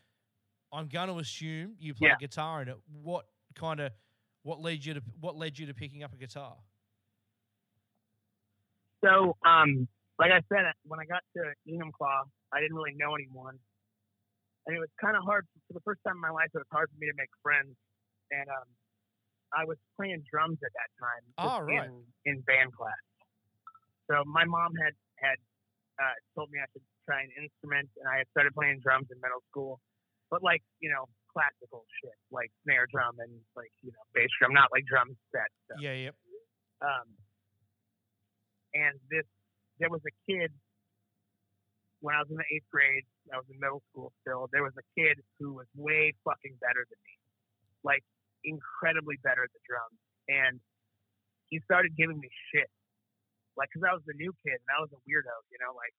I'm 0.71 0.87
going 0.87 1.09
to 1.09 1.17
assume 1.17 1.75
you 1.79 1.93
played 1.93 2.11
Yeah. 2.11 2.15
guitar 2.19 2.61
in 2.61 2.69
it. 2.69 2.77
What 2.87 3.25
kind 3.55 3.79
of 3.79 3.91
what 4.43 4.59
led 4.59 4.85
you 4.85 4.93
to 4.95 5.01
what 5.19 5.35
led 5.35 5.59
you 5.59 5.67
to 5.67 5.73
picking 5.73 6.03
up 6.03 6.13
a 6.13 6.17
guitar? 6.17 6.55
So, 9.03 9.35
um, 9.45 9.87
like 10.19 10.31
I 10.31 10.41
said, 10.49 10.65
when 10.83 10.99
I 10.99 11.05
got 11.05 11.23
to 11.35 11.53
Enumclaw, 11.67 12.23
I 12.53 12.59
didn't 12.59 12.75
really 12.75 12.93
know 12.95 13.15
anyone, 13.15 13.57
and 14.65 14.75
it 14.75 14.79
was 14.79 14.89
kind 14.99 15.17
of 15.17 15.23
hard 15.23 15.47
for 15.67 15.73
the 15.73 15.81
first 15.81 15.99
time 16.05 16.15
in 16.15 16.21
my 16.21 16.29
life. 16.29 16.49
It 16.53 16.59
was 16.59 16.71
hard 16.71 16.89
for 16.89 16.97
me 16.99 17.07
to 17.07 17.17
make 17.17 17.29
friends, 17.41 17.75
and 18.29 18.47
um, 18.49 18.69
I 19.53 19.65
was 19.65 19.77
playing 19.97 20.23
drums 20.29 20.59
at 20.63 20.71
that 20.73 20.89
time. 21.01 21.23
Oh, 21.37 21.59
right. 21.65 21.89
In, 22.25 22.37
in 22.37 22.41
band 22.41 22.73
class. 22.73 23.01
So 24.09 24.23
my 24.25 24.45
mom 24.45 24.73
had 24.75 24.93
had 25.17 25.37
uh, 25.99 26.13
told 26.35 26.51
me 26.51 26.59
I 26.59 26.65
should 26.73 26.83
try 27.05 27.21
an 27.21 27.31
instrument, 27.41 27.89
and 27.97 28.07
I 28.07 28.17
had 28.17 28.27
started 28.31 28.53
playing 28.53 28.79
drums 28.81 29.07
in 29.09 29.19
middle 29.21 29.41
school, 29.49 29.79
but 30.31 30.41
like 30.41 30.63
you 30.79 30.89
know 30.89 31.05
classical 31.29 31.83
shit, 31.99 32.15
like 32.31 32.49
snare 32.63 32.87
drum 32.87 33.19
and 33.19 33.31
like 33.55 33.71
you 33.83 33.91
know 33.91 34.03
bass 34.15 34.31
drum, 34.39 34.55
not 34.55 34.71
like 34.71 34.87
drum 34.87 35.11
set 35.31 35.51
stuff. 35.67 35.79
Yeah, 35.83 36.09
yep. 36.09 36.15
Um, 36.81 37.07
and 38.73 38.95
this, 39.11 39.27
there 39.77 39.91
was 39.91 40.01
a 40.07 40.13
kid 40.25 40.49
when 41.99 42.15
I 42.15 42.23
was 42.23 42.31
in 42.31 42.39
the 42.39 42.47
eighth 42.49 42.67
grade. 42.71 43.05
I 43.29 43.37
was 43.37 43.45
in 43.51 43.59
middle 43.59 43.83
school 43.91 44.15
still. 44.23 44.47
There 44.49 44.63
was 44.63 44.73
a 44.79 44.85
kid 44.97 45.19
who 45.37 45.59
was 45.59 45.67
way 45.75 46.15
fucking 46.23 46.57
better 46.57 46.83
than 46.87 46.99
me, 47.03 47.15
like 47.83 48.03
incredibly 48.43 49.19
better 49.21 49.45
at 49.45 49.53
the 49.53 49.61
drums. 49.67 49.99
And 50.31 50.57
he 51.51 51.59
started 51.67 51.93
giving 51.99 52.17
me 52.17 52.31
shit, 52.49 52.71
like 53.59 53.69
because 53.69 53.83
I 53.83 53.93
was 53.93 54.03
the 54.07 54.15
new 54.15 54.31
kid 54.41 54.57
and 54.57 54.71
I 54.71 54.79
was 54.79 54.91
a 54.95 54.99
weirdo, 55.03 55.35
you 55.51 55.59
know. 55.59 55.75
Like 55.75 55.93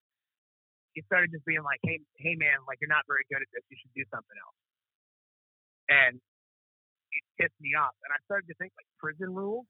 he 0.95 1.03
started 1.09 1.31
just 1.33 1.45
being 1.45 1.63
like, 1.63 1.81
"Hey, 1.83 2.01
hey, 2.19 2.35
man, 2.37 2.61
like 2.69 2.79
you're 2.81 2.93
not 2.93 3.05
very 3.07 3.25
good 3.31 3.41
at 3.43 3.49
this. 3.53 3.65
You 3.71 3.77
should 3.81 3.95
do 3.95 4.05
something 4.13 4.37
else." 4.37 4.59
And 5.89 6.15
it 7.13 7.23
pissed 7.41 7.59
me 7.61 7.73
off, 7.79 7.93
and 8.05 8.13
I 8.13 8.19
started 8.25 8.47
to 8.49 8.55
think 8.61 8.73
like 8.77 8.87
prison 9.01 9.35
rules. 9.35 9.67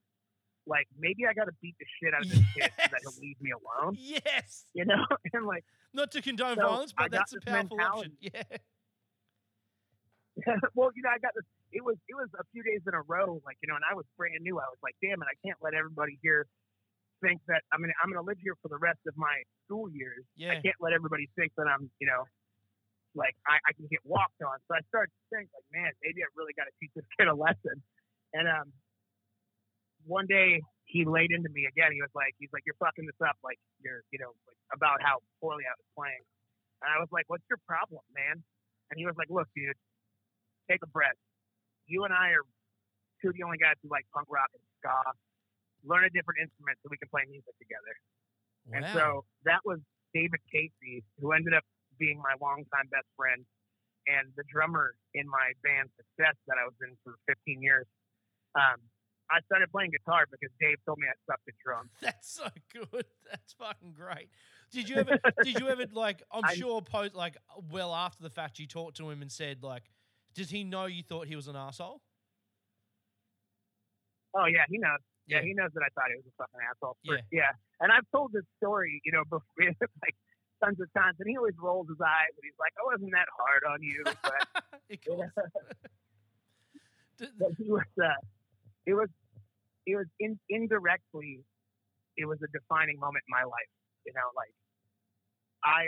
Like 0.66 0.86
maybe 0.98 1.26
I 1.26 1.34
got 1.34 1.46
to 1.50 1.56
beat 1.60 1.74
the 1.82 1.86
shit 1.98 2.14
out 2.14 2.22
of 2.22 2.30
this 2.30 2.38
kid 2.54 2.70
so 2.78 2.86
that 2.90 3.00
he'll 3.02 3.18
leave 3.20 3.34
me 3.42 3.50
alone, 3.50 3.96
Yes. 3.98 4.66
you 4.74 4.84
know. 4.86 5.02
and 5.34 5.42
like, 5.44 5.64
Not 5.92 6.12
to 6.14 6.22
condone 6.22 6.54
So, 6.54 6.62
violence, 6.62 6.92
but 6.94 7.10
got 7.10 7.26
that's 7.26 7.34
a 7.34 7.40
powerful 7.42 7.80
option. 7.82 8.14
mentality. 8.22 8.30
Yeah. 10.38 10.54
well, 10.74 10.90
you 10.94 11.02
know, 11.02 11.10
I 11.10 11.18
got 11.18 11.34
this. 11.34 11.44
It 11.72 11.82
was 11.84 11.96
it 12.08 12.14
was 12.14 12.28
a 12.38 12.44
few 12.52 12.62
days 12.62 12.80
in 12.86 12.94
a 12.94 13.02
row, 13.02 13.40
like 13.44 13.56
you 13.62 13.68
know, 13.68 13.74
and 13.76 13.84
I 13.90 13.94
was 13.94 14.04
brand 14.16 14.38
new. 14.40 14.58
I 14.58 14.68
was 14.70 14.78
like, 14.82 14.94
damn 15.02 15.20
it, 15.20 15.26
I 15.28 15.36
can't 15.44 15.58
let 15.60 15.74
everybody 15.74 16.18
here 16.22 16.46
think 17.22 17.40
that 17.46 17.62
I'm 17.72 17.80
gonna 17.80 17.94
I'm 18.02 18.10
gonna 18.10 18.26
live 18.26 18.42
here 18.42 18.58
for 18.60 18.68
the 18.68 18.78
rest 18.82 19.00
of 19.06 19.14
my 19.16 19.46
school 19.64 19.88
years. 19.88 20.26
Yeah. 20.36 20.52
I 20.52 20.60
can't 20.60 20.76
let 20.82 20.92
everybody 20.92 21.30
think 21.38 21.54
that 21.56 21.70
I'm, 21.70 21.88
you 22.02 22.06
know, 22.10 22.26
like 23.14 23.38
I, 23.46 23.62
I 23.62 23.72
can 23.72 23.86
get 23.88 24.02
walked 24.04 24.42
on. 24.42 24.58
So 24.66 24.74
I 24.74 24.82
started 24.90 25.14
to 25.14 25.22
think, 25.30 25.48
like, 25.54 25.68
man, 25.70 25.92
maybe 26.02 26.20
I 26.24 26.28
really 26.34 26.52
got 26.52 26.66
to 26.66 26.74
teach 26.82 26.90
this 26.96 27.06
kid 27.16 27.28
a 27.28 27.36
lesson. 27.36 27.78
And 28.34 28.48
um, 28.48 28.72
one 30.04 30.26
day 30.26 30.60
he 30.88 31.04
laid 31.04 31.30
into 31.30 31.48
me 31.52 31.68
again. 31.68 31.92
He 31.92 32.02
was 32.02 32.12
like, 32.12 32.34
he's 32.40 32.50
like, 32.52 32.64
you're 32.66 32.78
fucking 32.80 33.06
this 33.06 33.20
up, 33.22 33.36
like 33.44 33.60
you're, 33.80 34.02
you 34.10 34.18
know, 34.18 34.32
like 34.48 34.58
about 34.72 35.00
how 35.00 35.20
poorly 35.40 35.64
I 35.64 35.72
was 35.76 35.88
playing. 35.96 36.24
And 36.82 36.90
I 36.90 36.98
was 36.98 37.08
like, 37.14 37.28
what's 37.30 37.46
your 37.48 37.60
problem, 37.68 38.02
man? 38.12 38.42
And 38.90 38.98
he 38.98 39.06
was 39.06 39.14
like, 39.16 39.30
look, 39.30 39.46
dude, 39.54 39.76
take 40.68 40.82
a 40.82 40.90
breath. 40.90 41.16
You 41.86 42.04
and 42.04 42.12
I 42.12 42.34
are 42.34 42.44
two 43.20 43.30
of 43.30 43.34
the 43.38 43.44
only 43.44 43.56
guys 43.56 43.78
who 43.80 43.88
like 43.88 44.04
punk 44.10 44.26
rock 44.28 44.50
and 44.52 44.64
ska. 44.80 45.14
Learn 45.84 46.04
a 46.06 46.12
different 46.14 46.40
instrument 46.40 46.78
so 46.82 46.88
we 46.90 46.98
can 46.98 47.10
play 47.10 47.26
music 47.26 47.54
together. 47.58 47.94
And 48.70 48.86
so 48.94 49.26
that 49.44 49.58
was 49.66 49.82
David 50.14 50.38
Casey, 50.46 51.02
who 51.18 51.32
ended 51.32 51.54
up 51.54 51.64
being 51.98 52.18
my 52.18 52.38
longtime 52.40 52.86
best 52.90 53.10
friend 53.16 53.44
and 54.06 54.30
the 54.36 54.44
drummer 54.50 54.94
in 55.14 55.28
my 55.28 55.54
band 55.62 55.90
Success 55.96 56.34
that 56.46 56.56
I 56.58 56.64
was 56.64 56.74
in 56.82 56.94
for 57.04 57.14
15 57.26 57.62
years. 57.62 57.86
Um, 58.54 58.78
I 59.30 59.40
started 59.46 59.70
playing 59.70 59.90
guitar 59.90 60.26
because 60.30 60.52
Dave 60.60 60.76
told 60.84 60.98
me 60.98 61.06
I 61.08 61.16
sucked 61.26 61.48
at 61.48 61.54
drums. 61.64 61.90
That's 62.02 62.28
so 62.28 62.48
good. 62.72 63.06
That's 63.30 63.52
fucking 63.54 63.94
great. 63.96 64.28
Did 64.70 64.88
you 64.88 64.96
ever? 65.02 65.18
did 65.42 65.58
you 65.58 65.68
ever 65.68 65.86
like? 65.92 66.22
I'm 66.30 66.44
I- 66.44 66.54
sure. 66.54 66.82
Post 66.82 67.14
like 67.14 67.36
well 67.70 67.94
after 67.94 68.22
the 68.22 68.30
fact, 68.30 68.58
you 68.58 68.66
talked 68.66 68.96
to 68.98 69.08
him 69.08 69.22
and 69.22 69.32
said 69.32 69.62
like, 69.62 69.84
does 70.34 70.50
he 70.50 70.64
know 70.64 70.86
you 70.86 71.02
thought 71.02 71.26
he 71.26 71.36
was 71.36 71.48
an 71.48 71.56
asshole? 71.56 72.02
Oh 74.34 74.46
yeah, 74.46 74.64
he 74.68 74.78
knows. 74.78 75.00
Yeah, 75.26 75.38
Yeah. 75.38 75.42
he 75.46 75.54
knows 75.54 75.70
that 75.74 75.82
I 75.86 75.90
thought 75.94 76.10
he 76.10 76.16
was 76.18 76.26
a 76.26 76.34
fucking 76.36 76.60
asshole. 76.60 76.96
Yeah. 77.02 77.22
yeah. 77.30 77.52
And 77.80 77.92
I've 77.92 78.06
told 78.10 78.32
this 78.32 78.46
story, 78.58 79.00
you 79.04 79.12
know, 79.12 79.24
before, 79.30 79.44
like 80.02 80.16
tons 80.62 80.80
of 80.80 80.92
times, 80.94 81.16
and 81.20 81.28
he 81.28 81.36
always 81.36 81.54
rolls 81.58 81.88
his 81.88 82.00
eyes 82.00 82.32
and 82.34 82.42
he's 82.42 82.58
like, 82.58 82.74
"I 82.78 82.84
wasn't 82.86 83.12
that 83.12 83.28
hard 83.34 83.62
on 83.66 83.82
you," 83.82 84.02
but 84.06 84.42
but 87.38 87.50
he 87.58 87.70
was 87.70 87.86
uh, 88.02 88.18
it 88.86 88.94
was 88.94 89.08
it 89.86 89.96
was 89.96 90.06
in, 90.18 90.38
indirectly 90.48 91.42
it 92.16 92.26
was 92.26 92.38
a 92.42 92.50
defining 92.52 92.98
moment 92.98 93.24
in 93.26 93.32
my 93.32 93.44
life 93.46 93.72
you 94.06 94.12
know 94.14 94.28
like 94.36 94.52
i 95.64 95.86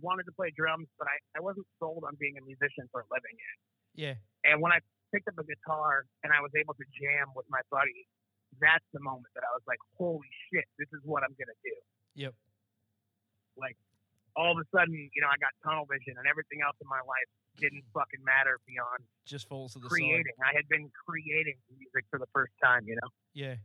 wanted 0.00 0.24
to 0.24 0.32
play 0.32 0.52
drums 0.54 0.86
but 0.98 1.08
i, 1.08 1.16
I 1.36 1.40
wasn't 1.40 1.66
sold 1.80 2.04
on 2.06 2.16
being 2.20 2.36
a 2.38 2.44
musician 2.44 2.88
for 2.92 3.02
a 3.02 3.06
living 3.10 3.36
yet 3.36 3.56
yeah. 3.96 4.16
and 4.44 4.60
when 4.62 4.72
i 4.72 4.78
picked 5.12 5.28
up 5.28 5.38
a 5.40 5.44
guitar 5.44 6.04
and 6.22 6.32
i 6.32 6.40
was 6.40 6.52
able 6.54 6.74
to 6.74 6.86
jam 6.94 7.32
with 7.34 7.46
my 7.48 7.60
buddy 7.72 8.06
that's 8.60 8.84
the 8.92 9.00
moment 9.00 9.28
that 9.34 9.44
i 9.44 9.52
was 9.52 9.62
like 9.68 9.78
holy 9.96 10.28
shit 10.50 10.64
this 10.78 10.88
is 10.92 11.00
what 11.04 11.22
i'm 11.22 11.34
gonna 11.38 11.56
do 11.64 11.74
Yep. 12.16 12.34
like 13.56 13.76
all 14.36 14.52
of 14.52 14.58
a 14.58 14.66
sudden 14.76 14.94
you 15.14 15.20
know 15.20 15.28
i 15.28 15.36
got 15.38 15.52
tunnel 15.62 15.86
vision 15.86 16.14
and 16.18 16.26
everything 16.26 16.60
else 16.64 16.76
in 16.80 16.88
my 16.88 17.00
life 17.04 17.28
didn't 17.58 17.84
fucking 17.92 18.22
matter 18.24 18.58
beyond 18.66 19.02
Just 19.26 19.48
falls 19.48 19.72
to 19.74 19.78
the 19.78 19.84
side. 19.90 19.90
creating 19.98 20.36
i 20.44 20.52
had 20.54 20.68
been 20.68 20.90
creating 21.06 21.54
music 21.70 22.04
for 22.10 22.18
the 22.18 22.26
first 22.32 22.52
time 22.62 22.82
you 22.86 22.94
know 22.96 23.08
Yeah. 23.34 23.56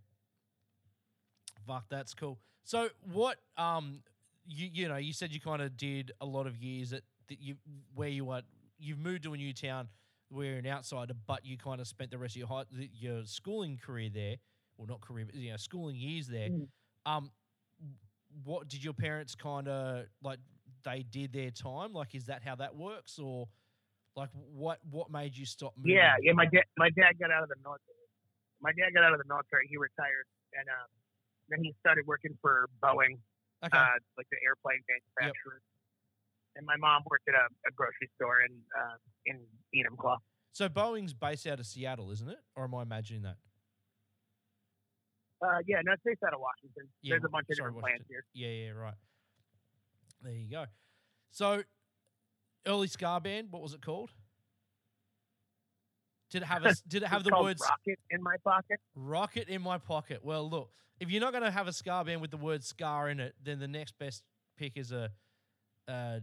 Fuck, 1.66 1.86
that's 1.90 2.14
cool. 2.14 2.40
So 2.64 2.90
what 3.12 3.38
um 3.58 4.02
you 4.46 4.68
you 4.72 4.88
know, 4.90 4.98
you 4.98 5.14
said 5.14 5.32
you 5.32 5.40
kind 5.40 5.62
of 5.62 5.78
did 5.78 6.12
a 6.20 6.26
lot 6.26 6.46
of 6.48 6.58
years 6.58 6.92
at 6.92 7.04
that 7.30 7.40
you 7.40 7.56
where 7.96 8.10
you 8.10 8.26
were 8.26 8.42
you've 8.78 9.00
moved 9.00 9.24
to 9.24 9.34
a 9.34 9.38
new 9.38 9.54
town 9.54 9.88
where 10.30 10.48
you're 10.48 10.58
an 10.58 10.68
outsider, 10.68 11.14
but 11.26 11.46
you 11.46 11.58
kind 11.58 11.80
of 11.80 11.88
spent 11.88 12.12
the 12.12 12.18
rest 12.18 12.36
of 12.36 12.40
your 12.40 12.48
high, 12.48 12.64
your 13.00 13.22
schooling 13.24 13.78
career 13.78 14.10
there, 14.14 14.36
well 14.78 14.88
not 14.88 15.02
career, 15.02 15.26
but 15.26 15.36
you 15.36 15.52
know, 15.52 15.58
schooling 15.58 15.96
years 15.96 16.28
there. 16.28 16.50
Mm. 16.50 16.68
Um 17.06 17.32
what 18.44 18.68
did 18.68 18.84
your 18.84 18.94
parents 18.94 19.36
kind 19.36 19.68
of 19.68 20.06
like 20.24 20.40
they 20.84 21.04
did 21.04 21.34
their 21.34 21.52
time? 21.52 21.94
Like 21.94 22.16
is 22.16 22.26
that 22.26 22.42
how 22.44 22.56
that 22.56 22.76
works 22.76 23.20
or 23.20 23.48
like 24.16 24.30
what 24.34 24.80
what 24.90 25.12
made 25.12 25.36
you 25.38 25.46
stop 25.46 25.74
moving? 25.78 25.96
Yeah, 25.96 26.14
yeah. 26.22 26.34
My 26.34 26.46
dad, 26.46 26.64
my 26.78 26.90
dad 26.90 27.20
got 27.20 27.32
out 27.32 27.44
of 27.44 27.50
the 27.50 27.56
military. 27.64 27.98
My 28.62 28.72
dad 28.72 28.94
got 28.94 29.04
out 29.04 29.14
of 29.14 29.20
the 29.20 29.28
military. 29.28 29.68
He 29.70 29.78
retired, 29.78 30.28
and 30.54 30.68
um, 30.70 30.88
then 31.50 31.64
he 31.64 31.74
started 31.80 32.06
working 32.08 32.38
for 32.42 32.70
Boeing, 32.82 33.18
Okay. 33.66 33.78
uh, 33.78 33.98
like 34.18 34.28
the 34.32 34.38
airplane 34.46 34.80
manufacturer. 34.88 35.62
And 36.56 36.66
my 36.66 36.76
mom 36.78 37.02
worked 37.10 37.28
at 37.28 37.34
a, 37.36 37.46
a 37.68 37.72
grocery 37.76 38.10
store 38.16 38.42
in 38.42 38.54
uh, 38.78 38.96
in 39.26 39.40
Enumclaw. 39.76 40.18
so 40.54 40.70
Boeing's 40.70 41.14
based 41.14 41.48
out 41.48 41.60
of 41.60 41.66
Seattle, 41.66 42.12
isn't 42.12 42.30
it? 42.30 42.40
Or 42.56 42.66
am 42.66 42.76
I 42.76 42.84
imagining 42.84 43.24
that? 43.24 43.38
Uh, 45.44 45.58
yeah, 45.68 45.78
no, 45.84 45.94
it's 45.94 46.02
based 46.06 46.22
out 46.26 46.34
of 46.34 46.40
Washington. 46.40 46.88
Yeah, 47.02 47.14
There's 47.14 47.24
a 47.26 47.30
bunch 47.30 47.48
of 47.50 47.56
different 47.58 47.76
Washington. 47.76 48.06
plants 48.08 48.10
here. 48.10 48.26
Yeah, 48.34 48.66
yeah, 48.66 48.70
right. 48.72 48.94
There 50.22 50.32
you 50.32 50.50
go. 50.50 50.66
So, 51.32 51.64
early 52.66 52.88
ska 52.88 53.20
band, 53.22 53.48
what 53.52 53.62
was 53.62 53.74
it 53.74 53.82
called? 53.86 54.12
Did 56.32 56.44
it 56.44 56.46
have 56.46 56.66
a, 56.66 56.74
Did 56.88 57.04
it 57.04 57.08
have 57.08 57.24
the 57.24 57.36
words 57.40 57.62
rocket 57.62 58.00
in 58.10 58.24
my 58.24 58.36
pocket? 58.44 58.80
"rocket 58.96 59.50
in 59.50 59.62
my 59.62 59.78
pocket"? 59.78 60.22
Well, 60.24 60.50
look, 60.50 60.70
if 61.00 61.12
you're 61.12 61.22
not 61.22 61.32
going 61.32 61.44
to 61.44 61.52
have 61.52 61.68
a 61.68 61.74
ska 61.74 62.04
band 62.06 62.22
with 62.22 62.32
the 62.32 62.38
word 62.38 62.64
"ska" 62.64 63.08
in 63.10 63.20
it, 63.20 63.36
then 63.44 63.60
the 63.60 63.68
next 63.68 63.98
best 64.00 64.24
pick 64.58 64.78
is 64.78 64.92
a, 64.92 65.10
uh, 65.88 66.20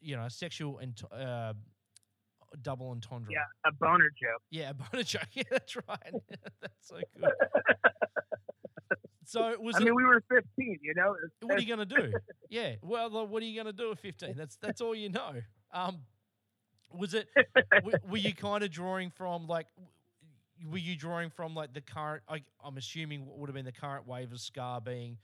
you 0.00 0.16
know, 0.16 0.28
sexual 0.28 0.78
and 0.78 1.00
uh, 1.10 1.54
double 2.62 2.90
entendre. 2.90 3.30
Yeah, 3.30 3.44
a 3.66 3.72
boner 3.72 4.10
joke. 4.10 4.42
Yeah, 4.50 4.70
a 4.70 4.74
bonus 4.74 5.06
joke. 5.08 5.22
Yeah, 5.34 5.42
that's 5.50 5.76
right. 5.76 6.12
that's 6.60 6.74
so 6.88 6.96
good. 7.20 7.30
so 9.24 9.56
was 9.60 9.76
I 9.76 9.80
it? 9.80 9.84
mean, 9.84 9.94
we 9.94 10.04
were 10.04 10.22
15, 10.30 10.78
you 10.82 10.94
know. 10.94 11.14
What 11.42 11.58
are 11.58 11.62
you 11.62 11.76
going 11.76 11.86
to 11.88 11.94
do? 11.94 12.12
Yeah. 12.48 12.74
Well, 12.82 13.26
what 13.26 13.42
are 13.42 13.46
you 13.46 13.54
going 13.54 13.66
to 13.74 13.78
do 13.78 13.90
at 13.92 13.98
15? 13.98 14.34
That's 14.36 14.56
that's 14.56 14.80
all 14.80 14.94
you 14.94 15.08
know. 15.10 15.34
Um, 15.72 15.98
was 16.92 17.14
it? 17.14 17.28
w- 17.74 17.98
were 18.08 18.16
you 18.16 18.34
kind 18.34 18.64
of 18.64 18.70
drawing 18.70 19.10
from 19.10 19.46
like? 19.46 19.66
Were 20.68 20.78
you 20.78 20.96
drawing 20.96 21.30
from 21.30 21.54
like 21.54 21.72
the 21.74 21.80
current? 21.82 22.22
I, 22.28 22.42
I'm 22.64 22.76
assuming 22.78 23.26
what 23.26 23.38
would 23.38 23.48
have 23.48 23.54
been 23.54 23.64
the 23.66 23.72
current 23.72 24.06
wave 24.08 24.32
of 24.32 24.40
ska 24.40 24.80
being 24.84 25.18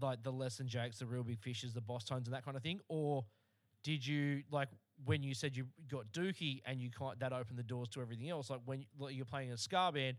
like 0.00 0.22
the 0.22 0.32
Less 0.32 0.56
Than 0.56 0.66
Jakes, 0.68 0.98
the 0.98 1.06
Real 1.06 1.22
Big 1.22 1.38
Fishes, 1.40 1.72
the 1.74 1.80
Bosstones, 1.80 2.24
and 2.24 2.32
that 2.34 2.44
kind 2.44 2.56
of 2.56 2.62
thing, 2.62 2.80
or 2.88 3.24
did 3.84 4.04
you 4.06 4.42
like 4.50 4.68
when 5.04 5.22
you 5.22 5.34
said 5.34 5.56
you 5.56 5.66
got 5.90 6.06
Dookie 6.12 6.60
and 6.66 6.80
you 6.80 6.90
kind 6.90 7.16
that 7.20 7.32
opened 7.32 7.58
the 7.58 7.62
doors 7.62 7.88
to 7.90 8.00
everything 8.00 8.28
else? 8.28 8.50
Like 8.50 8.60
when 8.64 8.84
you're 9.10 9.24
playing 9.24 9.52
a 9.52 9.56
ska 9.56 9.90
band, 9.92 10.16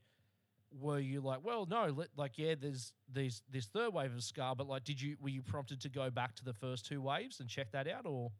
were 0.80 1.00
you 1.00 1.22
like, 1.22 1.44
well, 1.44 1.66
no, 1.66 1.88
let, 1.88 2.08
like 2.16 2.38
yeah, 2.38 2.56
there's 2.60 2.94
these 3.12 3.42
this 3.52 3.66
third 3.66 3.94
wave 3.94 4.14
of 4.14 4.24
ska, 4.24 4.54
but 4.58 4.68
like, 4.68 4.84
did 4.84 5.02
you 5.02 5.18
were 5.20 5.30
you 5.30 5.42
prompted 5.42 5.82
to 5.82 5.90
go 5.90 6.10
back 6.10 6.36
to 6.36 6.46
the 6.46 6.54
first 6.54 6.86
two 6.86 7.02
waves 7.02 7.40
and 7.40 7.50
check 7.50 7.72
that 7.72 7.88
out, 7.88 8.06
or 8.06 8.32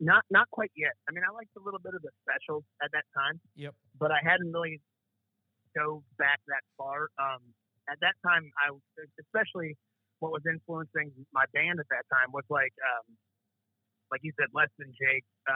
Not 0.00 0.24
not 0.30 0.50
quite 0.50 0.72
yet. 0.76 0.92
I 1.08 1.12
mean, 1.12 1.24
I 1.28 1.32
liked 1.32 1.50
a 1.56 1.62
little 1.64 1.80
bit 1.80 1.94
of 1.94 2.02
the 2.02 2.10
specials 2.20 2.64
at 2.82 2.90
that 2.92 3.04
time, 3.16 3.40
yep, 3.54 3.74
but 3.98 4.10
I 4.10 4.20
hadn't 4.22 4.52
really 4.52 4.80
dove 5.74 6.02
back 6.18 6.40
that 6.48 6.64
far. 6.76 7.08
Um, 7.18 7.40
at 7.88 8.00
that 8.00 8.14
time, 8.24 8.50
I 8.56 8.76
especially 9.20 9.76
what 10.20 10.32
was 10.32 10.42
influencing 10.48 11.12
my 11.32 11.44
band 11.52 11.78
at 11.80 11.88
that 11.90 12.04
time 12.12 12.32
was 12.32 12.44
like, 12.48 12.72
um, 12.80 13.04
like 14.10 14.20
you 14.22 14.32
said, 14.38 14.48
Less 14.54 14.68
Than 14.78 14.92
Jake, 14.94 15.24
uh, 15.48 15.52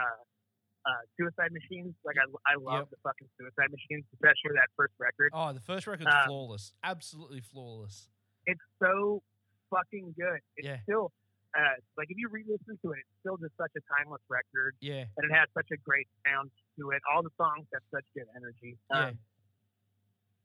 uh, 0.87 1.03
Suicide 1.19 1.53
Machines. 1.53 1.95
Like 2.05 2.17
I, 2.19 2.27
I 2.51 2.57
love 2.59 2.89
Yep. 2.89 2.91
the 2.91 3.01
fucking 3.05 3.29
Suicide 3.39 3.71
Machines, 3.71 4.05
especially 4.15 4.57
that 4.57 4.69
first 4.77 4.95
record. 4.99 5.31
oh, 5.35 5.53
the 5.53 5.61
first 5.61 5.87
record's 5.87 6.11
Um, 6.15 6.27
flawless, 6.27 6.73
absolutely 6.83 7.41
flawless. 7.41 8.09
It's 8.47 8.61
so 8.83 9.23
fucking 9.71 10.15
good. 10.19 10.41
It's 10.57 10.67
Yeah. 10.67 10.81
still. 10.83 11.13
Uh, 11.51 11.75
like 11.99 12.07
if 12.11 12.17
you 12.17 12.29
re-listen 12.31 12.79
to 12.79 12.93
it, 12.95 13.03
it's 13.03 13.19
still 13.27 13.37
just 13.37 13.51
such 13.59 13.75
a 13.77 13.83
timeless 13.99 14.23
record, 14.31 14.77
Yeah, 14.81 15.03
and 15.19 15.23
it 15.27 15.35
has 15.35 15.49
such 15.53 15.67
a 15.75 15.77
great 15.83 16.07
sound 16.25 16.51
to 16.79 16.91
it. 16.95 17.03
All 17.11 17.25
the 17.27 17.35
songs 17.37 17.67
have 17.75 17.83
such 17.91 18.07
good 18.15 18.27
energy. 18.39 18.79
yeah, 18.89 19.09
Um, 19.11 19.19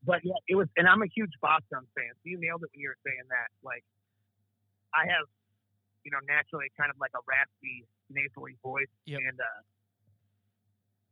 but 0.02 0.26
yeah, 0.26 0.34
it 0.50 0.56
was, 0.56 0.68
and 0.78 0.88
I'm 0.90 1.02
a 1.04 1.08
huge 1.14 1.30
Bosstones 1.44 1.94
fan. 1.94 2.10
So 2.22 2.26
you 2.26 2.40
nailed 2.42 2.64
it 2.66 2.70
when 2.74 2.80
you 2.82 2.90
were 2.90 2.98
saying 3.06 3.22
that. 3.30 3.50
Like, 3.62 3.84
I 4.98 5.06
have, 5.06 5.30
you 6.04 6.10
know, 6.10 6.18
naturally 6.26 6.74
kind 6.78 6.90
of 6.90 6.98
like 6.98 7.12
a 7.14 7.22
raspy, 7.30 7.86
nasally 8.10 8.58
voice, 8.64 8.92
Yep. 9.06 9.20
and 9.20 9.40
uh, 9.40 9.62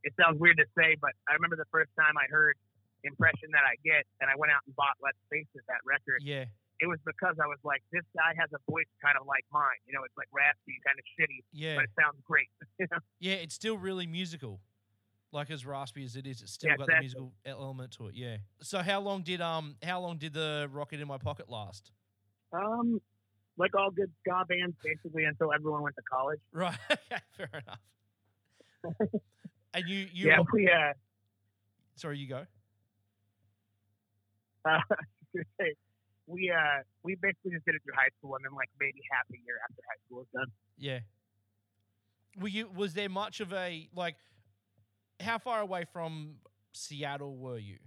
it 0.03 0.13
sounds 0.19 0.39
weird 0.39 0.57
to 0.57 0.65
say, 0.77 0.95
but 0.99 1.11
I 1.29 1.33
remember 1.33 1.55
the 1.55 1.69
first 1.71 1.91
time 1.97 2.17
I 2.17 2.27
heard 2.29 2.55
"Impression 3.03 3.49
That 3.51 3.63
I 3.63 3.75
Get," 3.83 4.03
and 4.21 4.29
I 4.29 4.35
went 4.35 4.51
out 4.51 4.61
and 4.65 4.75
bought 4.75 4.95
"Let's 5.01 5.17
Face 5.31 5.47
It" 5.55 5.63
that 5.67 5.79
record. 5.85 6.19
yeah, 6.21 6.45
It 6.79 6.87
was 6.87 6.99
because 7.05 7.35
I 7.41 7.47
was 7.47 7.59
like, 7.63 7.81
this 7.91 8.03
guy 8.15 8.33
has 8.37 8.49
a 8.53 8.59
voice 8.69 8.89
kind 9.01 9.15
of 9.19 9.25
like 9.27 9.45
mine. 9.51 9.79
You 9.87 9.93
know, 9.93 10.03
it's 10.03 10.15
like 10.17 10.27
raspy, 10.35 10.75
kind 10.85 10.99
of 10.99 11.05
shitty, 11.15 11.43
yeah, 11.53 11.75
but 11.75 11.85
it 11.85 11.91
sounds 11.99 12.19
great. 12.25 12.49
Yeah. 13.19 13.35
It's 13.39 13.55
still 13.55 13.77
really 13.77 14.05
musical, 14.07 14.59
like 15.31 15.49
as 15.49 15.65
raspy 15.65 16.03
as 16.03 16.17
it 16.17 16.27
is. 16.27 16.41
It's 16.41 16.51
still 16.51 16.71
Yeah, 16.71 16.77
got 16.77 16.87
the 16.87 16.99
musical 16.99 17.33
element 17.45 17.91
to 17.97 18.07
it. 18.07 18.15
Yeah. 18.15 18.37
So 18.61 18.79
how 18.79 18.99
long 18.99 19.21
did 19.23 19.39
um 19.39 19.77
how 19.81 20.01
long 20.01 20.17
did 20.17 20.33
the 20.33 20.67
rocket 20.71 20.99
in 20.99 21.07
my 21.07 21.17
pocket 21.17 21.47
last? 21.49 21.91
Um, 22.51 22.99
like 23.57 23.75
all 23.75 23.91
good 23.91 24.11
ska 24.21 24.45
bands, 24.47 24.75
basically 24.83 25.25
until 25.25 25.53
everyone 25.53 25.83
went 25.83 25.95
to 25.95 26.01
college. 26.03 26.39
Right. 26.51 26.77
Fair 27.37 27.49
enough. 27.53 27.79
and 29.73 29.83
you 29.87 30.07
you 30.11 30.27
yeah, 30.27 30.39
we 30.51 30.69
uh, 30.69 30.93
sorry 31.95 32.17
you 32.17 32.27
go. 32.27 32.45
uh, 34.69 34.79
we 36.27 36.51
uh, 36.51 36.83
we 37.03 37.15
basically 37.15 37.51
just 37.51 37.65
did 37.65 37.75
it 37.75 37.81
through 37.83 37.95
high 37.95 38.09
school, 38.19 38.35
and 38.35 38.45
then 38.45 38.53
like 38.55 38.69
maybe 38.79 38.99
half 39.11 39.25
a 39.31 39.37
year 39.45 39.55
after 39.69 39.81
high 39.87 39.99
school 40.05 40.19
was 40.19 40.27
done. 40.33 40.51
Yeah. 40.77 40.99
Were 42.39 42.47
you 42.47 42.69
was 42.75 42.93
there 42.93 43.09
much 43.09 43.39
of 43.39 43.53
a 43.53 43.89
like 43.95 44.15
how 45.19 45.37
far 45.37 45.61
away 45.61 45.85
from 45.91 46.35
Seattle 46.73 47.37
were 47.37 47.57
you? 47.57 47.77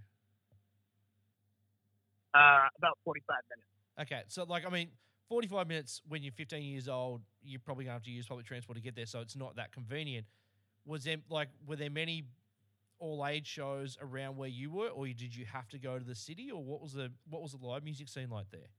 Uh, 2.33 2.67
about 2.77 2.97
forty-five 3.03 3.41
minutes. 3.49 4.11
Okay, 4.11 4.23
so 4.27 4.43
like 4.43 4.65
I 4.65 4.69
mean, 4.69 4.89
forty 5.29 5.47
five 5.47 5.67
minutes 5.67 6.01
when 6.07 6.23
you're 6.23 6.31
fifteen 6.31 6.63
years 6.63 6.87
old, 6.87 7.21
you're 7.43 7.59
probably 7.59 7.85
gonna 7.85 7.93
have 7.93 8.03
to 8.03 8.11
use 8.11 8.27
public 8.27 8.45
transport 8.45 8.77
to 8.77 8.81
get 8.81 8.95
there, 8.95 9.05
so 9.05 9.19
it's 9.19 9.35
not 9.35 9.55
that 9.55 9.71
convenient. 9.71 10.25
Was 10.85 11.03
there 11.03 11.17
like 11.29 11.49
were 11.65 11.75
there 11.75 11.89
many 11.89 12.25
all 12.99 13.25
age 13.27 13.45
shows 13.45 13.97
around 14.01 14.37
where 14.37 14.49
you 14.49 14.71
were, 14.71 14.87
or 14.87 15.05
did 15.07 15.35
you 15.35 15.45
have 15.45 15.67
to 15.69 15.77
go 15.77 15.99
to 15.99 16.03
the 16.03 16.15
city, 16.15 16.49
or 16.51 16.63
what 16.63 16.81
was 16.81 16.93
the 16.93 17.11
what 17.29 17.41
was 17.41 17.51
the 17.51 17.65
live 17.65 17.83
music 17.83 18.09
scene 18.09 18.29
like 18.29 18.49
there? 18.51 18.71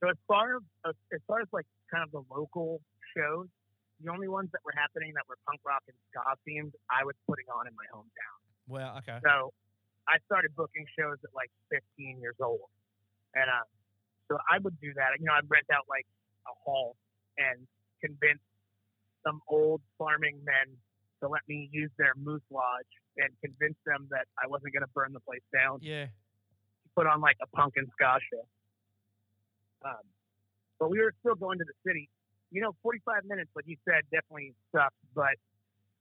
So 0.00 0.08
as 0.10 0.16
far 0.26 0.56
as 0.86 0.94
as 1.12 1.20
far 1.26 1.40
as 1.40 1.48
like 1.52 1.66
kind 1.90 2.04
of 2.04 2.10
the 2.10 2.22
local 2.34 2.80
shows, 3.16 3.46
the 4.02 4.10
only 4.10 4.28
ones 4.28 4.50
that 4.52 4.60
were 4.64 4.74
happening 4.74 5.12
that 5.14 5.24
were 5.28 5.38
punk 5.46 5.60
rock 5.66 5.82
and 5.88 5.96
ska 6.10 6.22
themed, 6.46 6.72
I 6.90 7.04
was 7.04 7.14
putting 7.26 7.46
on 7.50 7.66
in 7.66 7.74
my 7.74 7.86
hometown. 7.92 8.38
Well, 8.68 8.98
okay, 8.98 9.18
So 9.24 9.52
I 10.06 10.18
started 10.26 10.54
booking 10.54 10.86
shows 10.98 11.18
at 11.24 11.30
like 11.34 11.50
15 11.70 12.20
years 12.20 12.36
old, 12.40 12.68
and 13.34 13.48
uh, 13.48 13.64
so 14.28 14.38
I 14.50 14.58
would 14.58 14.78
do 14.80 14.92
that. 14.94 15.18
You 15.18 15.26
know, 15.26 15.32
I'd 15.32 15.48
rent 15.48 15.66
out 15.72 15.84
like 15.88 16.06
a 16.46 16.54
hall 16.64 16.96
and 17.36 17.66
convince 18.00 18.40
some 19.24 19.40
old 19.48 19.80
farming 19.98 20.38
men 20.44 20.76
to 21.20 21.28
let 21.28 21.42
me 21.48 21.68
use 21.72 21.90
their 21.98 22.12
moose 22.16 22.44
lodge 22.50 22.92
and 23.16 23.28
convince 23.42 23.76
them 23.84 24.06
that 24.10 24.26
I 24.38 24.46
wasn't 24.46 24.72
going 24.72 24.84
to 24.84 24.92
burn 24.94 25.12
the 25.12 25.20
place 25.20 25.42
down. 25.52 25.80
yeah, 25.82 26.06
Put 26.94 27.06
on 27.06 27.20
like 27.20 27.36
a 27.42 27.46
and 27.76 27.88
ska 27.94 28.18
show. 28.30 28.44
Um, 29.84 30.04
but 30.78 30.90
we 30.90 30.98
were 31.00 31.12
still 31.20 31.34
going 31.34 31.58
to 31.58 31.64
the 31.64 31.74
city. 31.86 32.08
You 32.50 32.62
know, 32.62 32.74
45 32.82 33.24
minutes, 33.24 33.50
like 33.54 33.66
you 33.66 33.76
said, 33.84 34.02
definitely 34.10 34.54
sucked, 34.72 34.94
but 35.14 35.36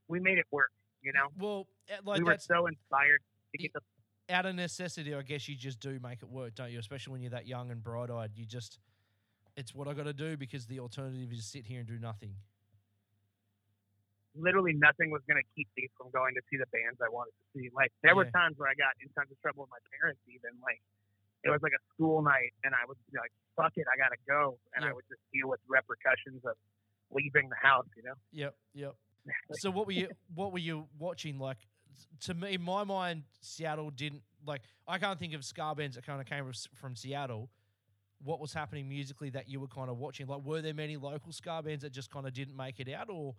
we 0.07 0.19
made 0.19 0.37
it 0.37 0.45
work. 0.51 0.71
You 1.01 1.13
know, 1.13 1.27
well, 1.37 1.67
eh, 1.89 1.97
like 2.03 2.19
we 2.19 2.23
were 2.23 2.37
so 2.39 2.67
inspired 2.67 3.21
to 3.51 3.57
get 3.57 3.73
the 3.73 3.81
out 4.29 4.45
of 4.45 4.55
necessity. 4.55 5.13
I 5.15 5.21
guess 5.21 5.47
you 5.47 5.55
just 5.55 5.79
do 5.79 5.99
make 6.01 6.21
it 6.21 6.29
work, 6.29 6.55
don't 6.55 6.71
you? 6.71 6.79
Especially 6.79 7.11
when 7.11 7.21
you're 7.21 7.31
that 7.31 7.47
young 7.47 7.71
and 7.71 7.83
bright 7.83 8.09
eyed, 8.09 8.31
you 8.35 8.45
just 8.45 8.79
it's 9.55 9.73
what 9.73 9.87
I 9.87 9.93
got 9.93 10.03
to 10.05 10.13
do 10.13 10.37
because 10.37 10.67
the 10.67 10.79
alternative 10.79 11.31
is 11.31 11.45
sit 11.45 11.65
here 11.65 11.79
and 11.79 11.87
do 11.87 11.97
nothing. 11.99 12.35
literally 14.37 14.73
nothing 14.73 15.09
was 15.09 15.21
going 15.25 15.41
to 15.41 15.47
keep 15.57 15.65
me 15.75 15.89
from 15.97 16.11
going 16.13 16.35
to 16.37 16.41
see 16.45 16.57
the 16.61 16.69
bands 16.69 17.01
I 17.01 17.09
wanted 17.09 17.33
to 17.33 17.45
see. 17.57 17.69
Like 17.73 17.89
there 18.05 18.13
were 18.15 18.29
times 18.29 18.53
where 18.61 18.69
I 18.69 18.77
got 18.77 18.93
in 19.01 19.09
tons 19.17 19.31
of 19.31 19.41
trouble 19.41 19.65
with 19.65 19.73
my 19.73 19.81
parents, 19.97 20.21
even 20.29 20.53
like 20.61 20.77
it 21.43 21.49
was 21.49 21.61
like 21.65 21.73
a 21.73 21.81
school 21.93 22.21
night, 22.21 22.53
and 22.63 22.73
I 22.75 22.85
was 22.85 22.97
like, 23.13 23.31
"Fuck 23.55 23.73
it, 23.77 23.87
I 23.89 23.97
got 23.97 24.09
to 24.13 24.21
go," 24.29 24.59
and 24.75 24.83
Yeah. 24.83 24.89
I 24.89 24.93
would 24.93 25.05
just 25.09 25.21
deal 25.33 25.49
with 25.49 25.59
repercussions 25.67 26.45
of 26.45 26.53
leaving 27.09 27.49
the 27.49 27.55
house. 27.55 27.87
You 27.97 28.03
know, 28.03 28.17
Yep, 28.31 28.53
yep. 28.73 28.95
So 29.61 29.71
what 29.71 29.87
were 29.87 29.93
you 29.97 30.09
what 30.35 30.51
were 30.53 30.61
you 30.61 30.85
watching? 30.99 31.39
Like 31.39 31.65
to 32.21 32.33
me, 32.33 32.53
in 32.55 32.61
my 32.61 32.83
mind, 32.83 33.23
Seattle 33.41 33.89
didn't 33.91 34.21
like. 34.45 34.61
I 34.87 34.97
can't 34.97 35.19
think 35.19 35.33
of 35.33 35.43
ska 35.43 35.73
bands 35.75 35.95
that 35.95 36.05
kind 36.05 36.19
of 36.21 36.27
came 36.27 36.49
from- 36.75 36.95
Seattle. 36.95 37.49
What 38.23 38.39
was 38.39 38.51
happening 38.53 38.89
musically 38.89 39.29
that 39.31 39.47
you 39.47 39.59
were 39.59 39.67
kind 39.67 39.89
of 39.91 39.97
watching? 39.99 40.25
Like, 40.25 40.41
were 40.43 40.61
there 40.61 40.73
many 40.73 40.97
local 40.97 41.31
ska 41.31 41.61
bands 41.63 41.83
that 41.83 41.91
just 41.91 42.09
kind 42.09 42.25
of 42.25 42.33
didn't 42.33 42.55
make 42.55 42.79
it 42.79 42.91
out, 42.91 43.09
or 43.09 43.35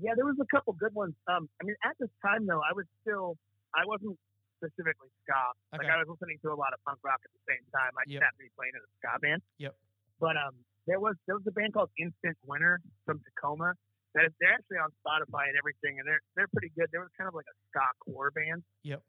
yeah, 0.00 0.10
there 0.16 0.24
was 0.26 0.34
a 0.42 0.48
couple 0.50 0.72
good 0.74 0.94
ones. 0.94 1.14
Um, 1.30 1.48
I 1.60 1.64
mean, 1.64 1.76
at 1.84 1.94
this 2.00 2.10
time 2.20 2.46
though, 2.46 2.58
I 2.58 2.74
was 2.74 2.84
still, 3.02 3.38
I 3.74 3.86
wasn't 3.86 4.18
specifically 4.58 5.06
ska. 5.22 5.38
Okay. 5.74 5.86
Like 5.86 5.92
I 5.94 5.98
was 6.02 6.10
listening 6.10 6.38
to 6.42 6.50
a 6.50 6.58
lot 6.58 6.74
of 6.74 6.82
punk 6.82 6.98
rock 7.06 7.20
at 7.22 7.30
the 7.30 7.42
same 7.46 7.62
time. 7.70 7.94
I 7.94 8.02
Yep. 8.06 8.18
just 8.18 8.24
happened 8.26 8.42
to 8.42 8.46
be 8.50 8.54
playing 8.58 8.74
in 8.74 8.82
a 8.82 8.90
ska 8.98 9.12
band. 9.22 9.40
Yep. 9.62 9.74
But 10.18 10.34
um, 10.34 10.54
there 10.90 10.98
was 10.98 11.14
there 11.30 11.36
was 11.38 11.46
a 11.46 11.54
band 11.54 11.74
called 11.78 11.90
Instant 11.98 12.34
Winter 12.42 12.80
from 13.06 13.22
Tacoma. 13.22 13.74
That 14.14 14.30
they're 14.38 14.54
actually 14.54 14.78
on 14.78 14.94
Spotify 15.02 15.50
and 15.50 15.58
everything, 15.58 15.98
and 15.98 16.06
they're 16.06 16.22
they're 16.38 16.50
pretty 16.54 16.70
good. 16.78 16.86
They 16.94 17.02
were 17.02 17.10
kind 17.18 17.26
of 17.26 17.34
like 17.34 17.50
a 17.50 17.56
ska 17.70 17.82
core 17.98 18.30
band. 18.30 18.62
Yep. 18.86 19.02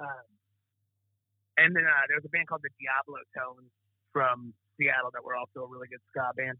Um, 0.00 0.26
and 1.60 1.76
then 1.76 1.84
uh, 1.84 2.04
there 2.08 2.16
was 2.16 2.24
a 2.24 2.32
band 2.32 2.48
called 2.48 2.64
the 2.64 2.72
Diablo 2.80 3.20
Tones 3.36 3.68
from 4.12 4.52
Seattle 4.76 5.12
that 5.12 5.24
were 5.24 5.36
also 5.36 5.64
a 5.64 5.68
really 5.68 5.88
good 5.88 6.00
ska 6.12 6.32
band. 6.36 6.56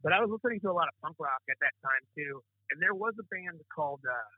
But 0.00 0.12
I 0.16 0.20
was 0.20 0.32
listening 0.32 0.60
to 0.64 0.72
a 0.72 0.76
lot 0.76 0.88
of 0.88 0.96
punk 1.04 1.16
rock 1.20 1.40
at 1.48 1.56
that 1.60 1.76
time 1.84 2.04
too, 2.16 2.40
and 2.72 2.80
there 2.80 2.96
was 2.96 3.12
a 3.20 3.26
band 3.28 3.60
called 3.72 4.00
uh, 4.04 4.28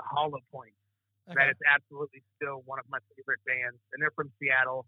Hollow 0.00 0.40
Point 0.52 0.76
that 1.28 1.38
okay, 1.38 1.54
is 1.54 1.60
absolutely 1.68 2.20
still 2.36 2.66
one 2.66 2.82
of 2.82 2.86
my 2.90 2.98
favorite 3.14 3.40
bands, 3.46 3.78
and 3.92 4.02
they're 4.02 4.12
from 4.16 4.28
Seattle. 4.40 4.84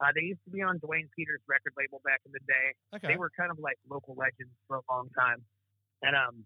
Uh, 0.00 0.10
they 0.14 0.34
used 0.34 0.42
to 0.46 0.50
be 0.50 0.62
on 0.62 0.78
Duane 0.78 1.08
Peters' 1.14 1.42
record 1.46 1.72
label 1.78 2.02
back 2.04 2.20
in 2.26 2.30
the 2.34 2.42
day. 2.46 2.68
okay, 2.94 3.14
They 3.14 3.18
were 3.18 3.30
kind 3.34 3.50
of 3.50 3.58
like 3.58 3.78
local 3.88 4.14
legends 4.14 4.54
for 4.66 4.78
a 4.78 4.84
long 4.90 5.10
time. 5.14 5.42
And 6.02 6.14
um, 6.16 6.44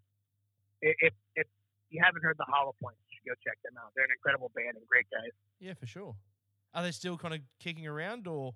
if 0.81 1.13
if 1.37 1.47
you 1.91 2.01
haven't 2.03 2.23
heard 2.23 2.37
the 2.39 2.47
Hollow 2.49 2.75
Points, 2.83 2.99
you 3.11 3.17
should 3.19 3.29
go 3.29 3.37
check 3.45 3.59
them 3.63 3.75
out. 3.79 3.93
They're 3.95 4.05
an 4.05 4.11
incredible 4.17 4.51
band 4.55 4.77
and 4.77 4.87
great 4.89 5.07
guys. 5.11 5.33
yeah, 5.61 5.75
for 5.75 5.87
sure. 5.87 6.17
Are 6.75 6.83
they 6.83 6.91
still 6.91 7.19
kind 7.19 7.35
of 7.35 7.41
kicking 7.61 7.87
around, 7.87 8.27
or 8.27 8.55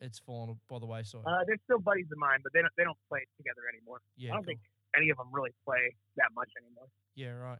it's 0.00 0.18
fallen 0.18 0.58
by 0.68 0.78
the 0.80 0.86
wayside? 0.86 1.22
Uh, 1.24 1.44
they're 1.46 1.62
still 1.64 1.78
buddies 1.78 2.06
of 2.10 2.18
mine, 2.18 2.40
but 2.42 2.52
they 2.52 2.60
don't 2.60 2.72
they 2.76 2.82
don't 2.84 2.98
play 3.08 3.24
together 3.36 3.62
anymore. 3.72 3.98
yeah, 4.16 4.30
I 4.32 4.34
don't 4.34 4.42
cool. 4.44 4.48
think 4.48 4.60
any 4.96 5.10
of 5.10 5.16
them 5.16 5.28
really 5.30 5.54
play 5.64 5.94
that 6.16 6.30
much 6.34 6.50
anymore. 6.60 6.86
Yeah, 7.14 7.32
right. 7.38 7.58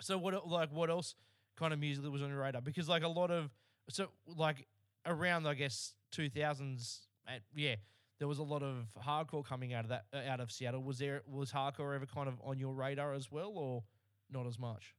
So 0.00 0.16
what 0.18 0.46
like 0.46 0.70
what 0.72 0.88
else 0.90 1.16
kind 1.56 1.72
of 1.72 1.80
music 1.80 2.04
was 2.10 2.22
on 2.22 2.28
your 2.28 2.38
radar? 2.40 2.62
Because 2.62 2.88
like 2.88 3.02
a 3.02 3.08
lot 3.08 3.30
of 3.32 3.50
so 3.88 4.06
like 4.26 4.68
around 5.04 5.46
I 5.48 5.54
guess 5.54 5.94
two 6.12 6.30
thousands, 6.30 7.08
yeah, 7.56 7.74
there 8.18 8.28
was 8.28 8.38
a 8.38 8.42
lot 8.42 8.62
of 8.62 8.86
hardcore 8.98 9.44
coming 9.44 9.72
out 9.72 9.84
of 9.84 9.90
that 9.90 10.04
uh, 10.12 10.30
out 10.30 10.40
of 10.40 10.50
Seattle. 10.50 10.82
Was 10.82 10.98
there 10.98 11.22
was 11.26 11.52
hardcore 11.52 11.94
ever 11.94 12.06
kind 12.06 12.28
of 12.28 12.34
on 12.44 12.58
your 12.58 12.72
radar 12.74 13.14
as 13.14 13.30
well, 13.30 13.52
or 13.54 13.84
not 14.30 14.46
as 14.46 14.58
much? 14.58 14.94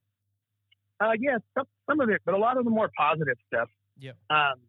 Uh, 1.00 1.12
yeah, 1.20 1.38
some, 1.58 1.66
some 1.90 2.00
of 2.02 2.10
it, 2.10 2.22
but 2.26 2.34
a 2.34 2.38
lot 2.38 2.58
of 2.58 2.66
the 2.66 2.72
more 2.72 2.90
positive 2.98 3.38
stuff. 3.48 3.70
Yeah. 3.98 4.12
Um, 4.30 4.60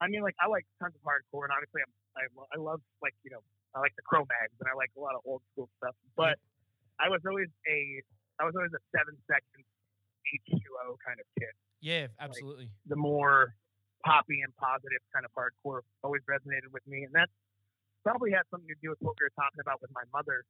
I 0.00 0.08
mean, 0.08 0.22
like 0.22 0.34
I 0.40 0.48
like 0.48 0.66
tons 0.80 0.94
of 0.94 1.02
hardcore, 1.02 1.44
and 1.44 1.52
honestly, 1.52 1.82
I'm, 1.82 1.92
I 2.16 2.24
lo- 2.34 2.48
I 2.54 2.58
love 2.58 2.80
like 3.02 3.14
you 3.22 3.30
know 3.30 3.42
I 3.74 3.80
like 3.80 3.94
the 3.96 4.02
Cro-Mags, 4.02 4.54
and 4.58 4.68
I 4.70 4.74
like 4.76 4.90
a 4.96 5.00
lot 5.00 5.14
of 5.14 5.22
old 5.24 5.42
school 5.52 5.68
stuff. 5.78 5.94
But 6.16 6.38
I 6.98 7.08
was 7.08 7.20
always 7.26 7.48
a 7.68 8.02
I 8.40 8.44
was 8.44 8.54
always 8.56 8.72
a 8.72 8.82
seven 8.96 9.18
second 9.26 9.62
H2O 10.26 10.96
kind 11.06 11.18
of 11.18 11.26
kid. 11.38 11.54
Yeah, 11.80 12.06
absolutely. 12.18 12.70
The 12.86 12.96
more 12.96 13.54
poppy 14.04 14.40
and 14.42 14.54
positive 14.56 15.02
kind 15.12 15.26
of 15.26 15.32
hardcore 15.36 15.80
always 16.02 16.22
resonated 16.30 16.72
with 16.72 16.86
me, 16.86 17.04
and 17.04 17.14
that 17.14 17.28
probably 18.02 18.30
had 18.32 18.44
something 18.50 18.68
to 18.68 18.80
do 18.82 18.90
with 18.90 19.00
what 19.00 19.14
we 19.18 19.24
were 19.24 19.36
talking 19.36 19.60
about 19.60 19.80
with 19.80 19.90
my 19.92 20.04
mother, 20.12 20.44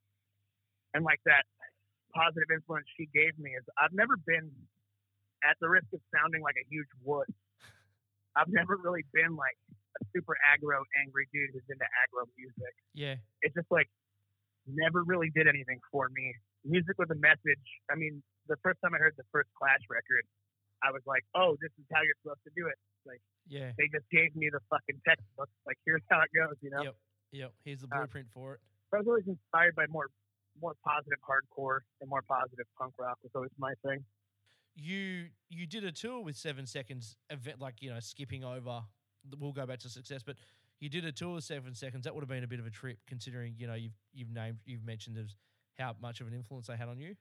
and 0.94 1.04
like 1.04 1.20
that 1.26 1.46
positive 2.14 2.50
influence 2.50 2.86
she 2.98 3.06
gave 3.14 3.38
me 3.38 3.54
is 3.54 3.62
I've 3.78 3.94
never 3.94 4.18
been 4.18 4.50
at 5.46 5.56
the 5.62 5.68
risk 5.70 5.86
of 5.94 6.00
sounding 6.10 6.42
like 6.42 6.58
a 6.58 6.66
huge 6.68 6.90
wuss. 7.04 7.30
I've 8.36 8.50
never 8.50 8.78
really 8.78 9.06
been 9.14 9.34
like 9.34 9.58
a 9.98 10.04
super 10.14 10.38
aggro, 10.46 10.82
angry 10.98 11.26
dude 11.32 11.50
who's 11.52 11.66
into 11.66 11.86
aggro 11.86 12.26
music. 12.38 12.74
yeah, 12.94 13.16
It 13.42 13.54
just 13.54 13.70
like 13.70 13.90
never 14.66 15.02
really 15.02 15.30
did 15.34 15.48
anything 15.48 15.80
for 15.90 16.08
me. 16.14 16.34
Music 16.62 16.94
with 16.98 17.10
a 17.10 17.18
message. 17.18 17.66
I 17.90 17.96
mean, 17.96 18.22
the 18.46 18.56
first 18.62 18.78
time 18.84 18.94
I 18.94 18.98
heard 18.98 19.14
the 19.16 19.26
first 19.32 19.48
Clash 19.56 19.82
record, 19.88 20.26
I 20.82 20.92
was 20.92 21.02
like, 21.06 21.24
"Oh, 21.34 21.56
this 21.60 21.72
is 21.80 21.86
how 21.92 22.02
you're 22.04 22.16
supposed 22.22 22.44
to 22.44 22.52
do 22.54 22.68
it." 22.68 22.76
Like 23.08 23.20
yeah. 23.48 23.72
they 23.80 23.88
just 23.88 24.04
gave 24.12 24.36
me 24.36 24.52
the 24.52 24.60
fucking 24.68 25.00
textbook. 25.08 25.48
Like 25.66 25.80
here's 25.84 26.04
how 26.10 26.20
it 26.20 26.30
goes, 26.36 26.56
you 26.60 26.70
know. 26.70 26.92
Yep, 26.92 26.96
yep. 27.32 27.52
Here's 27.64 27.80
the 27.80 27.88
Uh, 27.92 27.98
blueprint 27.98 28.28
for 28.30 28.54
it. 28.54 28.60
I 28.92 28.98
was 28.98 29.06
always 29.06 29.26
inspired 29.26 29.74
by 29.76 29.86
more 29.88 30.08
more 30.60 30.74
positive 30.84 31.18
hardcore 31.26 31.80
and 32.00 32.10
more 32.10 32.22
positive 32.22 32.66
punk 32.76 32.94
rock 32.98 33.16
was 33.22 33.30
always 33.34 33.52
my 33.56 33.72
thing. 33.84 34.04
You 34.74 35.28
you 35.48 35.66
did 35.66 35.84
a 35.84 35.92
tour 35.92 36.20
with 36.22 36.36
Seven 36.36 36.66
Seconds, 36.66 37.16
event 37.30 37.60
like 37.60 37.80
you 37.82 37.90
know 37.92 38.00
skipping 38.00 38.44
over. 38.44 38.82
We'll 39.38 39.52
go 39.52 39.66
back 39.66 39.78
to 39.80 39.88
success, 39.88 40.22
but 40.22 40.36
you 40.80 40.88
did 40.88 41.04
a 41.04 41.12
tour 41.12 41.34
with 41.34 41.44
Seven 41.44 41.74
Seconds. 41.74 42.04
That 42.04 42.14
would 42.14 42.22
have 42.22 42.28
been 42.28 42.44
a 42.44 42.48
bit 42.48 42.58
of 42.60 42.66
a 42.66 42.70
trip, 42.70 42.98
considering 43.06 43.54
you 43.58 43.66
know 43.66 43.74
you've 43.74 43.96
you've 44.12 44.30
named 44.30 44.58
you've 44.64 44.84
mentioned 44.84 45.18
as 45.18 45.34
how 45.78 45.94
much 46.00 46.20
of 46.20 46.26
an 46.26 46.34
influence 46.34 46.66
they 46.66 46.76
had 46.76 46.88
on 46.88 46.98
you. 46.98 47.14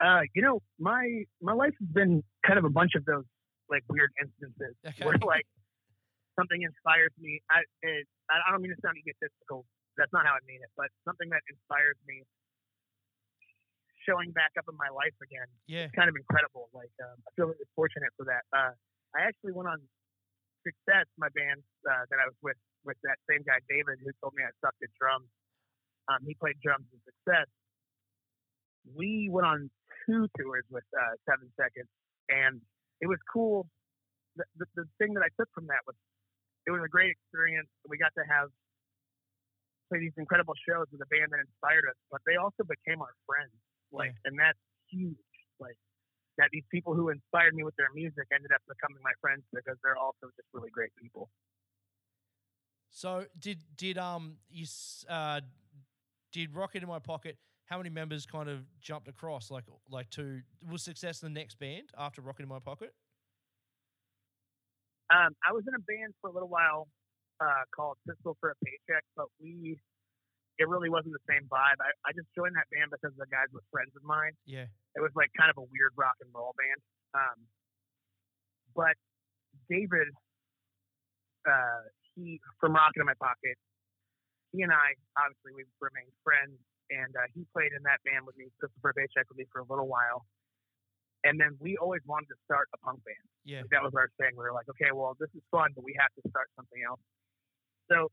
Uh, 0.00 0.20
you 0.34 0.42
know, 0.42 0.60
my 0.78 1.24
my 1.42 1.52
life 1.52 1.74
has 1.78 1.88
been 1.88 2.22
kind 2.46 2.58
of 2.58 2.64
a 2.64 2.70
bunch 2.70 2.94
of 2.94 3.04
those 3.04 3.24
like 3.68 3.84
weird 3.88 4.10
instances 4.22 4.74
Okay. 4.86 5.04
where 5.04 5.16
like 5.26 5.46
something 6.40 6.64
inspires 6.64 7.12
me. 7.20 7.44
I 7.52 7.68
it, 7.84 8.08
I 8.32 8.48
don't 8.48 8.64
mean 8.64 8.72
to 8.72 8.80
sound 8.80 8.96
egotistical. 8.96 9.68
That's 10.00 10.12
not 10.16 10.24
how 10.24 10.32
I 10.32 10.42
mean 10.48 10.64
it, 10.64 10.72
but 10.80 10.88
something 11.04 11.28
that 11.28 11.44
inspires 11.52 12.00
me 12.08 12.24
showing 14.08 14.32
back 14.32 14.56
up 14.56 14.64
in 14.64 14.76
my 14.80 14.88
life 14.88 15.12
again 15.20 15.44
Yeah, 15.68 15.92
kind 15.92 16.08
of 16.08 16.16
incredible. 16.16 16.72
Like 16.72 16.92
um, 17.04 17.20
I 17.20 17.28
feel 17.36 17.52
really 17.52 17.68
fortunate 17.76 18.08
for 18.16 18.24
that. 18.32 18.48
Uh, 18.48 18.72
I 19.12 19.28
actually 19.28 19.52
went 19.52 19.68
on 19.68 19.84
Success, 20.64 21.08
my 21.16 21.32
band 21.32 21.60
uh, 21.88 22.04
that 22.12 22.20
I 22.20 22.28
was 22.28 22.36
with, 22.44 22.60
with 22.84 23.00
that 23.04 23.16
same 23.24 23.40
guy 23.48 23.64
David, 23.64 23.96
who 24.04 24.12
told 24.20 24.36
me 24.36 24.44
I 24.44 24.52
sucked 24.60 24.80
at 24.84 24.92
drums. 24.96 25.28
Um, 26.08 26.20
he 26.28 26.36
played 26.36 26.60
drums 26.60 26.84
in 26.92 27.00
Success. 27.00 27.48
We 28.92 29.32
went 29.32 29.48
on 29.48 29.72
two 30.04 30.28
tours 30.36 30.68
with 30.68 30.84
uh, 30.92 31.16
Seven 31.24 31.48
Seconds, 31.56 31.88
and 32.28 32.60
it 33.00 33.08
was 33.08 33.16
cool. 33.24 33.68
The, 34.36 34.44
the, 34.60 34.84
the 34.84 34.86
thing 35.00 35.16
that 35.16 35.24
I 35.24 35.32
took 35.40 35.48
from 35.56 35.64
that 35.72 35.80
was 35.88 35.96
it 36.66 36.70
was 36.70 36.82
a 36.84 36.88
great 36.88 37.10
experience. 37.10 37.68
We 37.88 37.98
got 37.98 38.12
to 38.18 38.24
have 38.28 38.48
play 39.90 39.98
these 39.98 40.14
incredible 40.16 40.54
shows 40.68 40.86
with 40.92 41.02
a 41.02 41.10
band 41.10 41.34
that 41.34 41.42
inspired 41.42 41.84
us, 41.90 41.98
but 42.10 42.22
they 42.26 42.36
also 42.36 42.62
became 42.62 43.02
our 43.02 43.14
friends. 43.26 43.50
Like, 43.90 44.14
and 44.24 44.38
that's 44.38 44.58
huge. 44.86 45.18
Like 45.58 45.74
that 46.38 46.48
these 46.52 46.64
people 46.70 46.94
who 46.94 47.10
inspired 47.10 47.54
me 47.54 47.64
with 47.64 47.74
their 47.76 47.90
music 47.94 48.24
ended 48.32 48.50
up 48.54 48.62
becoming 48.68 49.02
my 49.02 49.12
friends 49.20 49.42
because 49.52 49.76
they're 49.82 49.98
also 49.98 50.30
just 50.36 50.48
really 50.54 50.70
great 50.70 50.90
people. 50.94 51.28
So 52.90 53.26
did 53.38 53.58
did 53.76 53.98
um 53.98 54.38
you 54.48 54.66
uh 55.08 55.40
did 56.32 56.54
Rocket 56.54 56.82
in 56.82 56.88
My 56.88 56.98
Pocket? 56.98 57.36
How 57.66 57.76
many 57.76 57.90
members 57.90 58.26
kind 58.26 58.48
of 58.48 58.60
jumped 58.80 59.08
across? 59.08 59.50
Like 59.50 59.64
like 59.90 60.10
to 60.10 60.40
was 60.68 60.82
Success 60.82 61.20
the 61.20 61.28
next 61.28 61.58
band 61.58 61.90
after 61.98 62.22
Rocket 62.22 62.42
in 62.42 62.48
My 62.48 62.58
Pocket? 62.58 62.94
Um, 65.10 65.34
I 65.42 65.50
was 65.50 65.66
in 65.66 65.74
a 65.74 65.82
band 65.82 66.14
for 66.22 66.30
a 66.30 66.34
little 66.34 66.48
while 66.48 66.86
uh, 67.42 67.66
called 67.74 67.98
Pistol 68.06 68.38
for 68.38 68.54
a 68.54 68.56
Paycheck, 68.62 69.02
but 69.18 69.26
we 69.42 69.78
it 70.60 70.68
really 70.68 70.92
wasn't 70.92 71.16
the 71.16 71.24
same 71.24 71.48
vibe. 71.48 71.80
I, 71.80 71.88
I 72.04 72.12
just 72.12 72.28
joined 72.36 72.52
that 72.52 72.68
band 72.68 72.92
because 72.92 73.16
the 73.16 73.24
guys 73.32 73.48
were 73.48 73.64
friends 73.72 73.96
of 73.96 74.04
mine. 74.04 74.36
Yeah, 74.44 74.68
It 74.92 75.00
was 75.00 75.10
like 75.16 75.32
kind 75.32 75.48
of 75.48 75.56
a 75.56 75.64
weird 75.72 75.96
rock 75.96 76.20
and 76.20 76.28
roll 76.36 76.52
band. 76.52 76.80
Um, 77.16 77.38
but 78.76 78.92
David, 79.72 80.12
uh, 81.48 81.88
he 82.12 82.38
from 82.60 82.76
Rocket 82.76 83.00
in 83.00 83.08
My 83.08 83.16
Pocket, 83.16 83.56
he 84.52 84.60
and 84.60 84.70
I 84.70 84.94
obviously 85.16 85.56
we've 85.56 85.74
remained 85.80 86.12
friends, 86.20 86.60
and 86.92 87.10
uh, 87.16 87.26
he 87.32 87.48
played 87.56 87.72
in 87.72 87.80
that 87.88 88.04
band 88.04 88.28
with 88.28 88.36
me, 88.36 88.52
Pistol 88.60 88.76
for 88.84 88.92
a 88.92 88.94
Paycheck 88.94 89.32
with 89.32 89.40
me 89.40 89.48
for 89.48 89.64
a 89.64 89.66
little 89.66 89.88
while. 89.88 90.28
And 91.24 91.38
then 91.38 91.56
we 91.60 91.76
always 91.76 92.00
wanted 92.06 92.28
to 92.32 92.38
start 92.44 92.68
a 92.72 92.78
punk 92.78 93.04
band. 93.04 93.26
yeah, 93.44 93.60
Like, 93.60 93.70
that 93.70 93.82
was 93.82 93.92
our 93.94 94.08
thing. 94.16 94.32
We 94.32 94.44
were 94.44 94.56
like, 94.56 94.68
okay, 94.70 94.88
well, 94.94 95.16
this 95.20 95.28
is 95.36 95.42
fun, 95.50 95.70
but 95.76 95.84
we 95.84 95.94
have 96.00 96.08
to 96.16 96.22
start 96.30 96.48
something 96.56 96.80
else. 96.80 97.00
So 97.92 98.08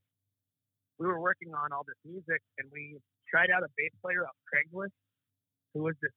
we 0.99 1.07
were 1.07 1.19
working 1.19 1.53
on 1.53 1.71
all 1.71 1.85
this 1.87 1.99
music, 2.03 2.41
and 2.57 2.67
we 2.71 2.99
tried 3.29 3.47
out 3.53 3.63
a 3.63 3.71
bass 3.77 3.93
player 4.03 4.25
off 4.25 4.35
Craigslist 4.49 4.95
who 5.73 5.83
was 5.83 5.95
this 6.01 6.11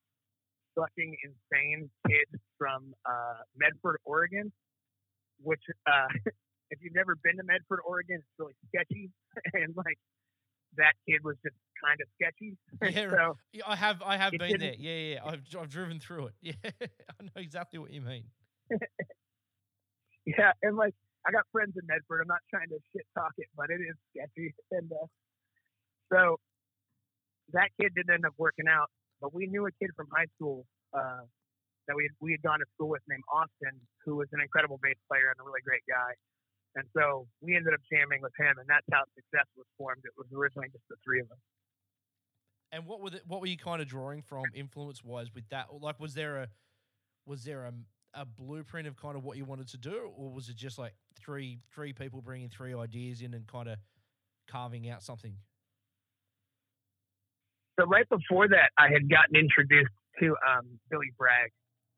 fucking 0.75 1.15
insane 1.23 1.89
kid 2.07 2.27
from 2.57 2.93
uh, 3.05 3.43
Medford, 3.55 3.97
Oregon. 4.05 4.51
Which, 5.43 5.61
uh, 5.87 6.07
if 6.71 6.79
you've 6.81 6.95
never 6.95 7.15
been 7.23 7.37
to 7.37 7.43
Medford, 7.43 7.79
Oregon, 7.85 8.17
it's 8.19 8.35
really 8.37 8.53
sketchy, 8.67 9.09
and 9.53 9.73
like 9.75 9.97
that 10.77 10.93
kid 11.07 11.23
was 11.23 11.35
just 11.43 11.55
kind 11.83 11.99
of 11.99 12.07
sketchy. 12.15 12.57
Yeah, 12.81 13.09
so 13.09 13.37
I 13.67 13.75
have 13.75 14.01
I 14.05 14.17
have 14.17 14.31
been 14.31 14.59
there. 14.59 14.75
Yeah, 14.77 14.91
yeah, 14.91 15.13
yeah. 15.15 15.19
I've 15.25 15.43
I've 15.59 15.69
driven 15.69 15.99
through 15.99 16.27
it. 16.27 16.33
Yeah, 16.41 16.53
I 16.63 17.23
know 17.23 17.37
exactly 17.37 17.79
what 17.79 17.91
you 17.91 18.01
mean. 18.01 18.25
Yeah, 20.23 20.53
and 20.61 20.77
like 20.77 20.93
I 21.25 21.31
got 21.31 21.45
friends 21.51 21.73
in 21.73 21.81
Medford. 21.87 22.21
I'm 22.21 22.29
not 22.29 22.45
trying 22.49 22.69
to 22.69 22.77
shit 22.93 23.05
talk 23.17 23.33
it, 23.37 23.49
but 23.57 23.73
it 23.73 23.81
is 23.81 23.97
sketchy. 24.13 24.53
And 24.69 24.85
uh, 24.91 25.09
so 26.13 26.37
that 27.53 27.69
kid 27.79 27.93
didn't 27.95 28.13
end 28.13 28.25
up 28.25 28.37
working 28.37 28.69
out, 28.69 28.89
but 29.19 29.33
we 29.33 29.47
knew 29.47 29.65
a 29.65 29.73
kid 29.81 29.89
from 29.95 30.07
high 30.13 30.29
school 30.37 30.65
uh, 30.93 31.25
that 31.87 31.95
we 31.95 32.03
had, 32.05 32.13
we 32.21 32.31
had 32.37 32.41
gone 32.41 32.59
to 32.59 32.69
school 32.77 32.89
with 32.89 33.01
named 33.09 33.25
Austin, 33.33 33.81
who 34.05 34.17
was 34.17 34.29
an 34.31 34.41
incredible 34.41 34.77
bass 34.81 34.97
player 35.09 35.33
and 35.33 35.41
a 35.41 35.43
really 35.43 35.61
great 35.65 35.83
guy. 35.89 36.13
And 36.75 36.85
so 36.95 37.27
we 37.41 37.55
ended 37.55 37.73
up 37.73 37.81
jamming 37.91 38.21
with 38.21 38.31
him, 38.39 38.57
and 38.57 38.67
that's 38.67 38.85
how 38.91 39.03
Success 39.15 39.45
was 39.57 39.65
formed. 39.77 40.03
It 40.05 40.11
was 40.17 40.27
originally 40.35 40.69
just 40.71 40.83
the 40.89 40.95
three 41.03 41.19
of 41.19 41.29
us. 41.31 41.37
And 42.71 42.85
what 42.85 43.01
were 43.01 43.09
the, 43.09 43.21
what 43.27 43.41
were 43.41 43.47
you 43.47 43.57
kind 43.57 43.81
of 43.81 43.87
drawing 43.87 44.21
from 44.21 44.45
influence 44.55 45.03
wise 45.03 45.27
with 45.33 45.47
that? 45.49 45.67
Like, 45.79 45.99
was 45.99 46.13
there 46.13 46.43
a 46.43 46.47
was 47.25 47.43
there 47.43 47.65
a, 47.65 47.73
a 48.13 48.25
blueprint 48.25 48.87
of 48.87 48.95
kind 48.95 49.17
of 49.17 49.23
what 49.23 49.35
you 49.35 49.43
wanted 49.43 49.67
to 49.69 49.77
do, 49.77 50.09
or 50.15 50.31
was 50.31 50.47
it 50.47 50.55
just 50.55 50.77
like 50.77 50.93
three 51.15 51.59
three 51.73 51.91
people 51.91 52.21
bringing 52.21 52.47
three 52.47 52.73
ideas 52.73 53.21
in 53.21 53.33
and 53.33 53.45
kind 53.47 53.67
of 53.67 53.77
carving 54.49 54.89
out 54.89 55.03
something? 55.03 55.35
So 57.77 57.85
right 57.85 58.07
before 58.07 58.47
that, 58.47 58.71
I 58.77 58.87
had 58.87 59.09
gotten 59.09 59.35
introduced 59.35 59.91
to 60.19 60.35
um, 60.47 60.79
Billy 60.89 61.11
Bragg, 61.17 61.51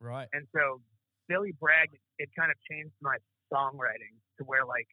Right. 0.04 0.28
And 0.34 0.46
so 0.54 0.84
Billy 1.30 1.56
Bragg, 1.60 1.96
it 2.20 2.30
kind 2.38 2.52
of 2.52 2.58
changed 2.70 2.94
my 3.02 3.16
songwriting 3.48 4.20
to 4.40 4.44
where 4.46 4.66
like 4.66 4.88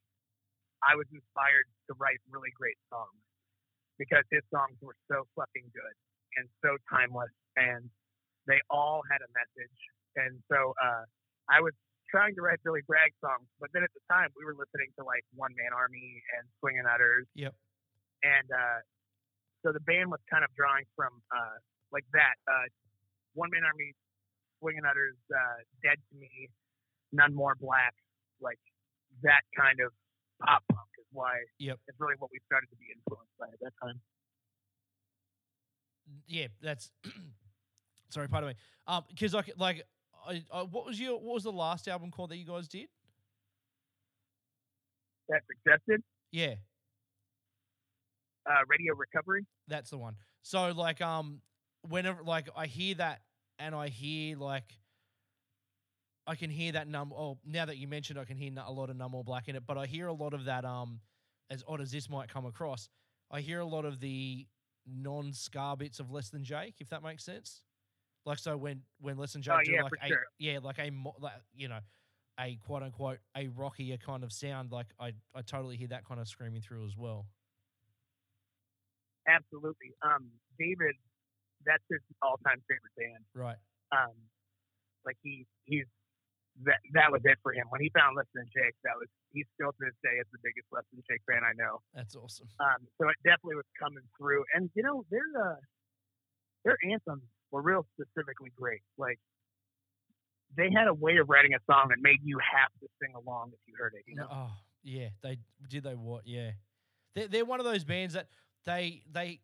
I 0.83 0.97
was 0.97 1.07
inspired 1.13 1.69
to 1.89 1.93
write 2.01 2.21
really 2.31 2.53
great 2.57 2.79
songs 2.89 3.21
because 4.01 4.25
his 4.33 4.41
songs 4.49 4.77
were 4.81 4.97
so 5.13 5.29
fucking 5.37 5.69
good 5.77 5.97
and 6.41 6.49
so 6.65 6.77
timeless 6.89 7.33
and 7.57 7.85
they 8.49 8.57
all 8.73 9.03
had 9.13 9.21
a 9.21 9.31
message. 9.37 9.79
And 10.17 10.41
so 10.49 10.73
uh, 10.81 11.05
I 11.53 11.61
was 11.61 11.77
trying 12.09 12.35
to 12.35 12.43
write 12.43 12.59
Billy 12.65 12.81
Bragg 12.89 13.13
songs, 13.21 13.47
but 13.61 13.69
then 13.77 13.85
at 13.85 13.93
the 13.93 14.01
time 14.11 14.33
we 14.35 14.43
were 14.49 14.57
listening 14.57 14.91
to 14.99 15.05
like 15.05 15.23
One 15.37 15.53
Man 15.55 15.71
Army 15.77 16.23
and 16.41 16.49
Swingin' 16.59 16.89
Utters 16.89 17.29
Yep. 17.37 17.53
and 18.25 18.49
uh, 18.51 18.81
so 19.63 19.71
the 19.77 19.85
band 19.85 20.09
was 20.11 20.21
kind 20.33 20.43
of 20.43 20.51
drawing 20.57 20.89
from 20.97 21.13
uh, 21.31 21.61
like 21.93 22.09
that. 22.17 22.41
Uh, 22.49 22.67
One 23.37 23.51
Man 23.53 23.63
Army, 23.63 23.93
Swingin' 24.59 24.89
Utters, 24.89 25.21
uh, 25.31 25.61
Dead 25.85 26.01
to 26.01 26.15
Me, 26.19 26.49
None 27.13 27.35
More 27.35 27.55
Black, 27.61 27.93
like 28.41 28.59
that 29.23 29.43
kind 29.57 29.79
of 29.81 29.93
pop 30.45 30.63
punk 30.73 30.89
is 30.99 31.07
why 31.13 31.39
Yep. 31.59 31.79
it's 31.89 32.01
really 32.01 32.15
what 32.19 32.31
we 32.33 32.39
started 32.47 32.69
to 32.71 32.77
be 32.77 32.87
influenced 32.95 33.33
by 33.39 33.47
at 33.47 33.61
that 33.61 33.73
time. 33.83 34.01
Yeah. 36.27 36.47
That's 36.63 36.91
sorry. 38.11 38.29
Pardon 38.29 38.51
me. 38.51 38.55
Um, 38.87 39.05
because 39.09 39.35
like 39.35 39.51
like 39.57 39.85
I, 40.27 40.43
I, 40.53 40.63
what 40.63 40.85
was 40.87 40.99
your 41.01 41.15
what 41.21 41.35
was 41.35 41.45
the 41.45 41.53
last 41.53 41.89
album 41.89 42.11
called 42.11 42.31
that 42.31 42.37
you 42.37 42.47
guys 42.47 42.69
did? 42.69 42.89
That's 45.29 45.45
accepted. 45.51 46.03
Yeah. 46.33 46.55
Uh, 48.49 48.53
Radio 48.69 48.95
Recovery. 48.95 49.47
That's 49.69 49.91
the 49.91 49.99
one. 49.99 50.17
So 50.43 50.71
like 50.73 51.01
um 51.01 51.41
whenever 51.89 52.23
like 52.23 52.49
I 52.57 52.67
hear 52.67 52.95
that 52.97 53.21
and 53.59 53.75
I 53.75 53.89
hear 53.89 54.37
like 54.37 54.79
I 56.27 56.35
can 56.35 56.51
hear 56.51 56.73
that 56.73 56.87
num 56.89 57.13
oh 57.13 57.39
now 57.45 57.65
that 57.65 57.77
you 57.79 57.89
mentioned 57.89 58.19
I 58.19 58.25
can 58.25 58.37
hear 58.37 58.53
a 58.65 58.71
lot 58.73 58.91
of 58.91 58.97
numb 58.97 59.15
or 59.15 59.25
black 59.25 59.49
in 59.49 59.57
it, 59.57 59.65
but 59.67 59.79
I 59.79 59.87
hear 59.87 60.07
a 60.07 60.13
lot 60.13 60.35
of 60.35 60.45
that 60.45 60.65
um 60.65 61.01
as 61.51 61.65
odd 61.67 61.81
as 61.81 61.91
this 61.91 62.09
might 62.09 62.29
come 62.29 62.47
across, 62.47 62.89
I 63.31 63.41
hear 63.41 63.61
a 63.61 63.65
lot 63.65 63.85
of 63.85 64.01
the 64.01 64.47
non 64.87 65.33
ska 65.33 65.75
bits 65.79 65.99
of 66.01 66.11
Less 66.11 66.31
Than 66.31 66.45
Jake, 66.45 66.77
if 66.79 66.89
that 66.91 67.03
makes 67.03 67.25
sense. 67.25 67.63
Like 68.27 68.39
so 68.39 68.57
when 68.57 68.83
when 69.01 69.17
Less 69.17 69.33
Than 69.33 69.43
Jake 69.43 69.55
Oh, 69.55 69.61
do 69.65 69.73
yeah, 69.73 69.83
like 69.83 69.93
a 70.03 70.09
sure. 70.09 70.25
yeah 70.39 70.59
like 70.63 70.79
a 70.79 70.91
like, 71.19 71.33
you 71.55 71.69
know 71.69 71.81
a 72.39 72.57
quote 72.65 72.83
unquote 72.83 73.19
a 73.37 73.49
rockier 73.49 73.97
kind 73.99 74.23
of 74.25 74.33
sound 74.33 74.73
like 74.73 74.87
I 74.99 75.13
I 75.35 75.43
totally 75.43 75.77
hear 75.77 75.89
that 75.89 76.05
kind 76.07 76.21
of 76.21 76.29
screaming 76.29 76.61
through 76.61 76.87
as 76.87 76.97
well. 76.97 77.27
Absolutely. 79.29 79.93
Um, 80.03 80.31
David, 80.59 80.97
that's 81.65 81.83
his 81.91 82.01
all-time 82.23 82.63
favorite 82.69 82.95
band. 82.97 83.25
Right. 83.35 83.57
Um, 83.93 84.15
like 85.05 85.17
he 85.23 85.47
he's 85.65 85.87
that 86.65 86.81
that 86.93 87.11
was 87.11 87.23
it 87.25 87.39
for 87.43 87.53
him 87.53 87.67
when 87.71 87.81
he 87.81 87.91
found 87.91 88.17
Less 88.17 88.27
Than 88.35 88.47
Jake. 88.53 88.75
That 88.85 88.99
was 88.99 89.09
he's 89.33 89.47
still 89.55 89.73
to 89.73 89.81
this 89.81 89.97
day 90.03 90.19
is 90.21 90.27
the 90.33 90.39
biggest 90.43 90.67
Less 90.73 90.85
Than 90.93 91.03
Jake 91.09 91.23
fan 91.29 91.43
I 91.45 91.55
know. 91.55 91.81
That's 91.95 92.17
awesome. 92.17 92.49
Um, 92.61 92.87
so 93.01 93.09
it 93.09 93.17
definitely 93.25 93.57
was 93.57 93.71
coming 93.79 94.05
through. 94.19 94.45
And 94.55 94.71
you 94.75 94.83
know, 94.83 95.05
their 95.11 95.29
uh, 95.39 95.61
their 96.65 96.77
anthems 96.85 97.25
were 97.51 97.63
real 97.63 97.87
specifically 97.95 98.53
great. 98.57 98.83
Like 98.99 99.19
they 100.57 100.71
had 100.71 100.89
a 100.89 100.95
way 100.95 101.17
of 101.17 101.29
writing 101.29 101.55
a 101.55 101.63
song 101.71 101.89
that 101.91 101.99
made 102.01 102.19
you 102.23 102.39
have 102.39 102.71
to 102.81 102.89
sing 103.01 103.15
along 103.15 103.51
if 103.53 103.61
you 103.67 103.75
heard 103.79 103.95
it. 103.95 104.05
You 104.07 104.17
know, 104.17 104.29
Oh 104.31 104.53
yeah, 104.83 105.09
they 105.23 105.39
did 105.69 105.85
they 105.85 105.95
what? 105.95 106.27
Yeah, 106.27 106.51
they're 107.15 107.29
they're 107.29 107.45
one 107.45 107.61
of 107.61 107.67
those 107.67 107.85
bands 107.85 108.15
that 108.15 108.29
they 108.67 109.03
they 109.11 109.41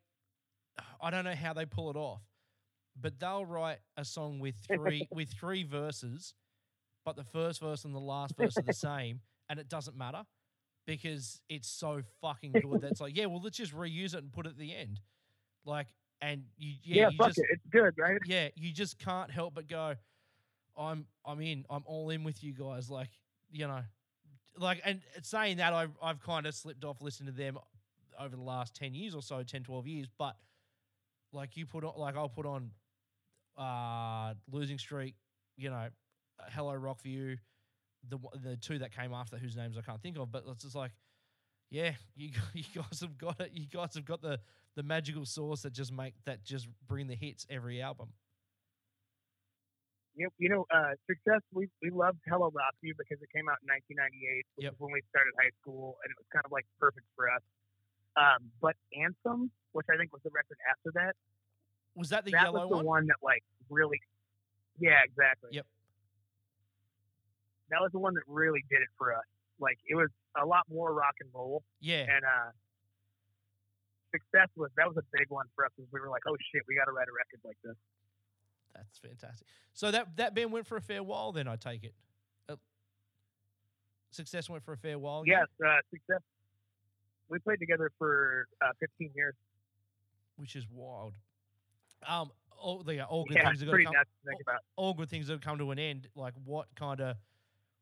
I 1.00 1.10
don't 1.10 1.24
know 1.24 1.34
how 1.34 1.52
they 1.52 1.66
pull 1.66 1.90
it 1.90 1.96
off, 1.96 2.22
but 3.00 3.18
they'll 3.18 3.46
write 3.46 3.78
a 3.96 4.04
song 4.04 4.40
with 4.40 4.56
three 4.66 5.06
with 5.12 5.30
three 5.32 5.62
verses, 5.62 6.34
but 7.06 7.16
the 7.16 7.24
first 7.24 7.60
verse 7.60 7.84
and 7.84 7.94
the 7.94 8.00
last 8.00 8.36
verse 8.36 8.58
are 8.58 8.62
the 8.62 8.74
same, 8.74 9.20
and 9.48 9.58
it 9.58 9.68
doesn't 9.68 9.96
matter 9.96 10.24
because 10.86 11.40
it's 11.48 11.68
so 11.68 12.02
fucking 12.20 12.52
good. 12.62 12.82
That's 12.82 13.00
like 13.00 13.16
yeah, 13.16 13.26
well 13.26 13.40
let's 13.42 13.56
just 13.56 13.74
reuse 13.74 14.12
it 14.12 14.18
and 14.18 14.32
put 14.32 14.44
it 14.44 14.50
at 14.50 14.58
the 14.58 14.74
end, 14.74 15.00
like 15.64 15.86
and 16.20 16.42
you 16.58 16.74
yeah, 16.82 17.02
yeah, 17.02 17.08
you 17.10 17.16
fuck 17.16 17.28
just 17.28 17.38
it, 17.38 17.46
it's 17.50 17.66
good, 17.70 17.94
right? 17.96 18.18
yeah, 18.26 18.48
you 18.56 18.72
just 18.72 18.98
can't 18.98 19.30
help 19.30 19.54
but 19.54 19.68
go, 19.68 19.94
I'm 20.76 21.06
I'm 21.24 21.40
in, 21.40 21.64
I'm 21.70 21.84
all 21.86 22.10
in 22.10 22.24
with 22.24 22.42
you 22.42 22.52
guys. 22.52 22.90
Like, 22.90 23.10
you 23.50 23.68
know, 23.68 23.80
like 24.58 24.80
and 24.84 25.00
saying 25.22 25.58
that 25.58 25.72
I've 25.72 25.96
I've 26.02 26.20
kind 26.20 26.44
of 26.44 26.54
slipped 26.54 26.84
off 26.84 27.00
listening 27.00 27.32
to 27.32 27.38
them 27.38 27.58
over 28.18 28.34
the 28.34 28.42
last 28.42 28.74
10 28.74 28.94
years 28.94 29.14
or 29.14 29.22
so, 29.22 29.42
10, 29.42 29.62
12 29.62 29.86
years, 29.86 30.08
but 30.18 30.36
like 31.32 31.56
you 31.56 31.66
put 31.66 31.84
on 31.84 31.92
like 31.96 32.16
I'll 32.16 32.28
put 32.28 32.46
on 32.46 32.70
uh 33.56 34.34
losing 34.50 34.78
streak, 34.78 35.14
you 35.56 35.70
know, 35.70 35.88
Hello 36.50 36.72
Rockview, 36.72 37.38
the 38.08 38.18
the 38.42 38.56
two 38.56 38.78
that 38.78 38.94
came 38.94 39.12
after 39.12 39.36
whose 39.36 39.56
names 39.56 39.76
I 39.76 39.82
can't 39.82 40.00
think 40.02 40.18
of, 40.18 40.30
but 40.30 40.44
it's 40.48 40.62
just 40.62 40.74
like 40.76 40.92
yeah, 41.70 41.92
you 42.16 42.30
you 42.54 42.64
guys 42.74 43.00
have 43.00 43.18
got 43.18 43.40
it. 43.40 43.50
You 43.52 43.66
guys 43.66 43.94
have 43.94 44.04
got 44.04 44.22
the 44.22 44.38
the 44.76 44.82
magical 44.82 45.24
sauce 45.24 45.62
that 45.62 45.72
just 45.72 45.92
make 45.92 46.14
that 46.24 46.44
just 46.44 46.68
bring 46.86 47.06
the 47.06 47.14
hits 47.16 47.46
every 47.50 47.80
album. 47.82 48.08
You, 50.14 50.30
you 50.38 50.48
know, 50.48 50.64
uh, 50.72 50.96
success. 51.06 51.42
We 51.52 51.68
we 51.82 51.90
loved 51.90 52.18
Hello 52.26 52.50
Rockview 52.50 52.96
because 52.96 53.20
it 53.20 53.28
came 53.34 53.48
out 53.50 53.58
in 53.60 53.68
1998, 53.68 54.46
which 54.56 54.64
Yep. 54.64 54.72
is 54.72 54.78
when 54.80 54.92
we 54.92 55.02
started 55.10 55.32
high 55.36 55.52
school, 55.60 55.98
and 56.04 56.10
it 56.10 56.16
was 56.16 56.24
kind 56.32 56.44
of 56.44 56.52
like 56.52 56.64
perfect 56.80 57.04
for 57.14 57.28
us. 57.28 57.42
Um, 58.16 58.48
but 58.62 58.76
Anthem, 58.96 59.50
which 59.72 59.84
I 59.92 59.98
think 59.98 60.12
was 60.14 60.22
the 60.24 60.30
record 60.32 60.56
after 60.72 60.88
that, 60.96 61.12
Was 61.94 62.08
that 62.08 62.24
the 62.24 62.30
that 62.32 62.44
yellow 62.48 62.64
was 62.64 62.70
the 62.70 62.76
one? 62.76 62.86
one? 62.86 63.06
that 63.08 63.20
like 63.22 63.44
really, 63.68 64.00
yeah, 64.80 65.04
exactly. 65.04 65.50
Yep. 65.52 65.66
That 67.70 67.80
was 67.80 67.90
the 67.92 67.98
one 67.98 68.14
that 68.14 68.22
really 68.26 68.64
did 68.70 68.80
it 68.82 68.88
for 68.98 69.12
us. 69.14 69.24
Like 69.58 69.78
it 69.88 69.94
was 69.94 70.08
a 70.40 70.44
lot 70.46 70.62
more 70.70 70.92
rock 70.92 71.14
and 71.20 71.30
roll, 71.34 71.62
Yeah. 71.80 72.00
and 72.08 72.24
uh, 72.24 72.50
success 74.12 74.48
was 74.56 74.70
that 74.76 74.86
was 74.86 74.96
a 74.96 75.06
big 75.12 75.26
one 75.30 75.46
for 75.54 75.64
us. 75.64 75.72
Because 75.76 75.90
we 75.92 76.00
were 76.00 76.08
like, 76.10 76.22
oh 76.28 76.36
shit, 76.52 76.62
we 76.68 76.74
got 76.76 76.84
to 76.84 76.92
write 76.92 77.08
a 77.08 77.12
record 77.16 77.40
like 77.44 77.56
this. 77.64 77.76
That's 78.74 78.98
fantastic. 78.98 79.46
So 79.72 79.90
that 79.90 80.16
that 80.16 80.34
band 80.34 80.52
went 80.52 80.66
for 80.66 80.76
a 80.76 80.80
fair 80.82 81.02
while. 81.02 81.32
Then 81.32 81.48
I 81.48 81.56
take 81.56 81.84
it. 81.84 81.94
Uh, 82.48 82.56
Success 84.10 84.48
went 84.48 84.62
for 84.64 84.72
a 84.74 84.76
fair 84.76 84.98
while. 84.98 85.22
yeah? 85.26 85.40
Yes, 85.40 85.48
uh, 85.66 85.80
success. 85.90 86.20
We 87.28 87.38
played 87.40 87.58
together 87.58 87.90
for 87.98 88.46
uh, 88.64 88.70
15 88.78 89.10
years. 89.16 89.34
which 90.36 90.54
is 90.54 90.64
wild. 90.70 91.14
Um, 92.06 92.30
all 92.56 92.82
the 92.82 93.00
all 93.04 93.24
good 93.24 93.36
Yeah, 93.38 93.48
things 93.48 93.62
are 93.62 93.66
going 93.66 93.78
to 93.78 93.84
come. 93.86 93.94
nuts 93.94 94.10
to 94.22 94.30
think 94.30 94.40
about. 94.42 94.60
All 94.76 94.94
good 94.94 95.08
things 95.10 95.28
have 95.28 95.40
come 95.40 95.58
to 95.58 95.70
an 95.72 95.78
end. 95.78 96.08
Like 96.14 96.34
what 96.44 96.66
kind 96.76 97.00
of, 97.00 97.16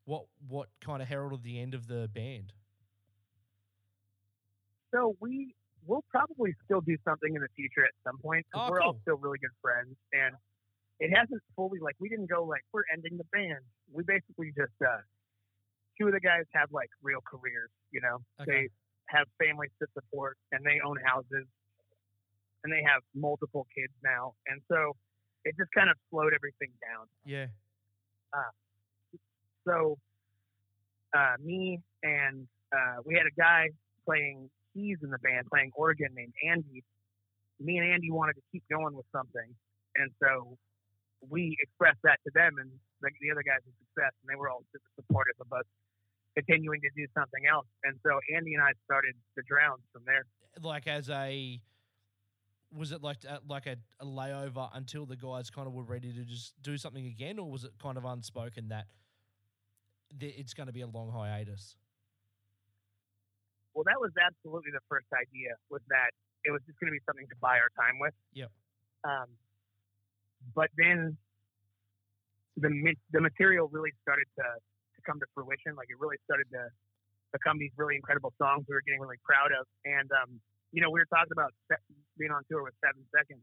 what 0.04 0.26
what 0.48 0.68
kind 0.80 1.02
of 1.02 1.08
heralded 1.08 1.42
the 1.42 1.60
end 1.60 1.74
of 1.74 1.86
the 1.86 2.08
band? 2.12 2.52
So 4.92 5.16
we 5.20 5.54
we'll 5.86 6.04
probably 6.10 6.54
still 6.64 6.80
do 6.80 6.96
something 7.04 7.34
in 7.34 7.42
the 7.42 7.48
future 7.56 7.84
at 7.84 7.92
some 8.04 8.18
point. 8.18 8.46
Oh, 8.54 8.68
we're 8.70 8.80
all 8.80 8.96
still 9.02 9.16
really 9.16 9.38
good 9.38 9.54
friends, 9.60 9.96
and 10.12 10.34
it 11.00 11.10
hasn't 11.14 11.42
fully 11.56 11.80
like 11.80 11.96
we 12.00 12.08
didn't 12.08 12.30
go 12.30 12.44
like 12.44 12.62
we're 12.72 12.84
ending 12.92 13.16
the 13.16 13.24
band. 13.32 13.64
We 13.92 14.04
basically 14.04 14.52
just 14.56 14.72
uh, 14.80 15.02
two 15.98 16.06
of 16.06 16.12
the 16.12 16.20
guys 16.20 16.44
have 16.54 16.70
like 16.72 16.90
real 17.02 17.20
careers. 17.24 17.70
You 17.90 18.00
know, 18.02 18.18
Okay. 18.42 18.50
they 18.52 18.68
have 19.08 19.26
families 19.38 19.70
to 19.80 19.86
support, 19.94 20.38
and 20.52 20.64
they 20.64 20.80
own 20.84 20.96
houses, 21.04 21.46
and 22.62 22.72
they 22.72 22.82
have 22.82 23.02
multiple 23.14 23.66
kids 23.74 23.92
now, 24.02 24.34
and 24.46 24.60
so 24.70 24.96
it 25.44 25.54
just 25.58 25.70
kind 25.74 25.90
of 25.90 25.96
slowed 26.10 26.32
everything 26.34 26.70
down. 26.80 27.06
Yeah. 27.24 27.46
So, 29.66 29.98
uh, 31.16 31.34
me 31.42 31.80
and 32.02 32.46
uh, 32.72 33.02
we 33.04 33.14
had 33.14 33.26
a 33.26 33.34
guy 33.40 33.68
playing 34.04 34.50
keys 34.72 34.98
in 35.02 35.10
the 35.10 35.18
band, 35.18 35.46
playing 35.50 35.70
organ 35.74 36.08
named 36.14 36.34
Andy. 36.48 36.82
Me 37.60 37.78
and 37.78 37.86
Andy 37.92 38.10
wanted 38.10 38.34
to 38.34 38.42
keep 38.52 38.64
going 38.68 38.94
with 38.94 39.06
something, 39.12 39.54
and 39.96 40.10
so 40.20 40.58
we 41.30 41.56
expressed 41.60 42.02
that 42.02 42.18
to 42.24 42.30
them 42.34 42.58
and 42.60 42.70
the, 43.00 43.10
the 43.20 43.30
other 43.30 43.42
guys 43.42 43.60
in 43.64 43.72
success, 43.86 44.12
and 44.22 44.28
they 44.28 44.36
were 44.36 44.50
all 44.50 44.64
super 44.72 44.90
supportive 44.96 45.36
of 45.40 45.52
us 45.52 45.64
continuing 46.34 46.80
to 46.80 46.90
do 46.96 47.06
something 47.14 47.46
else. 47.50 47.66
And 47.84 47.96
so 48.02 48.18
Andy 48.34 48.54
and 48.54 48.62
I 48.62 48.72
started 48.84 49.14
the 49.36 49.42
Drowns 49.42 49.82
from 49.92 50.02
there. 50.04 50.24
Like 50.62 50.86
as 50.86 51.08
a, 51.08 51.60
was 52.76 52.92
it 52.92 53.02
like 53.02 53.18
a, 53.24 53.40
like 53.48 53.66
a, 53.66 53.76
a 54.00 54.04
layover 54.04 54.68
until 54.74 55.06
the 55.06 55.16
guys 55.16 55.50
kind 55.50 55.66
of 55.66 55.72
were 55.72 55.84
ready 55.84 56.12
to 56.12 56.24
just 56.24 56.54
do 56.62 56.76
something 56.76 57.06
again, 57.06 57.38
or 57.38 57.50
was 57.50 57.64
it 57.64 57.72
kind 57.80 57.96
of 57.96 58.04
unspoken 58.04 58.68
that 58.68 58.86
th- 58.90 59.03
it's 60.20 60.54
going 60.54 60.66
to 60.66 60.72
be 60.72 60.82
a 60.82 60.86
long 60.86 61.10
hiatus? 61.12 61.76
Well, 63.74 63.84
that 63.84 63.98
was 63.98 64.14
absolutely 64.14 64.70
the 64.70 64.84
first 64.88 65.10
idea 65.10 65.58
was 65.68 65.82
that 65.90 66.14
it 66.44 66.52
was 66.54 66.62
just 66.66 66.78
going 66.78 66.92
to 66.92 66.96
be 66.96 67.02
something 67.08 67.26
to 67.26 67.38
buy 67.42 67.58
our 67.58 67.72
time 67.74 67.98
with. 67.98 68.14
Yep. 68.32 68.50
Um, 69.02 69.28
but 70.54 70.70
then 70.78 71.16
the 72.56 72.70
the 73.10 73.20
material 73.20 73.66
really 73.72 73.90
started 74.02 74.30
to, 74.38 74.46
to 74.46 75.00
come 75.02 75.18
to 75.18 75.26
fruition. 75.34 75.74
Like 75.74 75.90
it 75.90 75.98
really 75.98 76.20
started 76.24 76.46
to 76.54 76.70
become 77.34 77.58
these 77.58 77.74
really 77.74 77.96
incredible 77.98 78.30
songs 78.38 78.62
we 78.70 78.78
were 78.78 78.84
getting 78.86 79.02
really 79.02 79.18
proud 79.26 79.50
of. 79.50 79.66
And 79.82 80.06
um, 80.14 80.38
you 80.70 80.78
know, 80.78 80.90
we 80.90 81.00
were 81.02 81.10
talking 81.10 81.34
about 81.34 81.50
being 82.18 82.30
on 82.30 82.46
tour 82.46 82.62
with 82.62 82.74
Seven 82.78 83.02
Seconds. 83.10 83.42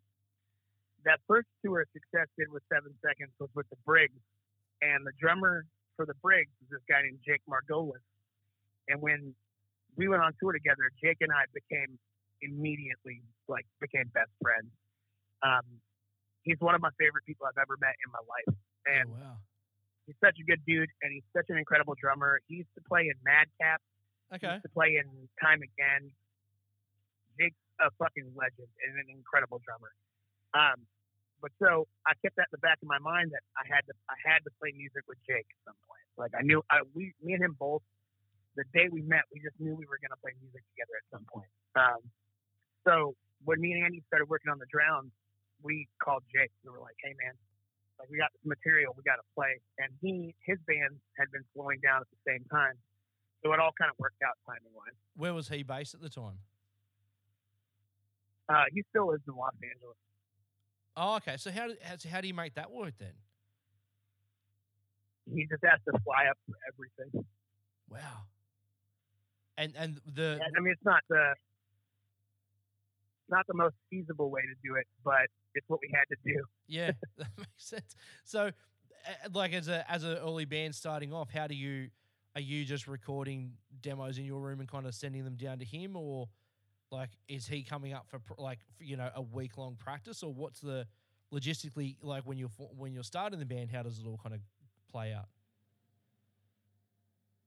That 1.04 1.20
first 1.28 1.50
tour 1.66 1.84
Success 1.92 2.30
did 2.38 2.48
with 2.48 2.64
Seven 2.72 2.94
Seconds 3.04 3.34
was 3.42 3.50
with 3.52 3.68
the 3.74 3.80
Briggs, 3.84 4.22
and 4.80 5.04
the 5.04 5.12
drummer 5.20 5.66
for 6.02 6.10
the 6.10 6.18
Briggs 6.18 6.50
is 6.66 6.74
this 6.74 6.82
guy 6.90 7.06
named 7.06 7.22
Jake 7.22 7.46
Margolis. 7.46 8.02
And 8.90 8.98
when 9.06 9.38
we 9.94 10.10
went 10.10 10.26
on 10.26 10.34
tour 10.42 10.50
together, 10.50 10.90
Jake 10.98 11.22
and 11.22 11.30
I 11.30 11.46
became 11.54 12.02
immediately 12.42 13.22
like 13.46 13.70
became 13.78 14.10
best 14.18 14.34
friends. 14.42 14.74
Um, 15.46 15.62
he's 16.42 16.58
one 16.58 16.74
of 16.74 16.82
my 16.82 16.90
favorite 16.98 17.22
people 17.30 17.46
I've 17.46 17.62
ever 17.62 17.78
met 17.78 17.94
in 18.02 18.10
my 18.10 18.24
life, 18.26 18.50
and 18.90 19.14
oh, 19.14 19.22
wow. 19.22 19.38
he's 20.10 20.18
such 20.18 20.42
a 20.42 20.46
good 20.50 20.66
dude, 20.66 20.90
and 21.06 21.14
he's 21.14 21.28
such 21.38 21.46
an 21.54 21.62
incredible 21.62 21.94
drummer. 21.94 22.42
He 22.50 22.66
used 22.66 22.74
to 22.74 22.82
play 22.82 23.06
in 23.06 23.18
Madcap. 23.22 23.78
He 24.34 24.42
Okay. 24.42 24.58
used 24.58 24.66
to 24.66 24.74
play 24.74 24.98
in 24.98 25.06
Time 25.38 25.62
Again. 25.62 26.10
Jake's 27.38 27.62
a 27.78 27.94
fucking 28.02 28.34
legend 28.34 28.74
and 28.90 28.98
an 28.98 29.06
incredible 29.14 29.62
drummer. 29.62 29.94
Um, 30.58 30.82
but 31.42 31.52
so 31.58 31.90
I 32.06 32.14
kept 32.22 32.38
that 32.38 32.54
in 32.54 32.56
the 32.56 32.64
back 32.64 32.78
of 32.80 32.88
my 32.88 33.02
mind 33.02 33.34
that 33.34 33.42
I 33.58 33.66
had 33.66 33.82
to 33.90 33.94
I 34.08 34.16
had 34.22 34.46
to 34.46 34.52
play 34.62 34.70
music 34.78 35.02
with 35.10 35.18
Jake 35.26 35.50
at 35.50 35.60
some 35.74 35.80
point. 35.90 36.06
Like 36.16 36.34
I 36.38 36.46
knew 36.46 36.62
I 36.70 36.86
we 36.94 37.18
me 37.20 37.34
and 37.34 37.44
him 37.44 37.58
both 37.58 37.82
the 38.54 38.64
day 38.72 38.88
we 38.94 39.02
met 39.02 39.26
we 39.34 39.42
just 39.42 39.58
knew 39.58 39.74
we 39.74 39.90
were 39.90 39.98
gonna 39.98 40.22
play 40.22 40.38
music 40.38 40.62
together 40.78 40.96
at 41.02 41.08
some 41.10 41.26
point. 41.26 41.50
Um, 41.74 42.02
so 42.86 43.18
when 43.44 43.58
me 43.58 43.74
and 43.74 43.90
Andy 43.90 44.06
started 44.06 44.30
working 44.30 44.54
on 44.54 44.62
the 44.62 44.70
drowns, 44.70 45.10
we 45.66 45.90
called 45.98 46.22
Jake. 46.30 46.54
And 46.62 46.70
we 46.70 46.78
were 46.78 46.86
like, 46.86 46.98
Hey 47.02 47.18
man, 47.18 47.34
like 47.98 48.08
we 48.14 48.22
got 48.22 48.30
this 48.38 48.46
material, 48.46 48.94
we 48.94 49.02
gotta 49.02 49.26
play 49.34 49.58
and 49.82 49.90
he 49.98 50.38
his 50.46 50.62
band 50.70 51.02
had 51.18 51.34
been 51.34 51.44
slowing 51.58 51.82
down 51.82 52.06
at 52.06 52.10
the 52.14 52.22
same 52.22 52.46
time. 52.54 52.78
So 53.42 53.50
it 53.50 53.60
all 53.60 53.74
kind 53.74 53.90
of 53.90 53.98
worked 53.98 54.22
out 54.22 54.38
timing 54.46 54.70
wise. 54.78 54.94
Where 55.18 55.34
was 55.34 55.50
he 55.50 55.66
based 55.66 55.98
at 55.98 56.02
the 56.06 56.14
time? 56.14 56.46
Uh, 58.52 58.68
he 58.74 58.84
still 58.92 59.08
lives 59.08 59.24
in 59.28 59.34
Los 59.34 59.56
Angeles. 59.64 59.98
Oh, 60.96 61.16
okay. 61.18 61.38
So 61.38 61.52
how 61.52 61.68
do, 61.68 61.76
how, 61.82 61.96
so 61.98 62.10
how 62.10 62.22
do 62.22 62.28
you 62.28 62.34
make 62.34 62.56
that 62.56 62.72
work 62.72 62.94
then? 63.00 63.14
He 65.34 65.46
just 65.46 65.64
has 65.64 65.80
to 65.86 66.00
fly 66.04 66.26
up 66.30 66.38
for 66.48 66.56
everything. 66.68 67.26
Wow. 67.90 68.26
And 69.58 69.74
and 69.78 70.02
the 70.06 70.40
And, 70.44 70.56
I 70.58 70.60
mean, 70.62 70.74
it's 70.74 70.86
not 70.86 71.02
the. 71.10 71.34
not 73.30 73.46
the 73.48 73.54
most 73.54 73.76
feasible 73.90 74.30
way 74.30 74.42
to 74.42 74.56
do 74.68 74.76
it, 74.76 74.88
but 75.06 75.28
it's 75.56 75.68
what 75.70 75.80
we 75.82 75.90
had 75.94 76.04
to 76.10 76.16
do. 76.26 76.44
Yeah, 76.68 76.92
that 77.18 77.28
makes 77.38 77.50
sense. 77.58 77.96
So, 78.26 78.52
like 79.34 79.54
as 79.54 79.68
a 79.68 79.90
as 79.90 80.04
an 80.04 80.18
early 80.18 80.46
band 80.46 80.76
starting 80.76 81.14
off, 81.14 81.30
how 81.32 81.48
do 81.48 81.56
you 81.56 81.90
are 82.36 82.42
you 82.42 82.66
just 82.66 82.88
recording 82.88 83.54
demos 83.82 84.18
in 84.18 84.26
your 84.26 84.42
room 84.42 84.60
and 84.60 84.70
kind 84.70 84.86
of 84.86 84.96
sending 84.96 85.24
them 85.24 85.36
down 85.36 85.60
to 85.60 85.66
him, 85.66 85.96
or 85.96 86.28
like 86.92 87.10
is 87.28 87.48
he 87.48 87.64
coming 87.64 87.94
up 87.94 88.06
for 88.08 88.20
pr- 88.20 88.34
like 88.38 88.60
you 88.80 88.98
know 88.98 89.10
a 89.16 89.22
week 89.22 89.58
long 89.58 89.76
practice, 89.76 90.22
or 90.24 90.34
what's 90.34 90.60
the 90.60 90.86
logistically 91.34 91.96
like 92.02 92.24
when 92.24 92.38
you're 92.38 92.52
when 92.78 92.94
you're 92.94 93.04
starting 93.04 93.40
the 93.40 93.46
band? 93.46 93.72
How 93.72 93.84
does 93.84 94.00
it 94.00 94.06
all 94.06 94.20
kind 94.22 94.36
of 94.36 94.42
play 94.92 95.14
out? 95.14 95.30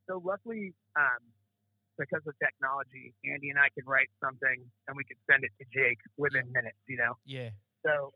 So 0.09 0.21
luckily, 0.25 0.75
um, 0.97 1.21
because 1.99 2.23
of 2.27 2.35
technology, 2.43 3.15
Andy 3.25 3.51
and 3.51 3.59
I 3.59 3.69
could 3.75 3.87
write 3.87 4.09
something 4.23 4.65
and 4.89 4.97
we 4.97 5.05
could 5.05 5.21
send 5.31 5.45
it 5.45 5.53
to 5.61 5.65
Jake 5.73 5.99
within 6.17 6.51
minutes. 6.53 6.81
You 6.89 6.97
know. 6.97 7.13
Yeah, 7.27 7.51
So, 7.85 8.13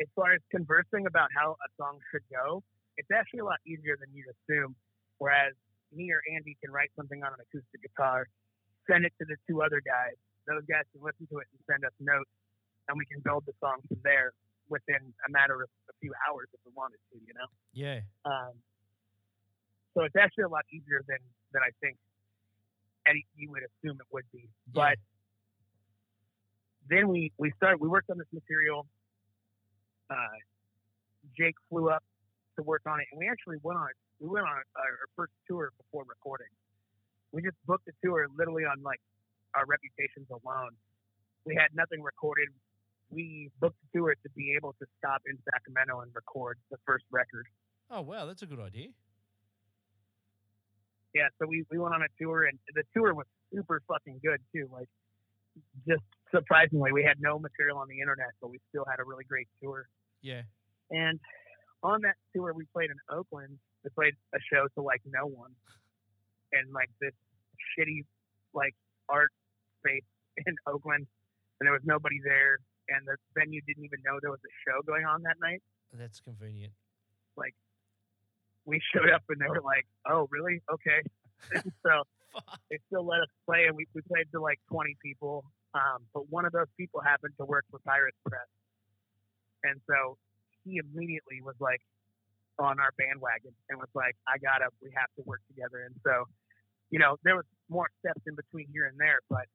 as 0.00 0.08
far 0.16 0.32
as 0.32 0.40
conversing 0.50 1.06
about 1.06 1.28
how 1.36 1.52
a 1.52 1.68
song 1.76 2.00
should 2.10 2.24
go, 2.32 2.62
it's 2.96 3.10
actually 3.12 3.40
a 3.40 3.44
lot 3.44 3.60
easier 3.66 3.96
than 4.00 4.08
you'd 4.12 4.32
assume. 4.32 4.74
Whereas 5.18 5.52
me 5.92 6.10
or 6.12 6.20
Andy 6.34 6.56
can 6.62 6.72
write 6.72 6.90
something 6.96 7.22
on 7.22 7.32
an 7.32 7.40
acoustic 7.40 7.82
guitar, 7.82 8.28
send 8.88 9.04
it 9.04 9.12
to 9.18 9.24
the 9.24 9.36
two 9.48 9.62
other 9.62 9.80
guys. 9.84 10.16
Those 10.48 10.64
guys 10.64 10.88
can 10.96 11.04
listen 11.04 11.28
to 11.28 11.44
it 11.44 11.46
and 11.52 11.60
send 11.68 11.84
us 11.84 11.92
notes, 12.00 12.32
and 12.88 12.96
we 12.96 13.04
can 13.04 13.20
build 13.20 13.44
the 13.44 13.52
song 13.60 13.84
from 13.84 14.00
there 14.00 14.32
within 14.72 15.12
a 15.28 15.30
matter 15.30 15.60
of 15.60 15.68
a 15.92 15.94
few 16.00 16.12
hours 16.24 16.48
if 16.56 16.60
we 16.64 16.72
wanted 16.72 16.96
to. 17.12 17.20
You 17.20 17.36
know. 17.36 17.48
yeah, 17.76 18.00
Um, 18.24 18.56
so 19.92 20.08
it's 20.08 20.16
actually 20.16 20.44
a 20.44 20.52
lot 20.52 20.64
easier 20.72 21.04
than 21.04 21.20
than 21.52 21.60
I 21.60 21.72
think 21.84 22.00
any 23.04 23.26
you 23.36 23.50
would 23.52 23.62
assume 23.64 24.00
it 24.00 24.08
would 24.12 24.24
be. 24.32 24.48
But 24.72 24.96
then 26.88 27.08
we 27.08 27.32
we 27.36 27.52
started 27.56 27.80
we 27.80 27.88
worked 27.88 28.08
on 28.08 28.18
this 28.18 28.32
material. 28.32 28.86
Uh, 30.08 30.40
Jake 31.36 31.56
flew 31.68 31.90
up 31.90 32.02
to 32.56 32.62
work 32.62 32.82
on 32.86 33.00
it, 33.00 33.06
and 33.12 33.18
we 33.18 33.28
actually 33.28 33.58
went 33.62 33.78
on 33.78 33.88
we 34.20 34.28
went 34.28 34.46
on 34.46 34.52
our, 34.52 34.62
our 34.76 35.08
first 35.16 35.32
tour 35.46 35.72
before 35.76 36.04
recording. 36.08 36.48
We 37.32 37.42
just 37.42 37.56
booked 37.66 37.86
the 37.86 37.92
tour 38.02 38.26
literally 38.36 38.64
on 38.64 38.82
like 38.82 39.00
our 39.54 39.64
reputations 39.66 40.28
alone. 40.30 40.72
We 41.44 41.54
had 41.54 41.68
nothing 41.74 42.02
recorded. 42.02 42.48
We 43.10 43.50
booked 43.60 43.78
the 43.92 43.98
tour 43.98 44.14
to 44.14 44.28
be 44.36 44.54
able 44.56 44.74
to 44.80 44.86
stop 44.98 45.22
in 45.26 45.38
Sacramento 45.52 46.00
and 46.00 46.10
record 46.14 46.58
the 46.70 46.76
first 46.84 47.04
record. 47.10 47.46
Oh 47.90 48.02
wow, 48.02 48.26
that's 48.26 48.42
a 48.42 48.46
good 48.46 48.60
idea. 48.60 48.88
yeah, 51.14 51.28
so 51.40 51.46
we, 51.48 51.64
we 51.70 51.78
went 51.78 51.94
on 51.94 52.02
a 52.02 52.12
tour 52.20 52.44
and 52.44 52.58
the 52.74 52.82
tour 52.94 53.14
was 53.14 53.26
super 53.52 53.80
fucking 53.88 54.20
good 54.22 54.40
too. 54.54 54.68
Like 54.70 54.88
just 55.88 56.02
surprisingly, 56.30 56.92
we 56.92 57.02
had 57.02 57.16
no 57.20 57.38
material 57.38 57.78
on 57.78 57.88
the 57.88 58.00
internet, 58.00 58.28
but 58.40 58.50
we 58.50 58.58
still 58.68 58.84
had 58.88 59.00
a 59.00 59.04
really 59.04 59.24
great 59.24 59.48
tour. 59.62 59.88
Yeah, 60.20 60.42
And 60.90 61.18
on 61.82 62.02
that 62.02 62.16
tour, 62.34 62.52
we 62.52 62.64
played 62.74 62.90
in 62.90 62.98
Oakland. 63.08 63.56
We 63.84 63.90
played 63.94 64.14
a 64.34 64.38
show 64.52 64.66
to 64.74 64.82
like 64.82 65.00
no 65.06 65.26
one, 65.26 65.52
and 66.52 66.72
like 66.74 66.90
this 67.00 67.14
shitty 67.72 68.04
like 68.52 68.74
art 69.08 69.30
space 69.78 70.06
in 70.46 70.54
Oakland, 70.66 71.06
and 71.60 71.66
there 71.66 71.72
was 71.72 71.84
nobody 71.84 72.20
there, 72.22 72.58
and 72.88 73.06
the 73.06 73.16
venue 73.34 73.60
didn't 73.66 73.84
even 73.84 74.00
know 74.04 74.18
there 74.20 74.30
was 74.30 74.42
a 74.44 74.54
show 74.66 74.82
going 74.86 75.04
on 75.04 75.22
that 75.22 75.36
night. 75.40 75.62
that's 75.92 76.20
convenient. 76.20 76.72
Like, 77.36 77.54
we 78.64 78.80
showed 78.92 79.10
up 79.10 79.22
and 79.28 79.40
they 79.40 79.48
were 79.48 79.64
like, 79.64 79.86
"Oh, 80.06 80.28
really? 80.30 80.60
Okay." 80.70 81.00
so 81.86 82.02
they 82.70 82.78
still 82.86 83.06
let 83.06 83.20
us 83.20 83.32
play, 83.46 83.64
and 83.66 83.76
we, 83.76 83.86
we 83.94 84.02
played 84.02 84.26
to 84.32 84.40
like 84.40 84.60
20 84.68 84.96
people. 85.02 85.44
Um, 85.74 86.04
but 86.12 86.28
one 86.30 86.44
of 86.44 86.52
those 86.52 86.68
people 86.76 87.00
happened 87.00 87.34
to 87.38 87.44
work 87.44 87.64
for 87.70 87.78
Pirates 87.84 88.16
Press, 88.26 88.48
and 89.64 89.80
so 89.86 90.16
he 90.64 90.80
immediately 90.80 91.40
was 91.44 91.54
like 91.60 91.80
on 92.58 92.80
our 92.80 92.90
bandwagon 92.98 93.52
and 93.70 93.78
was 93.78 93.92
like, 93.94 94.16
"I 94.26 94.38
gotta, 94.38 94.68
we 94.82 94.90
have 94.96 95.08
to 95.16 95.22
work 95.24 95.40
together." 95.48 95.84
And 95.84 95.94
so, 96.04 96.24
you 96.90 96.98
know, 96.98 97.16
there 97.24 97.36
was 97.36 97.46
more 97.68 97.88
steps 98.00 98.20
in 98.26 98.34
between 98.34 98.66
here 98.72 98.86
and 98.86 98.98
there, 98.98 99.20
but 99.28 99.46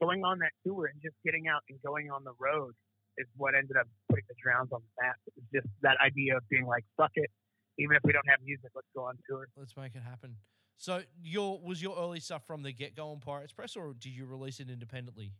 going 0.00 0.24
on 0.24 0.38
that 0.40 0.52
tour 0.64 0.86
and 0.86 1.00
just 1.02 1.14
getting 1.24 1.48
out 1.48 1.62
and 1.68 1.78
going 1.82 2.10
on 2.10 2.24
the 2.24 2.32
road 2.38 2.74
is 3.18 3.26
what 3.36 3.54
ended 3.54 3.76
up 3.76 3.86
putting 4.08 4.24
the 4.28 4.34
Drowns 4.42 4.72
on 4.72 4.80
the 4.80 5.02
map. 5.04 5.16
It 5.26 5.34
was 5.36 5.46
just 5.52 5.68
that 5.82 5.96
idea 6.04 6.36
of 6.36 6.48
being 6.48 6.66
like, 6.66 6.84
"Fuck 6.96 7.12
it." 7.14 7.30
Even 7.78 7.96
if 7.96 8.02
we 8.04 8.12
don't 8.12 8.28
have 8.28 8.40
music, 8.44 8.70
let's 8.74 8.88
go 8.94 9.04
on 9.04 9.18
tour. 9.28 9.48
Let's 9.56 9.76
make 9.76 9.94
it 9.94 10.02
happen. 10.02 10.36
So 10.76 11.02
your 11.22 11.60
was 11.60 11.82
your 11.82 11.96
early 11.98 12.20
stuff 12.20 12.46
from 12.46 12.62
the 12.62 12.72
get 12.72 12.96
go 12.96 13.10
on 13.10 13.20
Pirates 13.20 13.52
Press, 13.52 13.76
or 13.76 13.94
did 13.94 14.10
you 14.10 14.24
release 14.26 14.60
it 14.60 14.70
independently? 14.70 15.32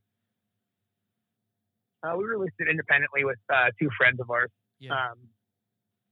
Uh, 2.03 2.17
we 2.17 2.25
released 2.25 2.57
it 2.59 2.69
independently 2.69 3.25
with 3.25 3.39
uh, 3.53 3.71
two 3.81 3.89
friends 3.97 4.21
of 4.21 4.31
ours. 4.31 4.51
Yeah, 4.79 4.93
Um, 4.93 5.19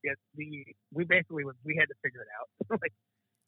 yes, 0.04 0.16
the 0.34 0.64
we 0.92 1.04
basically 1.04 1.44
was 1.44 1.56
we 1.64 1.76
had 1.76 1.88
to 1.88 1.94
figure 2.02 2.20
it 2.22 2.28
out. 2.38 2.78
like, 2.82 2.92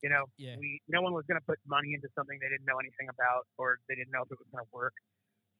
you 0.03 0.09
know, 0.11 0.25
Yeah. 0.39 0.57
we 0.59 0.81
no 0.89 1.03
one 1.03 1.13
was 1.13 1.25
going 1.29 1.39
to 1.41 1.45
put 1.47 1.59
money 1.67 1.93
into 1.95 2.09
something 2.17 2.39
they 2.41 2.49
didn't 2.49 2.65
know 2.67 2.79
anything 2.79 3.09
about 3.09 3.47
or 3.59 3.79
they 3.89 3.95
didn't 3.95 4.11
know 4.13 4.23
if 4.23 4.31
it 4.33 4.39
was 4.39 4.49
going 4.53 4.65
to 4.65 4.71
work. 4.73 4.95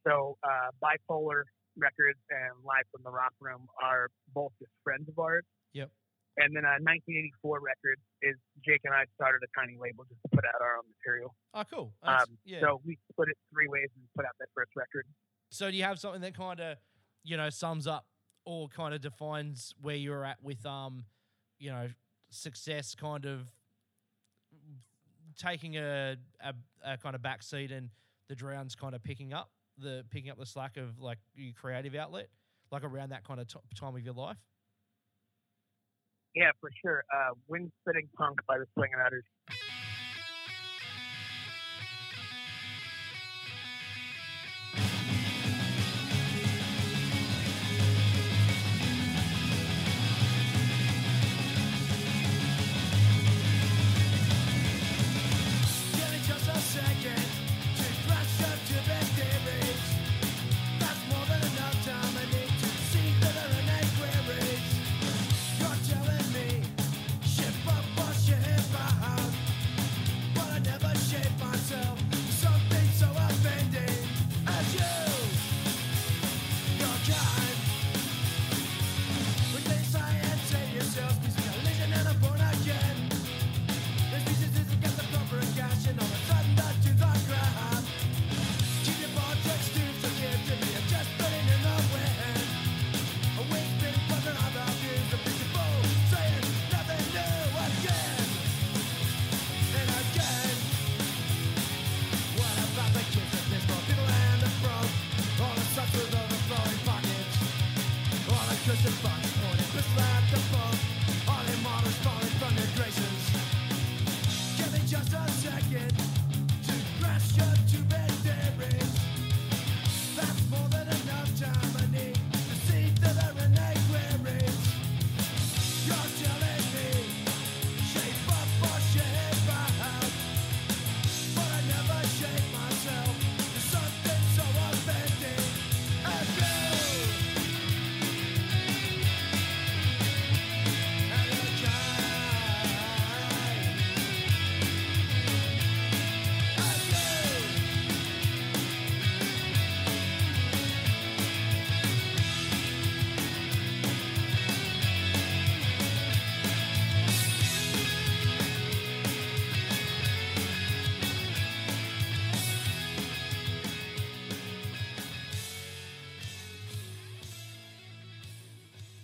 So, 0.07 0.39
uh, 0.43 0.73
bipolar 0.81 1.45
records 1.77 2.19
and 2.31 2.57
live 2.65 2.89
from 2.91 3.03
the 3.05 3.11
rock 3.11 3.33
room 3.41 3.67
are 3.83 4.09
both 4.35 4.53
just 4.59 4.73
friends 4.83 5.09
of 5.09 5.19
ours. 5.19 5.45
Yep. 5.73 5.91
And 6.39 6.57
then 6.57 6.65
uh, 6.65 6.81
1984 6.81 7.61
records 7.61 8.01
is 8.23 8.37
Jake 8.65 8.81
and 8.85 8.95
I 8.95 9.05
started 9.15 9.41
a 9.45 9.51
tiny 9.59 9.77
label 9.79 10.05
just 10.09 10.21
to 10.23 10.29
put 10.33 10.45
out 10.45 10.61
our 10.63 10.79
own 10.79 10.87
material. 10.97 11.35
oh 11.55 11.65
cool. 11.69 11.93
Um, 12.03 12.25
yeah. 12.45 12.61
So 12.61 12.81
we 12.85 12.99
split 13.13 13.29
it 13.29 13.37
three 13.53 13.69
ways 13.69 13.89
and 13.95 14.05
put 14.17 14.25
out 14.25 14.33
that 14.41 14.49
first 14.55 14.71
record. 14.77 15.05
So 15.51 15.71
do 15.71 15.77
you 15.77 15.85
have 15.85 15.99
something 15.99 16.23
that 16.23 16.35
kind 16.37 16.61
of, 16.61 16.79
you 17.25 17.37
know, 17.37 17.51
sums 17.51 17.87
up 17.87 18.07
or 18.47 18.69
kind 18.69 18.95
of 18.95 19.01
defines 19.03 19.75
where 19.83 19.97
you're 19.97 20.25
at 20.25 20.43
with, 20.43 20.65
um, 20.65 21.05
you 21.59 21.71
know, 21.71 21.89
success, 22.31 22.95
kind 22.95 23.27
of 23.27 23.49
taking 25.41 25.77
a 25.77 26.17
a, 26.41 26.55
a 26.85 26.97
kind 26.99 27.15
of 27.15 27.23
backseat 27.23 27.77
and 27.77 27.91
the 28.29 28.35
drowns 28.35 28.75
kind 28.75 28.95
of 28.95 29.03
picking 29.03 29.33
up 29.33 29.51
the 29.79 30.05
picking 30.11 30.31
up 30.31 30.39
the 30.39 30.47
slack 30.47 30.77
of 30.77 31.01
like 31.01 31.19
your 31.35 31.53
creative 31.55 31.95
outlet, 31.95 32.29
like 32.71 32.85
around 32.85 33.11
that 33.11 33.25
kind 33.25 33.41
of 33.41 33.49
t- 33.49 33.59
time 33.75 33.95
of 33.97 34.03
your 34.03 34.15
life. 34.15 34.37
Yeah, 36.35 36.51
for 36.61 36.71
sure. 36.81 37.03
Uh, 37.13 37.35
Wind 37.49 37.73
Spitting 37.81 38.09
Punk 38.17 38.39
by 38.47 38.59
the 38.59 38.67
Swingin' 38.75 39.01
Utters. 39.05 39.25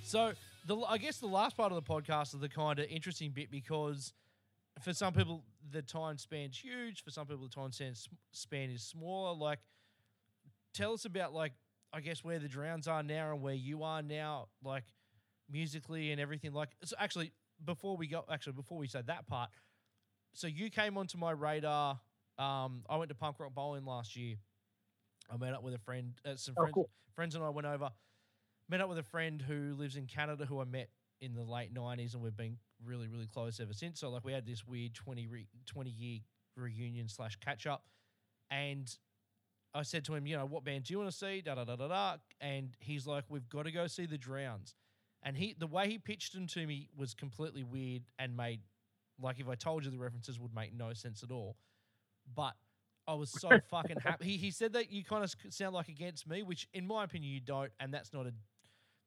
So 0.07 0.33
the 0.67 0.77
I 0.79 0.99
guess 0.99 1.19
the 1.19 1.27
last 1.27 1.57
part 1.57 1.73
of 1.73 1.77
the 1.77 1.83
podcast 1.93 2.33
is 2.35 2.41
the 2.41 2.49
kind 2.49 2.79
of 2.79 2.87
interesting 2.89 3.33
bit 3.33 3.51
because 3.51 4.13
for 4.81 4.93
some 4.93 5.13
people 5.13 5.43
the 5.73 5.83
time 5.83 6.17
span's 6.17 6.57
huge, 6.59 7.03
for 7.03 7.11
some 7.11 7.27
people 7.27 7.43
the 7.49 7.55
time 7.55 7.73
span 7.73 7.95
span 8.33 8.71
is 8.71 8.83
smaller. 8.85 9.37
Like, 9.37 9.59
tell 10.75 10.93
us 10.93 11.05
about 11.05 11.33
like 11.35 11.53
I 11.93 12.01
guess 12.01 12.23
where 12.23 12.39
the 12.39 12.49
Drowns 12.49 12.87
are 12.87 13.03
now 13.03 13.33
and 13.33 13.43
where 13.43 13.55
you 13.55 13.83
are 13.83 14.03
now, 14.03 14.49
like 14.63 14.85
musically 15.51 16.13
and 16.13 16.21
everything. 16.21 16.53
Like, 16.53 16.71
so 16.85 16.95
actually 16.99 17.33
before 17.65 17.97
we 17.97 18.07
go, 18.07 18.25
actually 18.31 18.53
before 18.53 18.79
we 18.79 18.87
say 18.87 19.03
that 19.07 19.27
part, 19.27 19.51
so 20.35 20.47
you 20.47 20.71
came 20.71 20.97
onto 20.97 21.19
my 21.19 21.33
radar. 21.33 21.99
Um, 22.39 22.83
I 22.89 22.97
went 22.97 23.09
to 23.09 23.15
punk 23.15 23.41
rock 23.41 23.55
bowling 23.55 23.85
last 23.87 24.15
year. 24.15 24.37
I 25.33 25.37
met 25.37 25.55
up 25.55 25.63
with 25.65 25.75
a 25.75 25.79
friend, 25.79 26.13
uh, 26.25 26.37
some 26.37 26.55
Oh, 26.57 26.63
friends, 26.63 26.75
cool. 26.75 26.91
friends 27.15 27.35
and 27.35 27.43
I 27.43 27.49
went 27.49 27.67
over 27.67 27.91
met 28.69 28.81
up 28.81 28.89
with 28.89 28.99
a 28.99 29.03
friend 29.03 29.43
who 29.43 29.75
lives 29.75 29.97
in 29.97 30.07
Canada 30.07 30.45
who 30.45 30.61
I 30.61 30.65
met 30.65 30.89
in 31.21 31.35
the 31.35 31.43
late 31.43 31.73
90s 31.73 32.15
and 32.15 32.23
we've 32.23 32.37
been 32.37 32.59
really, 32.85 33.09
really 33.09 33.27
close 33.27 33.61
ever 33.61 33.73
since. 33.73 34.01
So, 34.01 34.11
like, 34.11 34.25
we 34.25 34.33
had 34.33 34.47
this 34.47 34.67
weird 34.67 34.95
20, 34.95 35.27
re- 35.27 35.47
20 35.67 35.91
year 35.91 36.21
reunion 36.57 37.09
slash 37.09 37.37
catch 37.37 37.67
up. 37.67 37.85
And 38.51 38.93
I 39.75 39.83
said 39.83 40.05
to 40.07 40.15
him, 40.15 40.27
you 40.27 40.37
know, 40.37 40.47
what 40.47 40.65
band 40.65 40.85
do 40.85 40.95
you 40.95 40.99
want 40.99 41.11
to 41.11 41.17
see? 41.17 41.41
Da 41.41 41.55
da 41.55 41.65
da 41.65 41.77
da 41.77 41.89
da. 41.89 42.17
And 42.41 42.71
he's 42.81 43.07
like, 43.07 43.25
we've 43.29 43.49
got 43.49 43.65
to 43.65 43.73
go 43.73 43.87
see 43.87 44.07
the 44.07 44.19
Drowns. 44.19 44.75
And 45.23 45.37
he, 45.37 45.55
the 45.59 45.67
way 45.67 45.89
he 45.89 45.99
pitched 45.99 46.35
them 46.35 46.47
to 46.49 46.67
me 46.67 46.89
was 46.97 47.15
completely 47.15 47.65
weird 47.65 48.03
and 48.19 48.37
made, 48.37 48.61
like, 49.21 49.41
if 49.41 49.49
I 49.49 49.55
told 49.55 49.85
you 49.85 49.91
the 49.91 49.99
references, 49.99 50.39
would 50.39 50.55
make 50.55 50.75
no 50.75 50.93
sense 50.93 51.23
at 51.23 51.31
all. 51.31 51.57
But 52.35 52.55
I 53.09 53.15
was 53.15 53.31
so 53.31 53.51
fucking 53.71 53.99
happy. 54.01 54.25
He, 54.25 54.37
he 54.37 54.51
said 54.51 54.75
that 54.75 54.93
you 54.93 55.05
kind 55.05 55.25
of 55.25 55.35
sound 55.51 55.75
like 55.75 55.89
against 55.89 56.29
me, 56.29 56.43
which 56.43 56.69
in 56.73 56.87
my 56.87 57.05
opinion 57.05 57.33
you 57.33 57.41
don't, 57.41 57.73
and 57.81 57.93
that's 57.93 58.13
not 58.13 58.27
a 58.27 58.33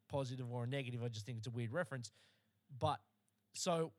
positive 0.09 0.51
or 0.51 0.63
a 0.63 0.67
negative. 0.67 1.01
I 1.03 1.07
just 1.07 1.25
think 1.25 1.37
it's 1.37 1.47
a 1.47 1.51
weird 1.51 1.71
reference. 1.71 2.11
But 2.79 2.99
so 3.53 3.93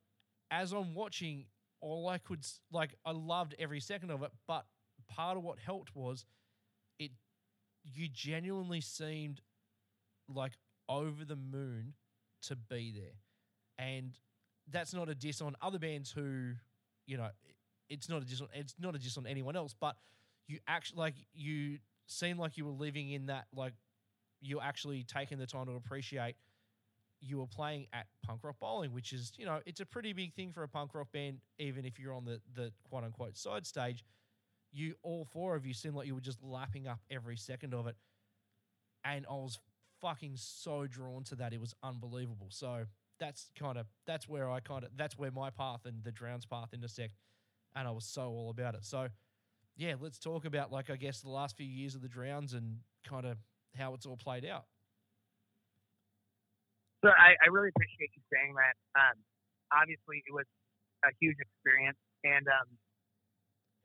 as 0.51 0.73
I'm 0.73 0.95
watching, 0.95 1.47
all 1.81 2.09
I 2.09 2.19
could 2.19 2.45
like, 2.71 2.95
I 3.05 3.13
loved 3.13 3.55
every 3.59 3.81
second 3.81 4.11
of 4.11 4.23
it. 4.23 4.31
But 4.47 4.67
part 5.09 5.37
of 5.37 5.43
what 5.43 5.59
helped 5.59 5.95
was 5.95 6.25
it. 6.99 7.13
You 7.83 8.09
genuinely 8.09 8.83
seemed 8.83 9.41
like 10.29 10.53
over 10.89 11.25
the 11.25 11.37
moon 11.37 11.95
to 12.43 12.57
be 12.57 12.93
there, 12.95 13.87
and 13.87 14.19
that's 14.71 14.93
not 14.93 15.09
a 15.09 15.15
diss 15.15 15.41
on 15.41 15.57
other 15.63 15.79
bands 15.79 16.11
who, 16.11 16.53
you 17.07 17.17
know, 17.17 17.29
it's 17.89 18.09
not 18.09 18.23
a 18.23 18.25
diss 18.25 18.41
on 18.41 18.49
it's 18.55 18.75
not 18.79 18.95
a 18.95 18.99
diss 18.99 19.17
on 19.17 19.27
anyone 19.27 19.57
else, 19.57 19.75
but 19.79 19.97
you 20.47 20.59
actually 20.69 20.99
like 20.99 21.15
you 21.33 21.79
seem 22.07 22.39
like 22.39 22.57
you 22.57 22.65
were 22.65 22.73
living 22.73 23.11
in 23.11 23.27
that 23.27 23.47
like 23.55 23.73
you 24.41 24.61
actually 24.61 25.05
taking 25.05 25.39
the 25.39 25.47
time 25.47 25.67
to 25.67 25.73
appreciate 25.73 26.37
you 27.21 27.39
were 27.39 27.47
playing 27.47 27.87
at 27.93 28.07
punk 28.25 28.43
rock 28.43 28.57
bowling, 28.61 28.93
which 28.93 29.13
is 29.13 29.33
you 29.37 29.45
know 29.45 29.61
it's 29.67 29.81
a 29.81 29.87
pretty 29.87 30.13
big 30.13 30.35
thing 30.35 30.53
for 30.53 30.63
a 30.63 30.69
punk 30.69 30.95
rock 30.95 31.13
band, 31.13 31.39
even 31.59 31.85
if 31.85 31.99
you're 31.99 32.15
on 32.15 32.25
the 32.25 32.41
the 32.55 32.73
quote 32.89 33.05
unquote 33.05 33.37
side 33.37 33.67
stage. 33.67 34.05
You 34.73 34.95
all 35.03 35.25
four 35.25 35.57
of 35.57 35.67
you 35.67 35.75
seemed 35.75 35.97
like 35.97 36.07
you 36.07 36.15
were 36.15 36.21
just 36.21 36.43
lapping 36.43 36.87
up 36.87 37.01
every 37.11 37.37
second 37.37 37.75
of 37.75 37.87
it, 37.87 37.97
and 39.05 39.27
I 39.29 39.35
was 39.35 39.59
fucking 40.01 40.33
so 40.37 40.87
drawn 40.87 41.25
to 41.25 41.35
that. 41.37 41.53
It 41.53 41.61
was 41.61 41.75
unbelievable. 41.83 42.47
So 42.51 42.85
that's 43.19 43.51
kind 43.59 43.77
of 43.77 43.87
that's 44.07 44.29
where 44.29 44.51
I 44.51 44.61
kind 44.61 44.85
of 44.85 44.91
that's 44.97 45.19
where 45.19 45.31
my 45.31 45.51
path 45.51 45.81
and 45.87 46.03
the 46.05 46.13
Drowns 46.13 46.47
path 46.47 46.69
intersect, 46.73 47.15
and 47.75 47.87
I 47.87 47.91
was 47.91 48.05
so 48.05 48.29
all 48.29 48.51
about 48.51 48.75
it. 48.75 48.85
So 48.85 49.09
yeah, 49.77 49.95
let's 50.01 50.19
talk 50.19 50.45
about 50.45 50.73
like 50.73 50.89
I 50.89 50.97
guess 50.97 51.21
the 51.21 51.31
last 51.31 51.57
few 51.57 51.67
years 51.67 51.95
of 51.95 52.03
the 52.03 52.09
Drowns 52.09 52.55
and 52.55 52.79
kind 53.05 53.27
of 53.27 53.37
how 53.77 53.95
it's 53.95 54.07
all 54.07 54.17
played 54.17 54.45
out. 54.45 54.65
So 57.05 57.09
I, 57.09 57.33
I 57.41 57.49
really 57.49 57.73
appreciate 57.75 58.13
you 58.13 58.23
saying 58.29 58.53
that. 58.61 58.77
Um, 58.93 59.17
obviously, 59.73 60.21
it 60.29 60.35
was 60.37 60.45
a 61.05 61.09
huge 61.17 61.41
experience, 61.41 61.97
and 62.29 62.45
um, 62.45 62.69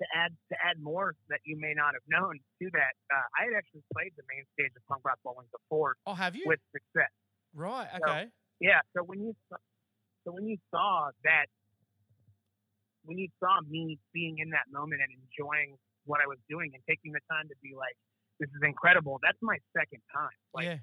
to 0.03 0.05
add 0.11 0.35
to 0.51 0.55
add 0.59 0.83
more 0.83 1.15
that 1.31 1.39
you 1.47 1.55
may 1.55 1.71
not 1.71 1.95
have 1.95 2.03
known 2.11 2.35
to 2.59 2.65
that, 2.75 2.93
uh, 3.07 3.25
I 3.39 3.47
had 3.47 3.55
actually 3.55 3.87
played 3.95 4.11
the 4.19 4.27
main 4.27 4.43
stage 4.59 4.75
of 4.75 4.83
punk 4.91 5.07
rock 5.07 5.19
bowling 5.23 5.47
before 5.55 5.95
Oh, 6.05 6.13
have 6.13 6.35
you? 6.35 6.43
with 6.45 6.59
success. 6.75 7.11
right. 7.55 7.87
So- 8.03 8.03
Okay. 8.03 8.27
Yeah. 8.59 8.79
So 8.95 9.03
when 9.03 9.19
you 9.19 9.35
so 10.23 10.31
when 10.35 10.47
you 10.47 10.57
saw 10.71 11.11
that, 11.23 11.47
when 13.03 13.17
you 13.19 13.27
saw 13.39 13.59
me 13.67 13.99
being 14.11 14.39
in 14.39 14.49
that 14.51 14.67
moment 14.71 14.99
and 15.03 15.11
enjoying 15.11 15.77
what 16.03 16.19
I 16.19 16.27
was 16.27 16.39
doing 16.49 16.71
and 16.73 16.83
taking 16.87 17.11
the 17.11 17.19
time 17.31 17.47
to 17.47 17.55
be 17.61 17.75
like, 17.75 17.95
this 18.39 18.49
is 18.49 18.61
incredible. 18.63 19.19
That's 19.23 19.37
my 19.41 19.57
second 19.75 20.01
time. 20.13 20.37
Like 20.53 20.65
yeah. 20.65 20.77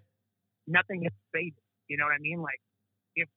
nothing 0.66 1.03
has 1.05 1.12
faded. 1.33 1.59
You 1.89 1.97
know 1.99 2.05
what 2.05 2.15
I 2.15 2.23
mean? 2.23 2.41
Like 2.41 2.61
if 3.16 3.29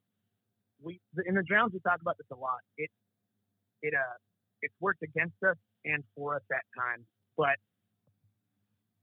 we 0.81 0.99
in 1.25 1.35
the 1.35 1.43
drowns 1.43 1.73
we 1.73 1.79
talk 1.79 2.01
about 2.01 2.17
this 2.17 2.27
a 2.31 2.39
lot. 2.39 2.59
It 2.77 2.89
it 3.81 3.93
uh 3.93 4.17
it's 4.61 4.75
worked 4.79 5.03
against 5.03 5.37
us 5.43 5.57
and 5.83 6.03
for 6.15 6.35
us 6.35 6.45
at 6.51 6.63
times. 6.73 7.05
But 7.37 7.59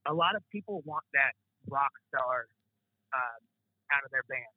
a 0.06 0.14
lot 0.14 0.34
of 0.34 0.42
people 0.50 0.82
want 0.84 1.04
that 1.14 1.32
rock 1.68 1.92
star 2.08 2.50
uh, 3.14 3.38
out 3.94 4.02
of 4.04 4.10
their 4.10 4.26
band. 4.26 4.52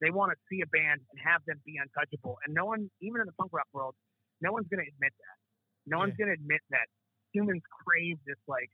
They 0.00 0.10
want 0.10 0.34
to 0.34 0.38
see 0.50 0.62
a 0.62 0.70
band 0.74 0.98
and 0.98 1.18
have 1.22 1.46
them 1.46 1.62
be 1.62 1.78
untouchable. 1.78 2.42
And 2.42 2.50
no 2.50 2.66
one, 2.66 2.90
even 2.98 3.22
in 3.22 3.26
the 3.30 3.36
punk 3.38 3.54
rock 3.54 3.70
world, 3.70 3.94
no 4.42 4.50
one's 4.50 4.66
going 4.66 4.82
to 4.82 4.90
admit 4.90 5.14
that. 5.14 5.38
No 5.86 6.02
one's 6.02 6.18
going 6.18 6.26
to 6.26 6.34
admit 6.34 6.62
that 6.74 6.90
humans 7.30 7.62
crave 7.70 8.18
this 8.26 8.38
like 8.50 8.70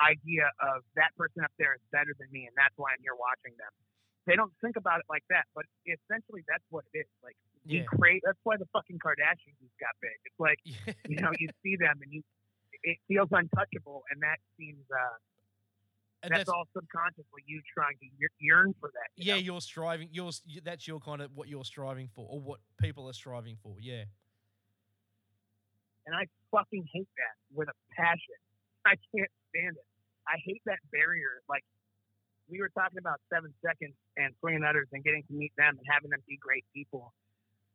idea 0.00 0.50
of 0.60 0.82
that 0.96 1.14
person 1.16 1.42
up 1.44 1.52
there 1.58 1.74
is 1.74 1.80
better 1.92 2.12
than 2.18 2.28
me, 2.30 2.46
and 2.46 2.54
that's 2.56 2.74
why 2.76 2.92
I'm 2.92 3.02
here 3.02 3.16
watching 3.16 3.56
them. 3.56 3.72
They 4.26 4.34
don't 4.36 4.52
think 4.60 4.76
about 4.76 5.00
it 5.00 5.06
like 5.08 5.22
that, 5.30 5.46
but 5.54 5.64
essentially 5.86 6.42
that's 6.48 6.64
what 6.70 6.84
it 6.92 7.06
is. 7.06 7.10
Like 7.22 7.36
we 7.64 7.78
Yeah. 7.80 7.84
crave. 7.86 8.20
That's 8.24 8.38
why 8.42 8.56
the 8.56 8.66
fucking 8.72 8.98
Kardashians 8.98 9.56
got 9.78 9.94
big. 10.02 10.18
It's 10.26 10.38
like 10.40 10.58
Yeah. 10.64 10.92
you 11.08 11.16
know 11.22 11.32
you 11.38 11.48
see 11.62 11.76
them 11.76 12.00
and 12.02 12.12
you 12.12 12.22
it 12.82 12.98
feels 13.08 13.28
untouchable, 13.32 14.02
and 14.10 14.20
that 14.22 14.38
seems 14.58 14.84
uh, 14.90 15.16
And 16.22 16.34
that's, 16.34 16.48
all 16.50 16.66
subconsciously 16.74 17.42
you 17.46 17.62
trying 17.72 17.96
to 17.98 18.06
yearn 18.38 18.74
for 18.80 18.90
that. 18.92 19.08
you 19.16 19.26
yeah, 19.28 19.34
know? 19.34 19.40
you're 19.40 19.60
striving. 19.60 20.08
You're 20.12 20.32
that's 20.64 20.86
your 20.86 21.00
kind 21.00 21.22
of 21.22 21.30
what 21.34 21.48
you're 21.48 21.64
striving 21.64 22.08
for, 22.14 22.26
or 22.28 22.40
what 22.40 22.60
people 22.80 23.08
are 23.08 23.12
striving 23.14 23.56
for. 23.62 23.76
Yeah. 23.80 24.04
and 26.06 26.14
I 26.14 26.26
fucking 26.50 26.86
hate 26.92 27.08
that 27.16 27.36
with 27.54 27.68
a 27.68 27.74
passion. 27.96 28.38
I 28.84 28.94
can't 29.14 29.30
stand 29.56 29.76
it. 29.80 29.86
I 30.28 30.36
hate 30.44 30.60
that 30.68 30.78
barrier. 30.92 31.40
Like 31.48 31.64
we 32.52 32.60
were 32.60 32.68
talking 32.76 32.98
about 32.98 33.20
seven 33.32 33.54
seconds 33.64 33.94
and 34.20 34.34
Swingin' 34.44 34.62
Utters 34.68 34.88
and 34.92 35.02
getting 35.02 35.24
to 35.24 35.32
meet 35.32 35.52
them 35.56 35.80
and 35.80 35.86
having 35.88 36.10
them 36.12 36.20
be 36.28 36.36
great 36.36 36.64
people. 36.76 37.14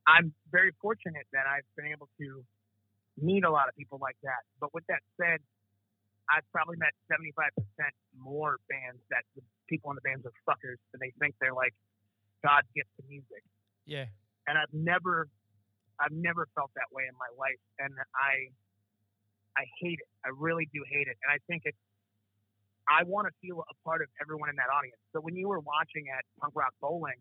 I'm 0.06 0.34
very 0.52 0.72
fortunate 0.82 1.26
that 1.34 1.46
I've 1.50 1.66
been 1.76 1.90
able 1.92 2.10
to 2.20 2.44
meet 3.20 3.44
a 3.44 3.52
lot 3.52 3.68
of 3.70 3.76
people 3.76 4.00
like 4.02 4.16
that. 4.24 4.46
But 4.60 4.74
with 4.74 4.86
that 4.88 5.02
said, 5.20 5.40
I've 6.30 6.48
probably 6.52 6.78
met 6.78 6.96
75% 7.12 7.52
more 8.18 8.58
bands 8.70 9.02
that 9.12 9.24
the 9.36 9.42
people 9.68 9.92
in 9.92 9.96
the 10.00 10.06
bands 10.06 10.24
are 10.26 10.32
fuckers 10.48 10.80
and 10.94 11.00
they 11.02 11.12
think 11.20 11.36
they're 11.42 11.54
like 11.54 11.74
God's 12.44 12.68
gift 12.74 12.88
to 12.98 13.04
music 13.08 13.44
Yeah. 13.86 14.06
and 14.48 14.58
I've 14.58 14.72
never, 14.72 15.28
I've 16.00 16.16
never 16.16 16.48
felt 16.56 16.72
that 16.80 16.88
way 16.92 17.04
in 17.06 17.14
my 17.20 17.28
life, 17.38 17.60
and 17.78 17.94
I, 18.16 18.50
I 19.58 19.66
hate 19.80 20.00
it. 20.00 20.10
I 20.26 20.30
really 20.36 20.70
do 20.74 20.84
hate 20.88 21.08
it, 21.08 21.18
and 21.24 21.30
I 21.32 21.40
think 21.48 21.64
it's. 21.66 21.78
I 22.90 23.04
want 23.04 23.28
to 23.28 23.34
feel 23.40 23.64
a 23.64 23.76
part 23.88 24.02
of 24.02 24.10
everyone 24.20 24.50
in 24.50 24.58
that 24.58 24.68
audience. 24.68 25.00
So 25.14 25.22
when 25.22 25.36
you 25.36 25.48
were 25.48 25.60
watching 25.62 26.10
at 26.10 26.26
Punk 26.42 26.54
Rock 26.56 26.74
Bowling, 26.82 27.20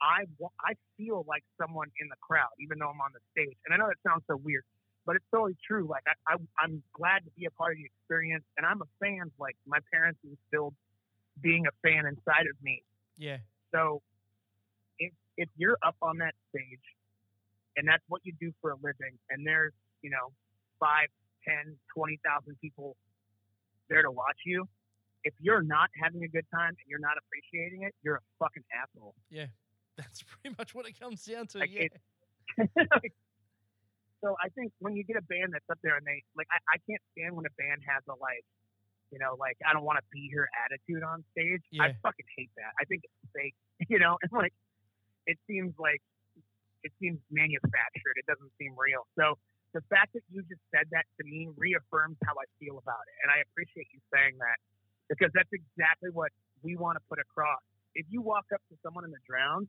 I 0.00 0.24
I 0.60 0.74
feel 0.96 1.24
like 1.28 1.44
someone 1.60 1.88
in 2.00 2.08
the 2.08 2.20
crowd, 2.20 2.52
even 2.60 2.78
though 2.78 2.90
I'm 2.90 3.00
on 3.00 3.12
the 3.12 3.22
stage. 3.32 3.56
And 3.64 3.72
I 3.72 3.76
know 3.76 3.88
that 3.88 4.00
sounds 4.06 4.24
so 4.26 4.36
weird, 4.36 4.64
but 5.06 5.16
it's 5.16 5.24
totally 5.30 5.56
true. 5.66 5.86
Like 5.88 6.04
I, 6.08 6.34
I 6.34 6.36
I'm 6.58 6.82
glad 6.92 7.24
to 7.24 7.30
be 7.38 7.46
a 7.46 7.54
part 7.54 7.72
of 7.72 7.78
the 7.78 7.86
experience, 7.86 8.44
and 8.56 8.66
I'm 8.66 8.82
a 8.82 8.90
fan. 9.00 9.30
Like 9.38 9.56
my 9.66 9.78
parents 9.92 10.20
instilled 10.24 10.74
being 11.40 11.66
a 11.66 11.74
fan 11.80 12.04
inside 12.06 12.48
of 12.50 12.56
me. 12.62 12.82
Yeah. 13.16 13.38
So 13.72 14.02
if 14.98 15.12
if 15.36 15.48
you're 15.56 15.78
up 15.82 15.96
on 16.02 16.18
that 16.18 16.34
stage 16.50 16.84
and 17.76 17.88
that's 17.88 18.04
what 18.08 18.20
you 18.24 18.32
do 18.40 18.52
for 18.60 18.72
a 18.72 18.76
living 18.76 19.16
and 19.30 19.46
there's, 19.46 19.72
you 20.02 20.10
know, 20.10 20.32
five, 20.78 21.08
ten, 21.46 21.76
twenty 21.94 22.18
thousand 22.24 22.56
people 22.60 22.96
there 23.88 24.02
to 24.02 24.10
watch 24.10 24.38
you, 24.46 24.66
if 25.24 25.34
you're 25.40 25.62
not 25.62 25.90
having 26.02 26.24
a 26.24 26.28
good 26.28 26.46
time 26.52 26.70
and 26.70 26.86
you're 26.86 27.02
not 27.02 27.14
appreciating 27.18 27.82
it, 27.82 27.94
you're 28.02 28.16
a 28.16 28.26
fucking 28.38 28.64
asshole. 28.72 29.14
Yeah. 29.30 29.46
That's 29.96 30.22
pretty 30.22 30.56
much 30.56 30.74
what 30.74 30.88
it 30.88 30.98
comes 30.98 31.24
down 31.24 31.46
to. 31.48 31.58
Like, 31.58 31.70
yeah. 31.70 31.92
it- 31.92 32.00
so 34.24 34.36
I 34.40 34.48
think 34.56 34.72
when 34.80 34.96
you 34.96 35.04
get 35.04 35.16
a 35.16 35.24
band 35.24 35.52
that's 35.52 35.68
up 35.70 35.78
there 35.82 35.96
and 35.96 36.04
they 36.04 36.22
like 36.36 36.48
I, 36.52 36.76
I 36.76 36.76
can't 36.88 37.00
stand 37.16 37.36
when 37.36 37.46
a 37.46 37.54
band 37.56 37.80
has 37.86 38.02
a 38.08 38.16
like 38.20 38.44
you 39.12 39.20
know, 39.20 39.36
like 39.38 39.56
I 39.68 39.72
don't 39.76 39.84
want 39.84 40.00
to 40.00 40.06
be 40.10 40.28
here 40.32 40.48
attitude 40.64 41.04
on 41.04 41.22
stage. 41.36 41.60
I 41.80 41.92
fucking 42.00 42.24
hate 42.36 42.50
that. 42.56 42.72
I 42.80 42.84
think 42.88 43.04
it's 43.04 43.28
fake, 43.36 43.54
you 43.92 44.00
know, 44.00 44.16
and 44.24 44.32
like 44.32 44.52
it 45.28 45.38
seems 45.46 45.76
like 45.78 46.00
it 46.82 46.92
seems 46.98 47.20
manufactured. 47.30 48.16
It 48.16 48.26
doesn't 48.26 48.50
seem 48.58 48.72
real. 48.76 49.06
So 49.16 49.36
the 49.72 49.80
fact 49.88 50.12
that 50.12 50.24
you 50.28 50.44
just 50.48 50.60
said 50.68 50.84
that 50.92 51.08
to 51.16 51.22
me 51.24 51.48
reaffirms 51.56 52.20
how 52.24 52.36
I 52.36 52.46
feel 52.60 52.76
about 52.76 53.04
it. 53.08 53.16
And 53.24 53.32
I 53.32 53.40
appreciate 53.40 53.88
you 53.92 54.00
saying 54.12 54.36
that 54.40 54.60
because 55.08 55.32
that's 55.32 55.50
exactly 55.52 56.12
what 56.12 56.32
we 56.60 56.76
want 56.76 56.96
to 57.00 57.04
put 57.08 57.18
across. 57.18 57.60
if 57.94 58.06
you 58.08 58.24
walk 58.24 58.48
up 58.56 58.64
to 58.72 58.74
someone 58.80 59.04
in 59.04 59.12
the 59.12 59.20
drown, 59.28 59.68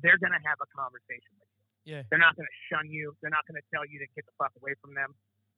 they're 0.00 0.16
gonna 0.16 0.40
have 0.40 0.56
a 0.64 0.68
conversation 0.72 1.36
with 1.36 1.48
you. 1.52 1.60
Yeah. 1.92 2.02
They're 2.08 2.22
not 2.22 2.32
gonna 2.36 2.56
shun 2.72 2.88
you. 2.88 3.12
They're 3.20 3.32
not 3.32 3.44
gonna 3.44 3.64
tell 3.68 3.84
you 3.84 4.00
to 4.00 4.08
get 4.16 4.24
the 4.24 4.32
fuck 4.40 4.52
away 4.56 4.72
from 4.80 4.96
them. 4.96 5.12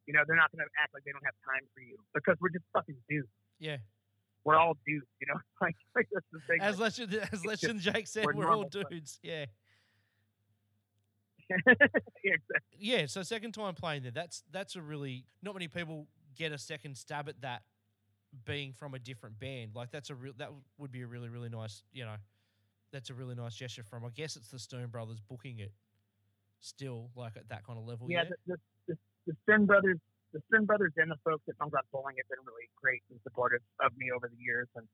You 0.07 0.15
know, 0.15 0.27
they're 0.27 0.39
not 0.39 0.51
gonna 0.51 0.67
act 0.83 0.95
like 0.95 1.07
they 1.07 1.15
don't 1.15 1.23
have 1.23 1.39
time 1.47 1.63
for 1.75 1.83
you 1.83 1.95
because 2.15 2.35
we're 2.43 2.51
just 2.51 2.67
fucking 2.75 2.99
dudes. 3.07 3.31
Yeah. 3.63 3.79
We're 4.43 4.59
all 4.59 4.75
dudes. 4.83 5.07
You 5.23 5.31
know, 5.31 5.39
like, 5.63 5.79
like 5.95 6.09
that's 6.11 6.27
the 6.35 6.43
thing. 6.51 6.59
As 6.59 6.83
as 6.83 7.47
Legend 7.47 7.81
Jake 7.81 8.11
said, 8.11 8.27
we're 8.27 8.35
we're, 8.35 8.51
all 8.51 8.67
dudes. 8.67 9.21
Yeah. 9.23 9.47
yeah, 11.66 12.35
exactly. 12.35 12.79
Yeah. 12.79 13.07
So 13.07 13.23
second 13.23 13.53
time 13.53 13.74
playing 13.74 14.03
there, 14.03 14.12
that's 14.12 14.43
that's 14.51 14.77
a 14.77 14.83
really 14.83 15.27
not 15.43 15.55
many 15.55 15.69
people 15.69 16.07
get 16.37 16.53
a 16.53 16.59
second 16.59 16.97
stab 16.97 17.29
at 17.29 17.41
that 17.43 17.62
being 18.45 18.73
from 18.73 18.95
a 18.95 18.99
different 18.99 19.39
band. 19.39 19.73
Like 19.74 19.91
that's 19.91 20.11
a 20.11 20.15
real 20.15 20.33
that 20.39 20.51
would 20.79 20.93
be 20.93 21.03
a 21.03 21.07
really 21.07 21.29
really 21.29 21.49
nice 21.49 21.83
you 21.93 22.05
know 22.05 22.16
that's 22.93 23.11
a 23.11 23.15
really 23.15 23.35
nice 23.35 23.55
gesture 23.55 23.83
from. 23.83 24.05
I 24.05 24.11
guess 24.15 24.37
it's 24.37 24.49
the 24.49 24.59
Stone 24.59 24.89
Brothers 24.89 25.19
booking 25.20 25.59
it 25.61 25.73
still 26.61 27.11
like 27.16 27.37
at 27.37 27.49
that 27.49 27.66
kind 27.66 27.79
of 27.79 27.87
level. 27.87 28.07
yeah, 28.11 28.23
Yeah. 28.23 28.31
the, 28.47 28.55
the, 28.55 28.57
the, 28.89 28.99
the 29.27 29.37
Stern 29.43 29.66
brothers, 29.66 29.99
the 30.33 30.41
Stern 30.49 30.65
brothers, 30.65 30.93
and 30.97 31.11
the 31.11 31.16
folks 31.24 31.43
at 31.49 31.59
Punk 31.59 31.73
Rock 31.73 31.85
Bowling 31.93 32.16
have 32.19 32.29
been 32.29 32.45
really 32.47 32.69
great 32.81 33.03
and 33.11 33.19
supportive 33.23 33.61
of 33.85 33.97
me 33.97 34.11
over 34.15 34.29
the 34.29 34.43
years, 34.43 34.69
and 34.77 34.87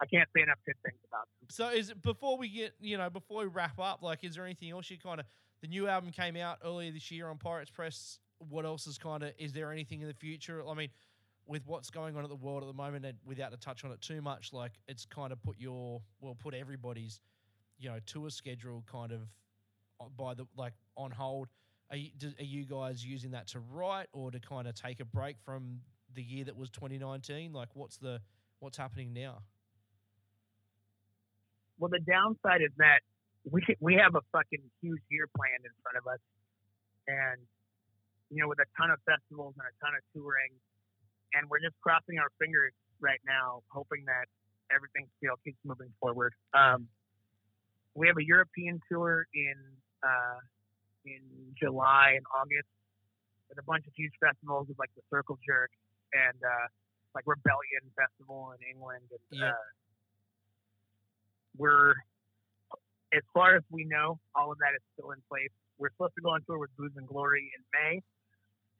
I 0.00 0.06
can't 0.06 0.28
say 0.36 0.42
enough 0.42 0.58
good 0.66 0.76
things 0.84 0.98
about 1.08 1.26
them. 1.40 1.48
So 1.50 1.68
is 1.70 1.90
it 1.90 2.02
before 2.02 2.38
we 2.38 2.48
get 2.48 2.74
you 2.80 2.98
know 2.98 3.08
before 3.10 3.42
we 3.42 3.46
wrap 3.46 3.78
up? 3.78 4.02
Like, 4.02 4.22
is 4.24 4.34
there 4.34 4.44
anything 4.44 4.70
else 4.70 4.90
you 4.90 4.98
kind 4.98 5.20
of 5.20 5.26
the 5.60 5.68
new 5.68 5.88
album 5.88 6.10
came 6.10 6.36
out 6.36 6.58
earlier 6.64 6.90
this 6.90 7.10
year 7.10 7.28
on 7.28 7.38
Pirates 7.38 7.70
Press? 7.70 8.18
What 8.38 8.64
else 8.64 8.86
is 8.86 8.98
kind 8.98 9.22
of 9.22 9.32
is 9.38 9.52
there 9.52 9.72
anything 9.72 10.00
in 10.00 10.08
the 10.08 10.14
future? 10.14 10.62
I 10.66 10.74
mean, 10.74 10.88
with 11.46 11.66
what's 11.66 11.90
going 11.90 12.16
on 12.16 12.22
at 12.22 12.28
the 12.28 12.36
world 12.36 12.62
at 12.62 12.66
the 12.66 12.74
moment, 12.74 13.04
and 13.04 13.18
without 13.24 13.50
to 13.50 13.56
touch 13.56 13.84
on 13.84 13.90
it 13.90 14.00
too 14.00 14.22
much, 14.22 14.52
like 14.52 14.72
it's 14.86 15.04
kind 15.04 15.32
of 15.32 15.42
put 15.42 15.56
your 15.58 16.00
well 16.20 16.36
put 16.38 16.54
everybody's 16.54 17.20
you 17.78 17.88
know 17.88 17.98
tour 18.06 18.30
schedule 18.30 18.84
kind 18.90 19.12
of 19.12 19.20
uh, 20.00 20.04
by 20.16 20.34
the 20.34 20.46
like 20.56 20.74
on 20.96 21.10
hold. 21.10 21.48
Are 21.90 21.96
you, 21.96 22.10
do, 22.18 22.30
are 22.38 22.44
you 22.44 22.64
guys 22.66 23.02
using 23.02 23.30
that 23.30 23.46
to 23.48 23.60
write 23.60 24.08
or 24.12 24.30
to 24.30 24.38
kind 24.38 24.68
of 24.68 24.74
take 24.74 25.00
a 25.00 25.06
break 25.06 25.36
from 25.42 25.80
the 26.14 26.22
year 26.22 26.44
that 26.44 26.54
was 26.54 26.68
2019? 26.70 27.52
Like, 27.52 27.70
what's 27.72 27.96
the 27.96 28.20
what's 28.60 28.76
happening 28.76 29.12
now? 29.12 29.38
Well, 31.78 31.90
the 31.90 32.00
downside 32.00 32.60
is 32.60 32.72
that 32.76 33.00
we 33.44 33.62
we 33.80 33.94
have 33.94 34.14
a 34.14 34.22
fucking 34.32 34.62
huge 34.80 35.02
year 35.10 35.26
planned 35.36 35.64
in 35.64 35.72
front 35.82 35.96
of 35.98 36.06
us, 36.06 36.20
and 37.06 37.38
you 38.30 38.42
know, 38.42 38.48
with 38.48 38.58
a 38.60 38.68
ton 38.76 38.90
of 38.90 38.98
festivals 39.08 39.54
and 39.56 39.64
a 39.66 39.74
ton 39.84 39.94
of 39.96 40.02
touring, 40.12 40.52
and 41.34 41.48
we're 41.48 41.60
just 41.60 41.76
crossing 41.80 42.18
our 42.18 42.28
fingers 42.38 42.72
right 43.00 43.20
now, 43.24 43.62
hoping 43.72 44.04
that 44.04 44.26
everything 44.74 45.08
still 45.16 45.36
keeps 45.44 45.56
moving 45.64 45.88
forward. 46.00 46.34
Um, 46.52 46.88
we 47.94 48.06
have 48.06 48.18
a 48.18 48.24
European 48.24 48.80
tour 48.90 49.26
in 49.34 49.56
uh, 50.02 50.38
in 51.06 51.22
July 51.58 52.14
and 52.16 52.26
August 52.36 52.68
with 53.48 53.58
a 53.58 53.64
bunch 53.64 53.86
of 53.86 53.92
huge 53.96 54.12
festivals 54.20 54.68
with 54.68 54.78
like 54.78 54.92
the 54.94 55.02
Circle 55.08 55.38
Jerk 55.46 55.70
and 56.12 56.36
uh, 56.44 56.66
like 57.14 57.24
Rebellion 57.26 57.80
Festival 57.96 58.52
in 58.52 58.60
England 58.68 59.08
and 59.08 59.40
Yeah. 59.40 59.50
uh, 59.56 59.66
we're 61.56 61.94
as 63.14 63.22
far 63.32 63.56
as 63.56 63.62
we 63.70 63.84
know, 63.84 64.18
all 64.34 64.52
of 64.52 64.58
that 64.58 64.76
is 64.76 64.82
still 64.94 65.10
in 65.12 65.20
place. 65.28 65.50
We're 65.78 65.90
supposed 65.94 66.14
to 66.16 66.22
go 66.22 66.30
on 66.34 66.42
tour 66.44 66.58
with 66.58 66.74
Booze 66.76 66.92
and 66.96 67.06
Glory 67.06 67.50
in 67.54 67.62
May, 67.72 68.02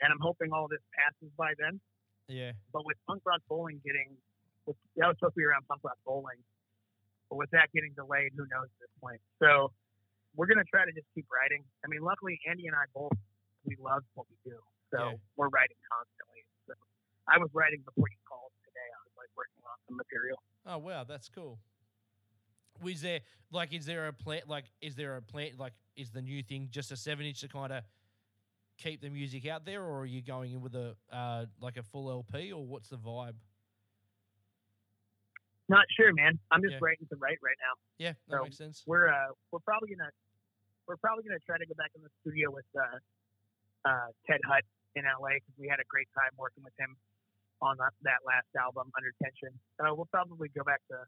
and 0.03 0.09
I'm 0.13 0.21
hoping 0.21 0.53
all 0.53 0.69
this 0.69 0.83
passes 0.93 1.31
by 1.39 1.55
then. 1.59 1.81
Yeah. 2.29 2.53
But 2.73 2.85
with 2.85 2.97
Punk 3.07 3.23
Rock 3.25 3.41
Bowling 3.49 3.81
getting, 3.87 4.13
with, 4.67 4.77
that 4.97 5.07
was 5.09 5.17
supposed 5.17 5.35
to 5.35 5.41
be 5.41 5.47
around 5.49 5.65
Punk 5.69 5.81
Rock 5.85 5.97
Bowling, 6.05 6.43
but 7.31 7.37
with 7.37 7.49
that 7.57 7.71
getting 7.73 7.95
delayed, 7.95 8.33
who 8.37 8.45
knows 8.51 8.69
at 8.69 8.79
this 8.85 8.93
point. 9.01 9.21
So 9.41 9.73
we're 10.37 10.47
gonna 10.51 10.67
try 10.69 10.85
to 10.85 10.93
just 10.93 11.07
keep 11.15 11.25
writing. 11.33 11.65
I 11.85 11.89
mean, 11.89 12.03
luckily 12.05 12.37
Andy 12.49 12.67
and 12.67 12.77
I 12.77 12.85
both 12.93 13.13
we 13.65 13.77
love 13.81 14.05
what 14.15 14.27
we 14.29 14.37
do, 14.49 14.57
so 14.93 14.99
Yeah. 15.13 15.17
we're 15.37 15.49
writing 15.49 15.77
constantly. 15.89 16.45
So 16.67 16.75
I 17.27 17.39
was 17.39 17.49
writing 17.55 17.81
before 17.85 18.09
you 18.09 18.17
called 18.29 18.53
today. 18.65 18.87
I 18.93 18.99
was 19.09 19.15
like 19.17 19.31
working 19.37 19.61
on 19.65 19.77
some 19.89 19.97
material. 19.97 20.39
Oh 20.67 20.79
wow, 20.79 21.05
that's 21.05 21.29
cool. 21.29 21.59
Was 22.83 23.01
there 23.03 23.21
like 23.51 23.73
is 23.73 23.87
there 23.87 24.07
a 24.09 24.13
plan 24.13 24.43
like 24.47 24.65
is 24.81 24.95
there 24.95 25.17
a 25.17 25.23
plan 25.23 25.53
like 25.59 25.73
is 25.97 26.11
the 26.11 26.23
new 26.23 26.43
thing 26.43 26.69
just 26.71 26.93
a 26.93 26.97
seven 26.97 27.27
inch 27.27 27.41
to 27.41 27.49
kind 27.49 27.73
of 27.73 27.83
keep 28.77 29.01
the 29.01 29.11
music 29.11 29.47
out 29.47 29.65
there, 29.65 29.83
or 29.83 30.01
are 30.01 30.07
you 30.07 30.23
going 30.23 30.53
in 30.53 30.61
with 30.61 30.75
a 30.75 30.95
uh, 31.13 31.47
like 31.61 31.77
a 31.77 31.83
full 31.83 32.11
LP, 32.11 32.53
or 32.53 32.65
what's 32.65 32.89
the 32.89 32.97
vibe? 32.97 33.35
Not 35.69 35.85
sure, 35.97 36.13
man. 36.15 36.39
I'm 36.51 36.63
just 36.63 36.73
Yeah. 36.75 36.79
writing 36.81 37.07
to 37.09 37.17
write 37.17 37.39
right 37.43 37.57
now. 37.61 37.75
Yeah, 37.99 38.13
that 38.29 38.37
So, 38.39 38.43
makes 38.45 38.57
sense. 38.57 38.85
we're 38.87 39.09
uh 39.09 39.33
we're 39.51 39.61
probably 39.61 39.95
gonna 39.95 40.11
we're 40.87 40.97
probably 40.97 41.25
gonna 41.25 41.41
try 41.41 41.59
to 41.59 41.67
go 41.67 41.75
back 41.75 41.91
in 41.95 42.03
the 42.03 42.11
studio 42.21 42.51
with 42.51 42.65
uh, 42.75 42.99
uh, 43.85 44.09
Ted 44.27 44.41
Hutt 44.47 44.65
in 44.97 45.05
LA 45.05 45.35
because 45.37 45.55
we 45.59 45.69
had 45.69 45.81
a 45.81 45.85
great 45.89 46.09
time 46.15 46.31
working 46.39 46.65
with 46.65 46.73
him 46.79 46.97
on 47.61 47.77
that, 47.79 47.93
that 48.03 48.21
last 48.25 48.47
album 48.59 48.91
Under 48.97 49.13
Tension. 49.23 49.51
Uh, 49.79 49.95
we'll 49.95 50.07
probably 50.07 50.49
go 50.49 50.63
back 50.65 50.81
to 50.89 51.05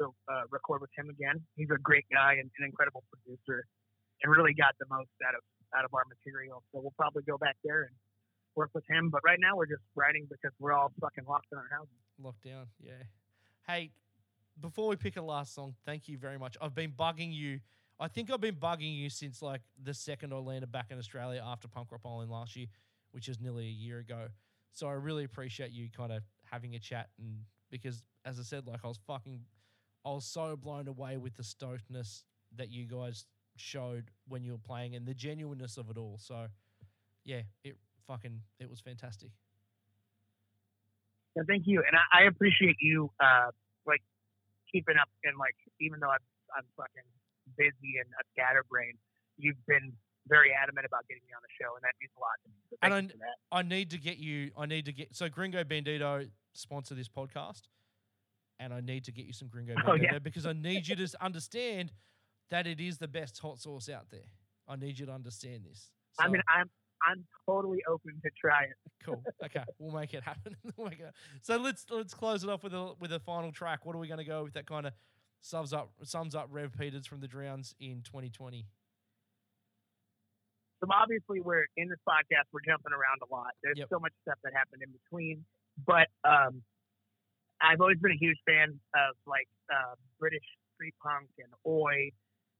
to 0.00 0.14
uh, 0.28 0.44
record 0.50 0.80
with 0.80 0.90
him 0.96 1.10
again. 1.10 1.42
He's 1.56 1.70
a 1.70 1.78
great 1.78 2.04
guy 2.12 2.34
and 2.40 2.50
an 2.58 2.64
incredible 2.64 3.04
producer, 3.12 3.66
and 4.22 4.32
really 4.32 4.54
got 4.54 4.74
the 4.78 4.86
most 4.90 5.10
out 5.26 5.34
of 5.34 5.42
out 5.76 5.84
of 5.84 5.92
our 5.94 6.04
material. 6.08 6.62
So 6.72 6.80
we'll 6.80 6.96
probably 6.96 7.22
go 7.22 7.38
back 7.38 7.56
there 7.64 7.82
and 7.82 7.94
work 8.54 8.70
with 8.74 8.84
him. 8.88 9.10
But 9.10 9.22
right 9.24 9.38
now 9.40 9.56
we're 9.56 9.66
just 9.66 9.82
writing 9.94 10.26
because 10.30 10.52
we're 10.58 10.72
all 10.72 10.92
fucking 11.00 11.24
locked 11.28 11.48
in 11.52 11.58
our 11.58 11.70
houses. 11.70 11.98
Lockdown, 12.22 12.66
yeah. 12.80 13.02
Hey, 13.66 13.90
before 14.60 14.88
we 14.88 14.96
pick 14.96 15.16
a 15.16 15.22
last 15.22 15.54
song, 15.54 15.74
thank 15.84 16.08
you 16.08 16.18
very 16.18 16.38
much. 16.38 16.56
I've 16.60 16.74
been 16.74 16.92
bugging 16.92 17.34
you. 17.34 17.60
I 17.98 18.08
think 18.08 18.30
I've 18.30 18.40
been 18.40 18.56
bugging 18.56 18.96
you 18.96 19.08
since 19.10 19.42
like 19.42 19.62
the 19.82 19.94
second 19.94 20.32
Orlando 20.32 20.66
back 20.66 20.90
in 20.90 20.98
Australia 20.98 21.42
after 21.44 21.68
Punk 21.68 21.90
Rock 21.92 22.02
Bowling 22.02 22.28
last 22.28 22.56
year, 22.56 22.66
which 23.12 23.28
is 23.28 23.40
nearly 23.40 23.66
a 23.66 23.70
year 23.70 23.98
ago. 23.98 24.28
So 24.72 24.88
I 24.88 24.92
really 24.92 25.24
appreciate 25.24 25.70
you 25.70 25.88
kind 25.96 26.12
of 26.12 26.22
having 26.50 26.74
a 26.74 26.78
chat 26.78 27.08
and 27.18 27.38
because 27.70 28.02
as 28.24 28.38
I 28.38 28.42
said, 28.42 28.66
like 28.66 28.80
I 28.84 28.88
was 28.88 28.98
fucking 29.06 29.40
I 30.04 30.10
was 30.10 30.26
so 30.26 30.56
blown 30.56 30.88
away 30.88 31.16
with 31.16 31.34
the 31.36 31.42
stokedness 31.42 32.24
that 32.56 32.70
you 32.70 32.86
guys 32.86 33.26
showed 33.56 34.10
when 34.28 34.44
you 34.44 34.52
were 34.52 34.58
playing 34.58 34.94
and 34.94 35.06
the 35.06 35.14
genuineness 35.14 35.76
of 35.76 35.90
it 35.90 35.96
all. 35.96 36.18
So 36.20 36.46
yeah, 37.24 37.42
it 37.62 37.76
fucking 38.06 38.40
it 38.60 38.68
was 38.68 38.80
fantastic. 38.80 39.30
Yeah, 41.36 41.42
thank 41.48 41.66
you, 41.66 41.82
and 41.86 41.96
I, 41.96 42.22
I 42.22 42.26
appreciate 42.26 42.76
you 42.80 43.10
uh, 43.20 43.50
like 43.86 44.02
keeping 44.70 44.96
up 45.00 45.08
and 45.24 45.36
like 45.38 45.56
even 45.80 46.00
though 46.00 46.10
I'm 46.10 46.24
I'm 46.56 46.64
fucking 46.76 47.08
busy 47.56 47.98
and 47.98 48.08
a 48.20 48.24
scatterbrain, 48.32 48.94
you've 49.36 49.60
been 49.66 49.92
very 50.26 50.52
adamant 50.52 50.86
about 50.86 51.06
getting 51.08 51.22
me 51.26 51.34
on 51.34 51.42
the 51.42 51.52
show, 51.60 51.74
and 51.76 51.82
that 51.82 51.92
means 52.00 52.12
a 52.16 52.20
lot 52.20 52.36
to 52.44 52.48
me. 52.48 52.56
So 52.70 52.76
And 52.82 53.10
that. 53.20 53.36
I 53.52 53.62
need 53.62 53.90
to 53.90 53.98
get 53.98 54.18
you. 54.18 54.50
I 54.56 54.66
need 54.66 54.86
to 54.86 54.92
get 54.92 55.14
so 55.14 55.28
Gringo 55.28 55.64
Bandito 55.64 56.28
sponsor 56.52 56.94
this 56.94 57.08
podcast, 57.08 57.62
and 58.58 58.72
I 58.72 58.80
need 58.80 59.04
to 59.04 59.12
get 59.12 59.26
you 59.26 59.32
some 59.32 59.48
Gringo 59.48 59.74
Oh, 59.86 59.94
yeah. 59.94 60.18
because 60.18 60.46
I 60.46 60.52
need 60.52 60.86
you 60.88 60.96
to 60.96 61.08
understand 61.20 61.92
that 62.50 62.66
it 62.66 62.80
is 62.80 62.98
the 62.98 63.08
best 63.08 63.38
hot 63.38 63.58
sauce 63.58 63.88
out 63.88 64.10
there. 64.10 64.28
I 64.68 64.76
need 64.76 64.98
you 64.98 65.06
to 65.06 65.12
understand 65.12 65.64
this. 65.68 65.90
I 66.18 66.28
mean, 66.28 66.42
I'm 66.48 66.70
I'm 67.06 67.24
totally 67.46 67.80
open 67.88 68.12
to 68.22 68.30
try 68.40 68.62
it. 68.64 68.76
cool. 69.04 69.22
Okay, 69.44 69.62
we'll 69.78 69.92
make 69.92 70.14
it 70.14 70.22
happen. 70.22 70.56
We'll 70.76 70.88
make 70.88 71.00
it- 71.00 71.12
so 71.42 71.56
let's 71.58 71.84
let's 71.90 72.14
close 72.14 72.44
it 72.44 72.50
off 72.50 72.62
with 72.62 72.72
a 72.74 72.94
with 73.00 73.12
a 73.12 73.20
final 73.20 73.52
track. 73.52 73.84
What 73.84 73.94
are 73.96 73.98
we 73.98 74.08
going 74.08 74.18
to 74.18 74.24
go 74.24 74.44
with 74.44 74.54
that 74.54 74.66
kind 74.66 74.86
of 74.86 74.92
sums 75.40 75.72
up 75.74 75.90
sums 76.04 76.34
up 76.34 76.48
Rev 76.50 76.72
Peters 76.78 77.06
from 77.06 77.20
the 77.20 77.28
Drowns 77.28 77.74
in 77.80 78.02
2020? 78.04 78.64
So 80.82 80.88
obviously, 80.92 81.40
we're 81.40 81.66
in 81.76 81.88
this 81.88 81.98
podcast. 82.08 82.44
We're 82.52 82.60
jumping 82.66 82.92
around 82.92 83.20
a 83.28 83.32
lot. 83.34 83.52
There's 83.62 83.78
Yep. 83.78 83.88
so 83.90 83.98
much 83.98 84.12
stuff 84.22 84.38
that 84.44 84.52
happened 84.52 84.82
in 84.82 84.90
between, 84.92 85.44
but 85.86 86.08
um, 86.24 86.62
I've 87.64 87.80
always 87.80 87.98
been 87.98 88.12
a 88.12 88.20
huge 88.20 88.38
fan 88.44 88.76
of 88.94 89.16
like 89.26 89.48
uh, 89.72 89.96
British 90.20 90.44
street 90.74 90.94
punk 91.02 91.28
and 91.38 91.48
oi, 91.66 92.10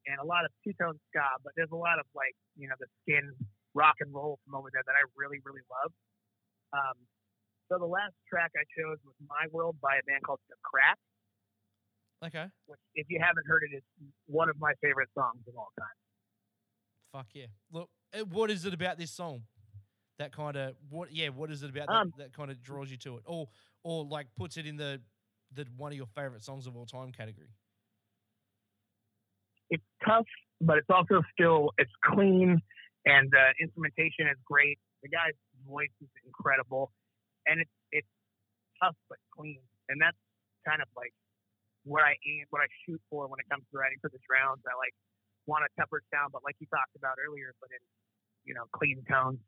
and 0.09 0.17
a 0.21 0.25
lot 0.25 0.45
of 0.45 0.51
two 0.65 0.73
tone 0.81 0.97
ska. 1.13 1.27
But 1.45 1.53
there's 1.57 1.73
a 1.73 1.77
lot 1.77 1.99
of 2.01 2.07
like 2.15 2.35
you 2.57 2.69
know 2.69 2.75
the 2.81 2.89
skin 3.05 3.33
rock 3.75 3.97
and 4.01 4.09
roll 4.15 4.39
from 4.45 4.55
over 4.57 4.69
there 4.73 4.83
that 4.87 4.97
I 4.97 5.03
really 5.17 5.39
really 5.45 5.63
love. 5.69 5.93
Um, 6.73 6.97
so 7.69 7.79
the 7.79 7.87
last 7.89 8.15
track 8.29 8.53
I 8.57 8.65
chose 8.73 8.99
was 9.05 9.15
"My 9.29 9.47
World" 9.53 9.77
by 9.81 9.97
a 10.01 10.05
band 10.09 10.23
called 10.25 10.41
The 10.49 10.57
Crack, 10.63 10.99
Okay, 12.25 12.47
which 12.67 12.81
if 12.95 13.07
you 13.09 13.21
haven't 13.21 13.45
heard 13.47 13.63
it, 13.71 13.77
is 13.77 13.83
one 14.27 14.49
of 14.49 14.57
my 14.59 14.73
favorite 14.83 15.09
songs 15.15 15.41
of 15.49 15.55
all 15.57 15.71
time. 15.79 15.97
fuck 17.13 17.27
yeah. 17.35 17.47
Look, 17.73 17.91
eh, 18.13 18.21
what 18.23 18.51
is 18.51 18.65
it 18.65 18.75
about 18.75 18.99
this 18.99 19.11
song? 19.11 19.43
That 20.19 20.33
kind 20.33 20.57
of 20.57 20.75
what? 20.91 21.13
Yeah, 21.13 21.29
what 21.31 21.51
is 21.51 21.63
it 21.63 21.71
about 21.71 21.89
Um, 21.89 22.13
that, 22.17 22.31
that 22.31 22.33
kind 22.37 22.51
of 22.51 22.63
draws 22.63 22.91
you 22.91 22.97
to 22.99 23.17
it, 23.17 23.23
or 23.27 23.49
or 23.85 24.05
like 24.05 24.27
puts 24.37 24.57
it 24.57 24.67
in 24.67 24.77
the 24.77 25.01
the 25.53 25.67
one 25.77 25.93
of 25.93 25.97
your 25.97 26.07
favorite 26.07 26.43
songs 26.43 26.67
of 26.67 26.77
all 26.77 26.87
time 26.87 27.13
category? 27.13 27.51
it's 29.71 29.85
tough, 30.07 30.29
but 30.61 30.79
it's 30.79 30.91
also 30.91 31.23
still 31.33 31.71
it's 31.79 31.93
clean 32.05 32.61
and 33.05 33.31
the 33.31 33.45
instrumentation 33.61 34.31
is 34.31 34.39
great. 34.47 34.79
The 35.03 35.11
guy's 35.11 35.37
voice 35.69 35.93
is 36.01 36.09
incredible, 36.25 36.93
and 37.45 37.61
it's 37.61 37.77
it's 37.93 38.15
tough 38.81 38.97
but 39.09 39.19
clean, 39.35 39.61
and 39.89 40.01
that's 40.01 40.17
kind 40.65 40.81
of 40.81 40.89
like 40.97 41.13
what 41.85 42.01
I 42.01 42.17
aim, 42.25 42.49
what 42.49 42.65
I 42.65 42.71
shoot 42.87 43.01
for 43.11 43.29
when 43.29 43.41
it 43.41 43.49
comes 43.53 43.65
to 43.69 43.75
writing 43.77 44.01
for 44.01 44.09
the 44.09 44.23
drowns. 44.25 44.65
I 44.65 44.73
like 44.81 44.97
want 45.45 45.69
a 45.69 45.71
tougher 45.77 46.01
sound, 46.09 46.33
but 46.33 46.41
like 46.41 46.57
you 46.61 46.67
talked 46.73 46.97
about 46.97 47.21
earlier, 47.21 47.53
but 47.61 47.69
in 47.69 47.83
you 48.49 48.55
know 48.55 48.65
clean 48.73 49.05
tones. 49.05 49.43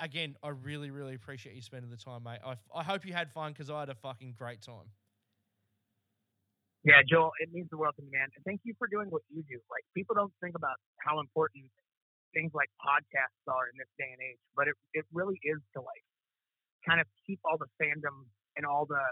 Again, 0.00 0.36
I 0.42 0.48
really, 0.48 0.90
really 0.90 1.14
appreciate 1.14 1.54
you 1.54 1.62
spending 1.62 1.90
the 1.90 1.96
time, 1.96 2.24
mate. 2.24 2.40
I, 2.44 2.56
I 2.74 2.82
hope 2.82 3.04
you 3.06 3.12
had 3.12 3.30
fun 3.30 3.52
because 3.52 3.70
I 3.70 3.80
had 3.80 3.88
a 3.88 3.94
fucking 3.94 4.34
great 4.38 4.62
time. 4.62 4.90
Yeah, 6.84 6.98
Joel, 7.06 7.30
it 7.38 7.52
means 7.52 7.70
the 7.70 7.78
world 7.78 7.94
to 7.96 8.02
me, 8.02 8.10
man. 8.10 8.26
And 8.34 8.42
thank 8.44 8.62
you 8.64 8.74
for 8.78 8.88
doing 8.90 9.06
what 9.06 9.22
you 9.30 9.46
do. 9.46 9.62
Like 9.70 9.86
people 9.94 10.18
don't 10.18 10.32
think 10.42 10.56
about 10.58 10.82
how 10.98 11.20
important 11.20 11.70
things 12.34 12.50
like 12.54 12.70
podcasts 12.82 13.46
are 13.46 13.70
in 13.70 13.78
this 13.78 13.86
day 13.94 14.10
and 14.10 14.18
age, 14.18 14.42
but 14.56 14.66
it 14.66 14.74
it 14.92 15.06
really 15.14 15.38
is 15.46 15.62
to 15.78 15.80
like 15.80 16.02
kind 16.82 16.98
of 16.98 17.06
keep 17.22 17.38
all 17.46 17.54
the 17.54 17.70
fandom 17.78 18.26
and 18.58 18.66
all 18.66 18.82
the 18.86 19.04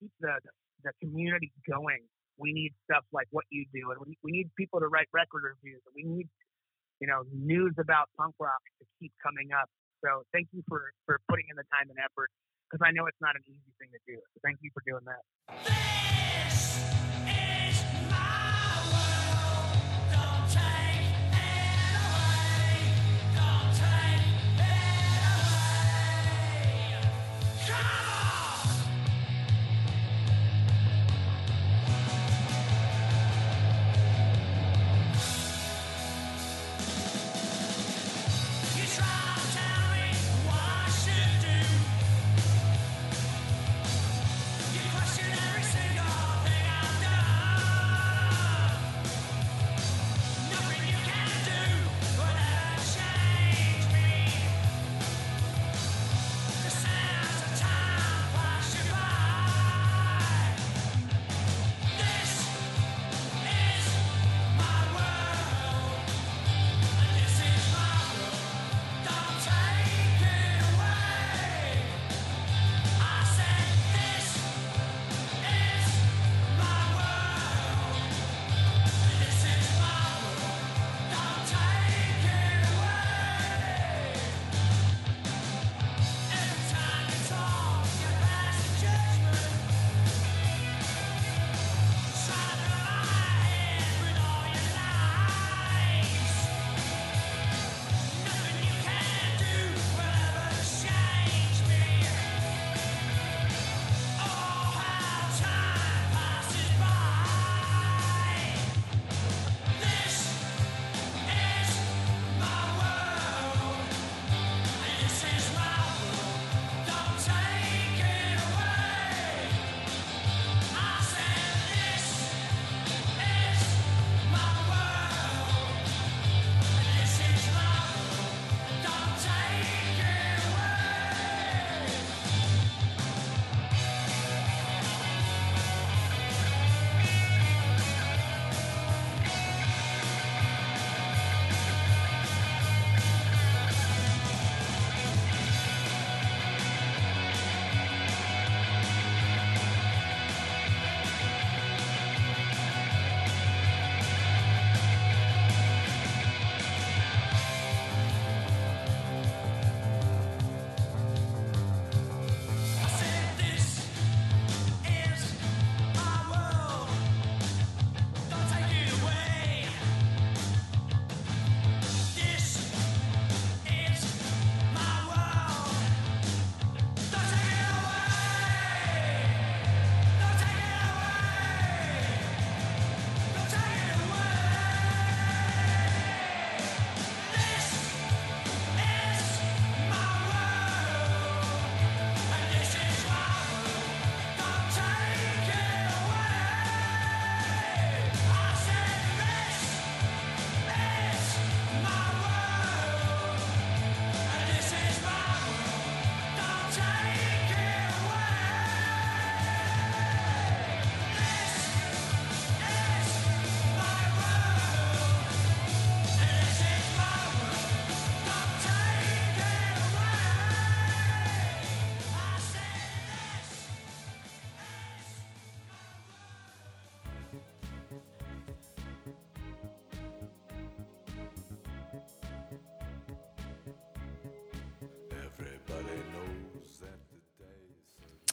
keep 0.00 0.12
the 0.20 0.40
the 0.88 0.92
community 1.04 1.52
going. 1.68 2.00
We 2.40 2.52
need 2.52 2.72
stuff 2.88 3.04
like 3.12 3.28
what 3.30 3.44
you 3.50 3.66
do, 3.68 3.92
and 3.92 4.00
we 4.00 4.16
we 4.24 4.32
need 4.32 4.48
people 4.56 4.80
to 4.80 4.88
write 4.88 5.12
record 5.12 5.44
reviews, 5.44 5.84
and 5.84 5.92
we 5.92 6.08
need 6.08 6.28
you 7.00 7.06
know 7.06 7.22
news 7.32 7.74
about 7.78 8.08
punk 8.16 8.34
rock 8.38 8.62
to 8.78 8.84
keep 9.00 9.12
coming 9.22 9.50
up. 9.52 9.68
So 10.04 10.22
thank 10.32 10.48
you 10.52 10.62
for 10.68 10.92
for 11.06 11.20
putting 11.28 11.46
in 11.50 11.56
the 11.56 11.66
time 11.72 11.90
and 11.90 11.98
effort 11.98 12.30
because 12.70 12.84
I 12.84 12.90
know 12.90 13.06
it's 13.06 13.20
not 13.20 13.36
an 13.36 13.42
easy 13.46 13.72
thing 13.78 13.88
to 13.92 14.00
do. 14.06 14.18
So 14.34 14.40
thank 14.42 14.58
you 14.62 14.70
for 14.74 14.82
doing 14.86 15.04
that. 15.06 16.03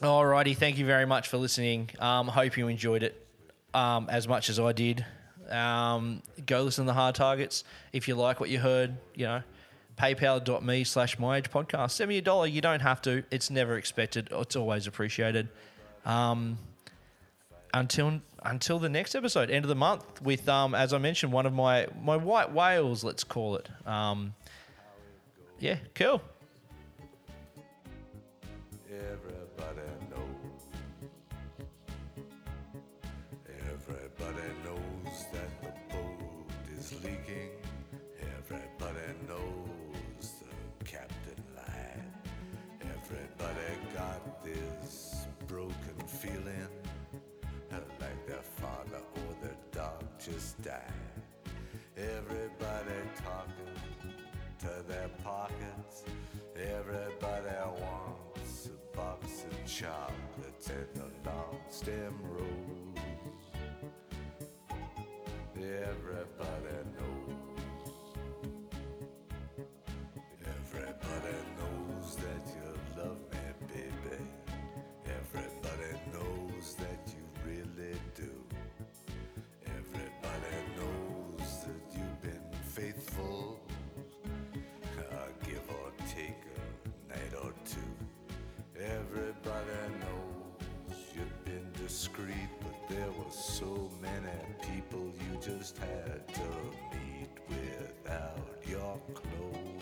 Alrighty, 0.02 0.58
thank 0.58 0.80
you 0.80 0.86
very 0.86 1.06
much 1.06 1.28
for 1.28 1.38
listening. 1.38 1.90
Um, 2.00 2.28
hope 2.28 2.58
you 2.58 2.68
enjoyed 2.68 3.04
it 3.04 3.24
um, 3.76 4.10
as 4.10 4.28
much 4.28 4.50
as 4.50 4.60
I 4.60 4.72
did. 4.72 5.06
Um, 5.48 6.24
go 6.44 6.64
listen 6.64 6.86
to 6.86 6.88
the 6.88 6.94
hard 6.96 7.14
targets. 7.14 7.64
If 7.94 8.08
you 8.08 8.16
like 8.16 8.40
what 8.40 8.50
you 8.50 8.58
heard, 8.58 8.98
you 9.14 9.26
know, 9.26 9.44
paypal.me 10.00 10.86
slash 10.86 11.20
my 11.20 11.42
podcast. 11.42 11.92
Send 11.92 12.10
me 12.10 12.18
a 12.18 12.22
dollar. 12.22 12.48
You 12.48 12.62
don't 12.62 12.80
have 12.80 13.00
to. 13.04 13.24
It's 13.30 13.52
never 13.52 13.78
expected. 13.78 14.30
It's 14.32 14.56
always 14.56 14.88
appreciated. 14.88 15.50
Um, 16.04 16.58
until 17.72 18.22
until 18.44 18.80
the 18.80 18.90
next 18.90 19.14
episode, 19.14 19.52
end 19.52 19.66
of 19.66 19.70
the 19.70 19.76
month, 19.76 20.20
with 20.20 20.50
um, 20.50 20.74
as 20.74 20.94
I 20.94 20.98
mentioned, 20.98 21.32
one 21.32 21.46
of 21.46 21.54
my 21.54 21.88
my 22.02 22.18
white 22.18 22.52
whales, 22.52 23.04
let's 23.04 23.24
call 23.24 23.56
it. 23.56 23.70
Um, 23.86 24.34
yeah, 25.60 25.78
cool. 25.94 26.24
Everybody 28.92 29.31
this 44.54 45.28
broken 45.48 46.08
feeling 46.08 46.68
like 48.00 48.28
their 48.28 48.42
father 48.42 49.02
or 49.16 49.36
their 49.42 49.58
dog 49.72 50.04
just 50.20 50.62
died. 50.62 50.94
Everybody 51.98 53.00
talking 53.24 53.76
to 54.60 54.84
their 54.88 55.10
pockets. 55.24 56.04
Everybody 56.56 57.56
wants 57.82 58.70
a 58.70 58.98
box 58.98 59.46
of 59.50 59.72
chocolates 59.72 60.70
and 60.70 61.04
a 61.04 61.30
long 61.30 61.58
stem 61.70 62.16
rose. 62.24 63.04
Everybody 65.56 66.90
knows. 66.98 67.11
Discreet, 92.22 92.50
but 92.62 92.90
there 92.90 93.12
were 93.12 93.32
so 93.32 93.90
many 94.02 94.74
people 94.74 95.12
you 95.20 95.40
just 95.42 95.78
had 95.78 96.28
to 96.34 96.42
meet 96.98 97.30
without 97.50 98.38
your 98.68 99.00
clothes. 99.14 99.81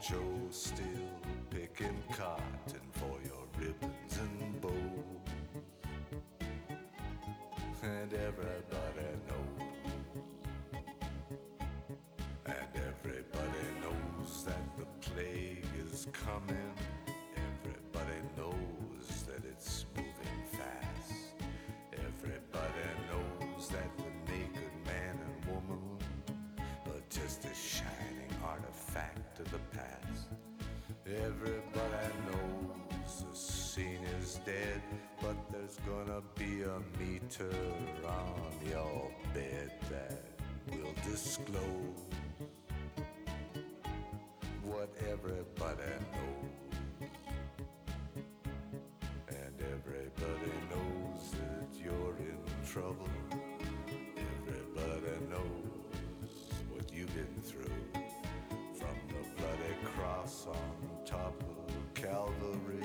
Joe 0.00 0.48
still 0.50 0.84
picking 1.50 2.00
cotton 2.16 2.80
for 2.92 3.18
your 3.24 3.44
ribbons 3.58 4.18
and 4.20 4.60
bows. 4.60 4.72
And 7.82 8.12
everybody 8.12 9.08
knows. 9.28 9.66
And 12.46 12.72
everybody 12.74 13.64
knows 13.82 14.44
that 14.44 14.78
the 14.78 14.86
plague 15.00 15.66
is 15.84 16.06
coming. 16.12 16.67
Everybody 31.16 32.12
knows 32.26 33.24
the 33.30 33.34
scene 33.34 34.04
is 34.20 34.40
dead, 34.44 34.82
but 35.22 35.36
there's 35.50 35.78
gonna 35.86 36.20
be 36.36 36.62
a 36.64 36.80
meter 37.00 37.50
on 38.06 38.52
your 38.68 39.10
bed 39.32 39.72
that 39.88 40.20
will 40.70 40.92
disclose 41.10 42.02
what 44.64 44.90
everybody 45.10 45.92
knows. 46.12 47.10
And 49.30 49.54
everybody 49.62 50.52
knows 50.68 51.30
that 51.30 51.78
you're 51.82 52.16
in 52.18 52.38
trouble. 52.70 53.08
Everybody 54.46 55.24
knows 55.30 56.34
what 56.70 56.92
you've 56.92 57.14
been 57.14 57.40
through. 57.42 57.64
From 58.74 58.96
the 59.08 59.42
bloody 59.42 59.74
cross 59.84 60.46
on 60.46 60.87
top 61.08 61.42
of 61.68 61.94
Calvary 61.94 62.84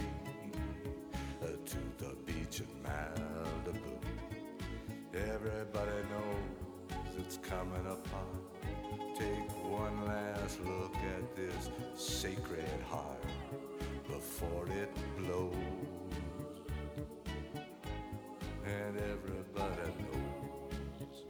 uh, 1.44 1.48
to 1.66 1.78
the 1.98 2.16
beach 2.26 2.62
in 2.62 2.68
Malibu. 2.82 3.98
Everybody 5.14 5.92
knows 6.10 6.98
it's 7.20 7.38
coming 7.40 7.86
upon. 7.86 8.30
Take 9.20 9.52
one 9.70 10.06
last 10.06 10.62
look 10.62 10.96
at 10.96 11.36
this 11.36 11.70
sacred 11.96 12.64
heart 12.90 13.26
before 14.08 14.68
it 14.70 14.96
blows. 15.18 15.54
And 18.66 18.98
everybody 18.98 19.92
knows. 20.00 21.26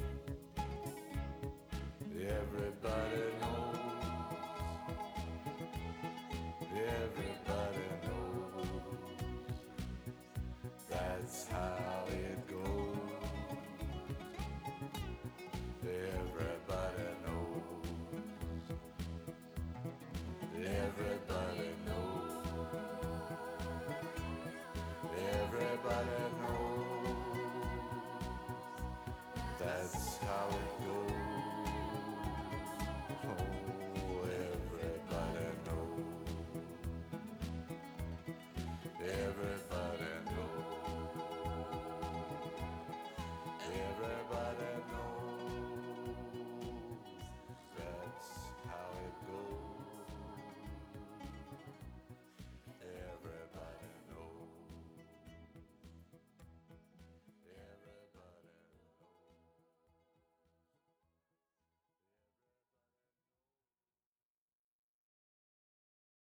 Everybody 2.16 3.24
knows. 3.42 3.53